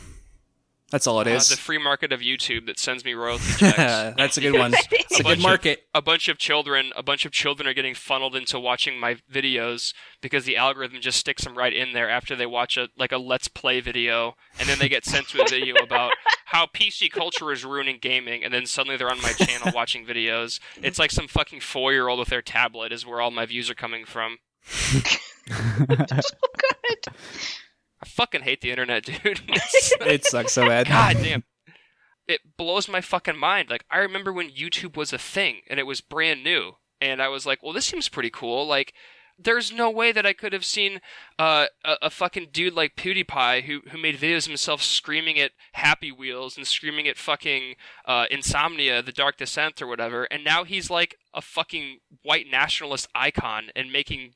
[0.91, 1.51] That's all it is.
[1.51, 3.77] Uh, the free market of YouTube that sends me royalty checks.
[4.17, 4.75] That's a good one.
[5.13, 5.83] It's a A good bunch of- market.
[5.95, 9.93] a bunch of children a bunch of children are getting funneled into watching my videos
[10.21, 13.19] because the algorithm just sticks them right in there after they watch a like a
[13.19, 16.13] let's play video and then they get sent to a video about
[16.47, 20.61] how PC culture is ruining gaming and then suddenly they're on my channel watching videos.
[20.81, 24.05] It's like some fucking 4-year-old with their tablet is where all my views are coming
[24.05, 24.39] from.
[24.65, 25.01] so
[25.87, 27.05] Good.
[28.03, 29.41] I fucking hate the internet, dude.
[29.49, 30.89] It sucks so bad.
[30.89, 31.45] God damn.
[32.27, 33.69] It blows my fucking mind.
[33.71, 37.29] Like I remember when YouTube was a thing and it was brand new, and I
[37.29, 38.95] was like, "Well, this seems pretty cool." Like,
[39.37, 41.01] there's no way that I could have seen
[41.39, 45.53] uh, a, a fucking dude like PewDiePie who who made videos of himself screaming at
[45.73, 47.75] Happy Wheels and screaming at fucking
[48.05, 53.09] uh, Insomnia, The Dark Descent, or whatever, and now he's like a fucking white nationalist
[53.15, 54.35] icon and making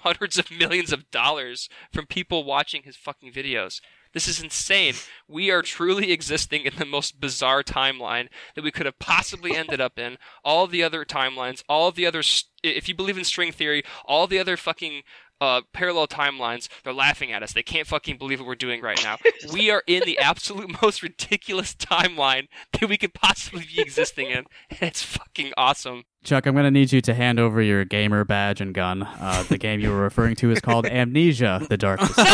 [0.00, 3.80] hundreds of millions of dollars from people watching his fucking videos.
[4.14, 4.94] This is insane.
[5.28, 9.80] We are truly existing in the most bizarre timeline that we could have possibly ended
[9.80, 10.16] up in.
[10.44, 14.26] All the other timelines, all the other, st- if you believe in string theory, all
[14.26, 15.02] the other fucking
[15.40, 17.52] uh, parallel timelines, they're laughing at us.
[17.52, 19.16] They can't fucking believe what we're doing right now.
[19.52, 24.46] We are in the absolute most ridiculous timeline that we could possibly be existing in.
[24.70, 26.04] And it's fucking awesome.
[26.24, 29.02] Chuck, I'm going to need you to hand over your gamer badge and gun.
[29.02, 32.26] Uh, the game you were referring to is called Amnesia: The Dark Descent.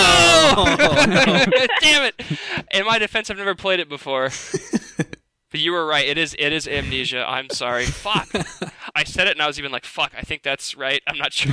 [1.80, 2.14] Damn it!
[2.72, 4.30] In my defense, I've never played it before.
[5.50, 6.06] But you were right.
[6.06, 6.36] It is.
[6.38, 7.24] It is amnesia.
[7.28, 7.84] I'm sorry.
[7.86, 8.28] Fuck.
[8.94, 11.02] I said it, and I was even like, "Fuck." I think that's right.
[11.08, 11.52] I'm not sure.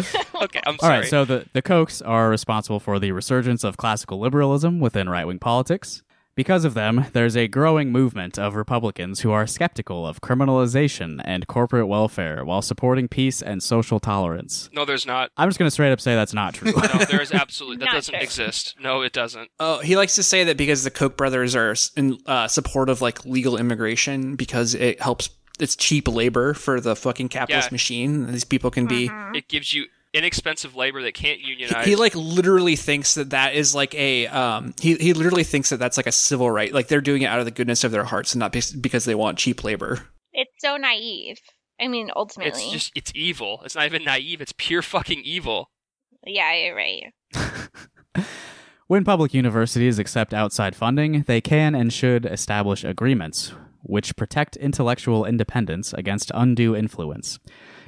[0.42, 1.00] okay, I'm All sorry.
[1.00, 5.24] right, so the, the Kochs are responsible for the resurgence of classical liberalism within right
[5.26, 6.02] wing politics.
[6.36, 11.46] Because of them, there's a growing movement of Republicans who are skeptical of criminalization and
[11.46, 14.70] corporate welfare while supporting peace and social tolerance.
[14.72, 15.30] no, there's not.
[15.36, 16.72] I'm just going to straight up say that's not true.
[16.76, 18.22] No, there is absolutely that Not doesn't true.
[18.22, 18.76] exist.
[18.80, 19.50] No, it doesn't.
[19.58, 23.02] Oh, he likes to say that because the Koch brothers are in uh, support of
[23.02, 25.30] like legal immigration because it helps.
[25.60, 27.74] It's cheap labor for the fucking capitalist Yeah.
[27.74, 28.26] machine.
[28.32, 29.10] These people can be.
[29.34, 31.86] It gives you inexpensive labor that can't unionize.
[31.86, 34.74] He like literally thinks that that is like a um.
[34.80, 36.72] He he literally thinks that that's like a civil right.
[36.72, 39.14] Like they're doing it out of the goodness of their hearts and not because they
[39.14, 40.06] want cheap labor.
[40.32, 41.38] It's so naive.
[41.80, 42.62] I mean, ultimately.
[42.62, 43.62] it's just it's evil.
[43.64, 44.40] It's not even naive.
[44.40, 45.70] It's pure fucking evil.
[46.26, 47.12] Yeah, you're right.
[48.86, 55.24] When public universities accept outside funding, they can and should establish agreements which protect intellectual
[55.24, 57.38] independence against undue influence.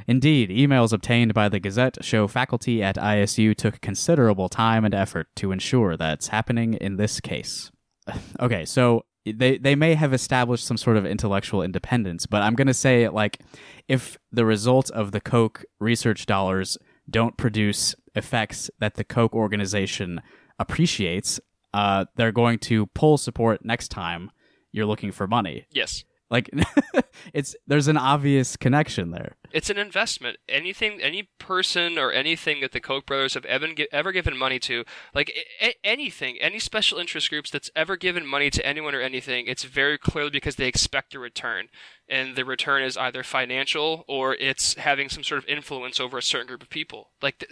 [0.06, 5.28] Indeed, emails obtained by the Gazette show faculty at ISU took considerable time and effort
[5.36, 7.70] to ensure that's happening in this case.
[8.40, 12.66] Okay, so they they may have established some sort of intellectual independence, but I'm going
[12.66, 13.40] to say like
[13.86, 16.76] if the result of the Koch research dollars
[17.08, 20.20] don't produce effects that the Koch organization
[20.58, 21.40] appreciates,
[21.72, 24.30] uh, they're going to pull support next time
[24.72, 25.66] you're looking for money.
[25.70, 26.04] Yes.
[26.32, 26.48] Like
[27.34, 29.36] it's there's an obvious connection there.
[29.52, 30.38] It's an investment.
[30.48, 34.84] Anything, any person or anything that the Koch brothers have ever, ever given money to,
[35.14, 35.30] like
[35.60, 39.64] a- anything, any special interest groups that's ever given money to anyone or anything, it's
[39.64, 41.68] very clearly because they expect a return.
[42.08, 46.22] And the return is either financial or it's having some sort of influence over a
[46.22, 47.10] certain group of people.
[47.20, 47.46] Like,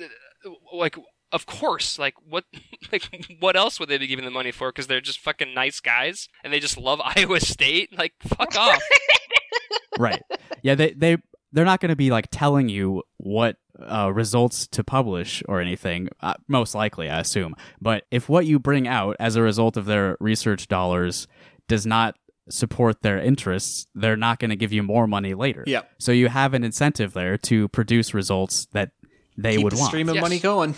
[0.72, 0.96] like,
[1.32, 2.44] of course, like what,
[2.92, 3.08] like
[3.40, 4.68] what else would they be giving the money for?
[4.70, 7.96] Because they're just fucking nice guys and they just love Iowa State.
[7.96, 8.82] Like, fuck off.
[9.98, 10.22] right
[10.62, 11.16] yeah they they
[11.52, 16.08] they're not going to be like telling you what uh, results to publish or anything
[16.20, 19.84] uh, most likely i assume but if what you bring out as a result of
[19.86, 21.26] their research dollars
[21.68, 22.16] does not
[22.48, 25.90] support their interests they're not going to give you more money later Yep.
[25.98, 28.90] so you have an incentive there to produce results that
[29.36, 30.22] they Keep would the want stream of Yes.
[30.22, 30.74] money going.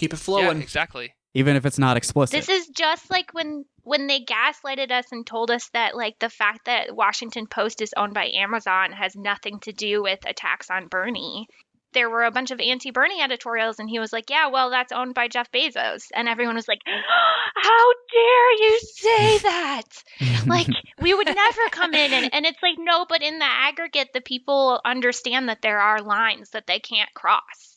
[0.00, 0.62] Keep it yeah, flowing.
[0.62, 1.14] exactly.
[1.34, 5.26] even if it's not explicit This is just like when when they gaslighted us and
[5.26, 9.60] told us that like the fact that Washington Post is owned by Amazon has nothing
[9.60, 11.48] to do with attacks on Bernie.
[11.92, 15.12] there were a bunch of anti-Bernie editorials, and he was like, "Yeah, well, that's owned
[15.14, 20.04] by Jeff Bezos," and everyone was like, "How dare you say that?"
[20.46, 20.68] like
[21.00, 24.20] we would never come in and, and it's like no but in the aggregate the
[24.20, 27.69] people understand that there are lines that they can't cross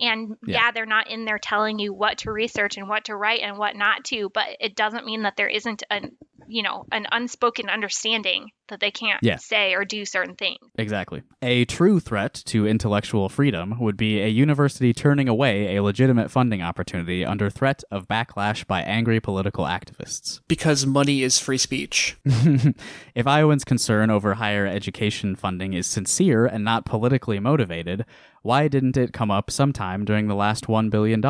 [0.00, 0.64] and Yeah.
[0.64, 0.70] yeah.
[0.72, 3.76] they're not in there telling you what to research and what to write and what
[3.76, 6.16] not to but it doesn't mean that there isn't an
[6.50, 9.36] you know an unspoken understanding that they can't Yeah.
[9.36, 11.22] say or do certain things Exactly.
[11.42, 16.62] A true threat to intellectual freedom would be a university turning away a legitimate funding
[16.62, 20.40] opportunity under threat of backlash by angry political activists.
[20.48, 22.16] Because money is free speech.
[22.24, 28.04] if Iowans' concern over higher education funding is sincere and not politically motivated,
[28.42, 31.20] why didn't it come up sometime during the last $1 billion?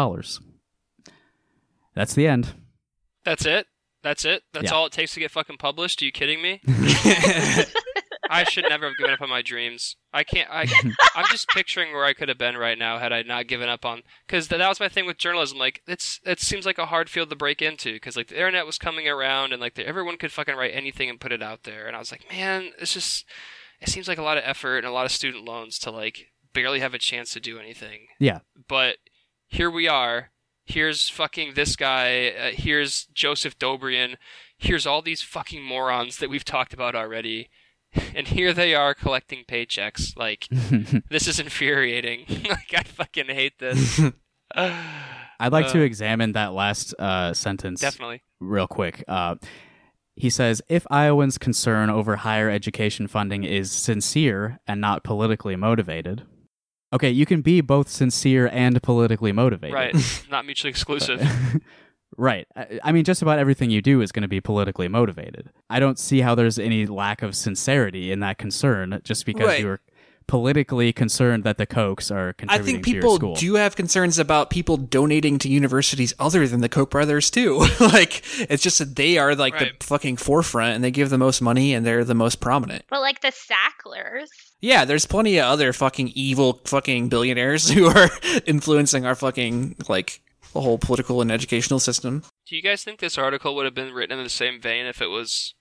[1.95, 2.55] That's the end.
[3.25, 3.67] That's it.
[4.03, 4.43] That's it.
[4.53, 4.77] That's Yeah.
[4.77, 6.01] all it takes to get fucking published.
[6.01, 6.61] Are you kidding me?
[8.33, 9.97] I should never have given up on my dreams.
[10.13, 10.49] I can't.
[10.51, 10.67] I,
[11.17, 13.85] I'm just picturing where I could have been right now had I not given up
[13.85, 14.03] on.
[14.27, 15.59] Because that was my thing with journalism.
[15.59, 17.93] Like, it's it seems like a hard field to break into.
[17.95, 21.11] Because like the internet was coming around and like the, everyone could fucking write anything
[21.11, 21.87] and put it out there.
[21.89, 23.25] And I was like, man, it's just.
[23.81, 26.27] It seems like a lot of effort and a lot of student loans to like
[26.53, 28.09] barely have a chance to do anything.
[28.19, 28.41] Yeah.
[28.69, 28.97] But
[29.49, 30.31] here we are.
[30.71, 32.29] Here's fucking this guy.
[32.29, 34.17] Uh, here's Joseph Dobrian.
[34.59, 37.49] Here's all these fucking morons that we've talked about already.
[38.15, 40.17] And here they are collecting paychecks.
[40.17, 40.47] Like,
[41.11, 42.25] this is infuriating.
[42.49, 44.01] like, I fucking hate this.
[44.55, 48.23] I'd like to Uh, examine that last uh, sentence Definitely.
[48.39, 49.03] real quick.
[49.09, 49.37] Uh,
[50.15, 56.23] he says if Iowans' concern over higher education funding is sincere and not politically motivated.
[56.93, 59.75] Okay, you can be both sincere and politically motivated.
[59.75, 60.25] Right.
[60.31, 61.23] Not mutually exclusive.
[62.17, 62.47] right.
[62.57, 65.51] I, I mean, just about everything you do is going to be politically motivated.
[65.69, 69.61] I don't see how there's any lack of sincerity in that concern just because Right.
[69.61, 69.81] you're
[70.27, 73.11] politically concerned that the Kochs are contributing to your school.
[73.15, 76.89] I think people do have concerns about people donating to universities other than the Koch
[76.91, 77.59] brothers too.
[77.81, 79.79] like it's just that they are like Right.
[79.81, 82.85] the fucking forefront and they give the most money and they're the most prominent.
[82.89, 84.29] but like the sacklers
[84.61, 88.11] Yeah, there's plenty of other fucking evil fucking billionaires who are
[88.47, 90.21] influencing our fucking like
[90.53, 92.23] the whole political and educational system.
[92.47, 95.01] Do you guys think this article would have been written in the same vein if
[95.01, 95.55] it was,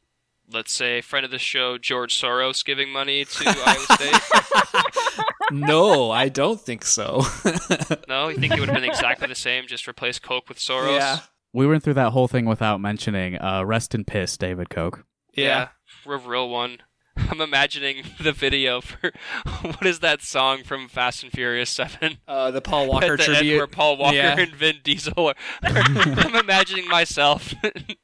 [0.52, 5.24] let's say, friend of the show George Soros giving money to Iowa State?
[5.52, 7.22] no, I don't think so.
[8.08, 9.68] No, you think it would have been exactly the same?
[9.68, 10.98] Just replace Koch with Soros?
[10.98, 11.20] Yeah.
[11.54, 15.06] we went through that whole thing without mentioning uh, rest in piss, David Koch.
[15.34, 15.70] Yeah.
[16.08, 16.80] a real one.
[17.30, 19.12] I'm imagining the video for
[19.62, 22.18] what is that song from Fast and Furious Seven?
[22.28, 23.58] Uh, the Paul Walker At the end tribute.
[23.58, 24.40] where Paul Walker Yeah.
[24.40, 25.36] and Vin Diesel are.
[25.64, 27.96] I'm imagining myself in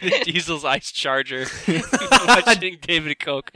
[0.00, 1.46] Vin Diesel's ice charger,
[2.26, 3.50] watching David Koch,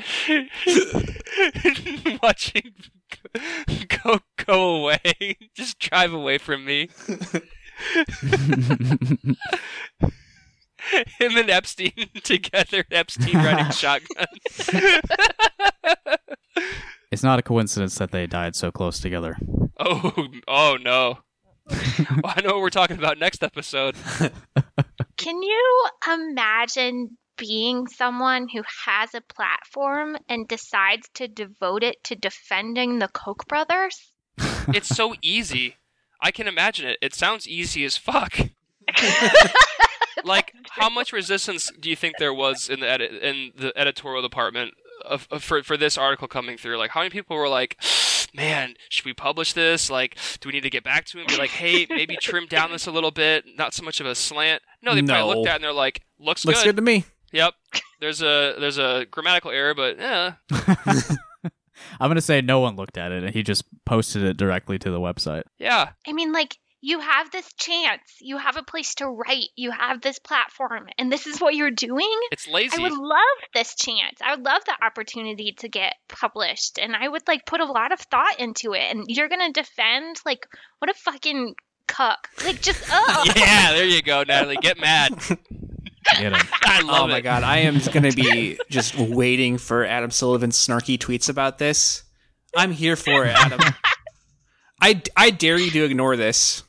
[2.22, 2.74] watching
[3.88, 6.88] Koch go away, just drive away from me.
[11.18, 14.26] Him and Epstein together, Epstein riding shotgun.
[17.10, 19.36] It's not a coincidence that they died so close together.
[19.78, 21.18] Oh, oh no.
[21.68, 23.96] Well, I know what we're talking about next episode.
[25.16, 32.14] Can you imagine being someone who has a platform and decides to devote it to
[32.14, 34.12] defending the Koch brothers?
[34.68, 35.76] It's so easy.
[36.20, 36.98] I can imagine it.
[37.00, 38.38] It sounds easy as fuck.
[40.24, 44.22] Like, how much resistance do you think there was in the edit in the editorial
[44.22, 44.74] department
[45.04, 46.78] of, of- for for this article coming through?
[46.78, 47.76] Like, how many people were like,
[48.34, 49.90] "Man, should we publish this?
[49.90, 51.26] Like, do we need to get back to him?
[51.28, 54.14] Be like, hey, maybe trim down this a little bit, not so much of a
[54.14, 55.14] slant." No, they No.
[55.14, 57.04] probably looked at it and they're like, "Looks, Looks good to me.
[57.32, 57.54] Yep.
[58.00, 60.34] There's a there's a grammatical error, but yeah,
[62.00, 64.78] I'm going to say no one looked at it, and he just posted it directly
[64.78, 65.42] to the website.
[65.58, 65.90] yeah.
[66.06, 70.02] I mean, like, you have this chance, you have a place to write, you have
[70.02, 72.20] this platform, and this is what you're doing?
[72.30, 72.76] It's lazy.
[72.76, 74.18] I would love this chance.
[74.22, 77.92] I would love the opportunity to get published, and I would like put a lot
[77.92, 78.82] of thought into it.
[78.90, 80.46] And you're gonna defend like
[80.78, 81.54] what a fucking
[81.88, 84.58] cuck, like just oh yeah, there you go, Natalie.
[84.60, 85.14] Get mad.
[86.18, 86.34] Get him.
[86.64, 90.58] I love oh my god, I am going to be just waiting for Adam Sullivan's
[90.58, 92.02] snarky tweets about this.
[92.54, 93.60] I'm here for it, Adam.
[94.82, 96.62] I, I dare you to ignore this.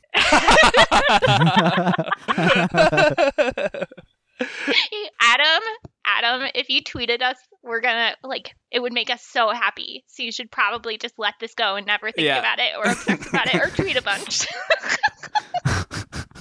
[5.20, 5.62] Adam,
[6.04, 10.04] Adam, if you tweeted us, we're gonna like it would make us so happy.
[10.08, 12.38] So you should probably just let this go and never think Yeah.
[12.38, 14.46] about it or obsess about it or tweet a bunch.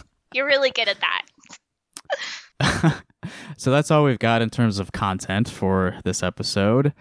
[0.34, 0.98] You're really good at
[2.60, 3.04] that.
[3.58, 6.94] so that's all we've got in terms of content for this episode.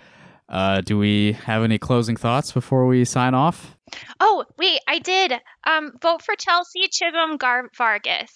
[0.49, 3.74] Uh, do we have any closing thoughts before we sign off?
[4.21, 5.33] Oh, wait, I did.
[5.65, 8.33] Um, vote for Chelsea Chism Gar- Vargas.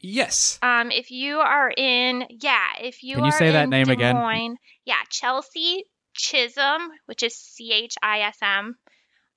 [0.00, 0.58] Yes.
[0.62, 3.92] Um, if you are in, yeah, if you Can you are say that name Des
[3.92, 4.14] again?
[4.14, 5.84] Moines, yeah, Chelsea
[6.16, 8.76] Chism, which is C H I S M,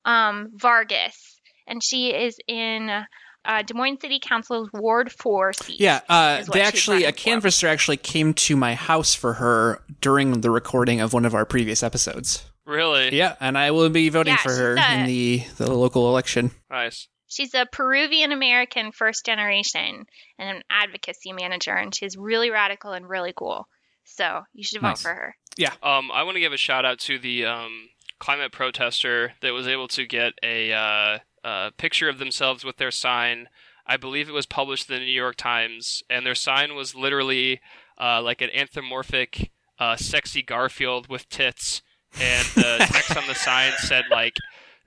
[0.03, 5.79] um, Vargas, and she is in uh, Des Moines City Council's Ward Four seat.
[5.79, 7.29] Yeah, uh, they actually, a running for.
[7.29, 11.45] canvasser actually came to my house for her during the recording of one of our
[11.45, 12.43] previous episodes.
[12.67, 13.15] Really?
[13.15, 16.09] Yeah, and I will be voting Yeah, for she's her a- in the, the local
[16.09, 16.51] election.
[16.69, 17.07] Nice.
[17.29, 20.05] She's a Peruvian American first generation
[20.37, 23.67] and an advocacy manager, and she's really radical and really cool.
[24.05, 25.01] So you should vote Nice.
[25.01, 25.35] for her.
[25.57, 25.73] Yeah.
[25.83, 27.89] Um, I want to give a shout out to the um,
[28.19, 32.91] climate protester that was able to get a uh, uh, picture of themselves with their
[32.91, 33.47] sign.
[33.85, 37.59] I believe it was published in the New York Times, and their sign was literally
[37.99, 41.81] uh, like an anthropomorphic, uh, sexy Garfield with tits,
[42.19, 44.37] and the text on the sign said like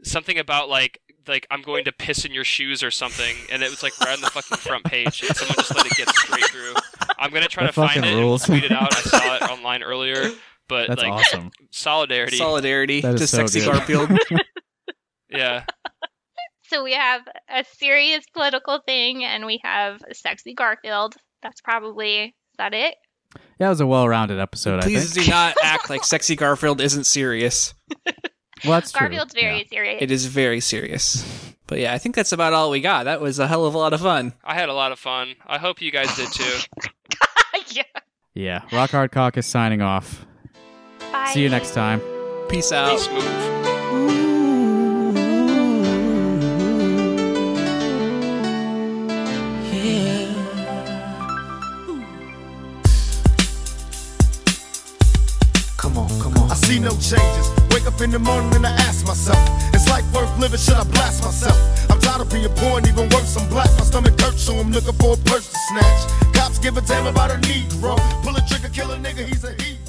[0.02, 3.70] something about like like I'm going to piss in your shoes or something, and it
[3.70, 6.44] was like right on the fucking front page, and someone just let it get straight
[6.46, 6.74] through.
[7.18, 8.48] I'm gonna try That to find fucking it rules.
[8.48, 8.94] and tweet it out.
[8.96, 10.30] I saw it online earlier,
[10.68, 11.50] but That's like awesome.
[11.70, 12.36] solidarity.
[12.38, 13.72] Solidarity That is to so Sexy good.
[13.72, 14.18] Garfield.
[15.30, 15.64] yeah,
[16.64, 21.14] So we have a serious political thing, and we have sexy Garfield.
[21.42, 22.94] That's probably is that it.
[23.58, 24.80] Yeah, it was a well-rounded episode.
[24.80, 25.26] I Please think.
[25.26, 27.74] do not act like Sexy Garfield isn't serious.
[28.62, 29.08] Well, that's true.
[29.08, 29.64] Garfield's very Yeah.
[29.70, 30.02] serious.
[30.02, 31.24] It is very serious.
[31.66, 33.04] But yeah, I think that's about all we got.
[33.04, 34.34] That was a hell of a lot of fun.
[34.44, 35.34] I had a lot of fun.
[35.46, 36.58] I hope you guys did too.
[37.68, 37.82] yeah.
[38.34, 40.26] Yeah, Rock Hard Cock is signing off.
[41.10, 41.30] Bye.
[41.32, 42.02] See you next time.
[42.50, 42.90] Peace out.
[42.90, 43.49] Peace move.
[56.70, 57.46] See no changes.
[57.74, 59.42] Wake up in the morning and I ask myself,
[59.74, 60.58] is life worth living?
[60.58, 61.58] Should I blast myself?
[61.90, 63.70] I'm tired of being poor and even worse, I'm black.
[63.78, 66.00] My stomach hurts, so I'm looking for a purse to snatch.
[66.34, 67.98] Cops give a damn about a Negro.
[68.22, 69.79] Pull a trigger, kill a nigga, he's a hero.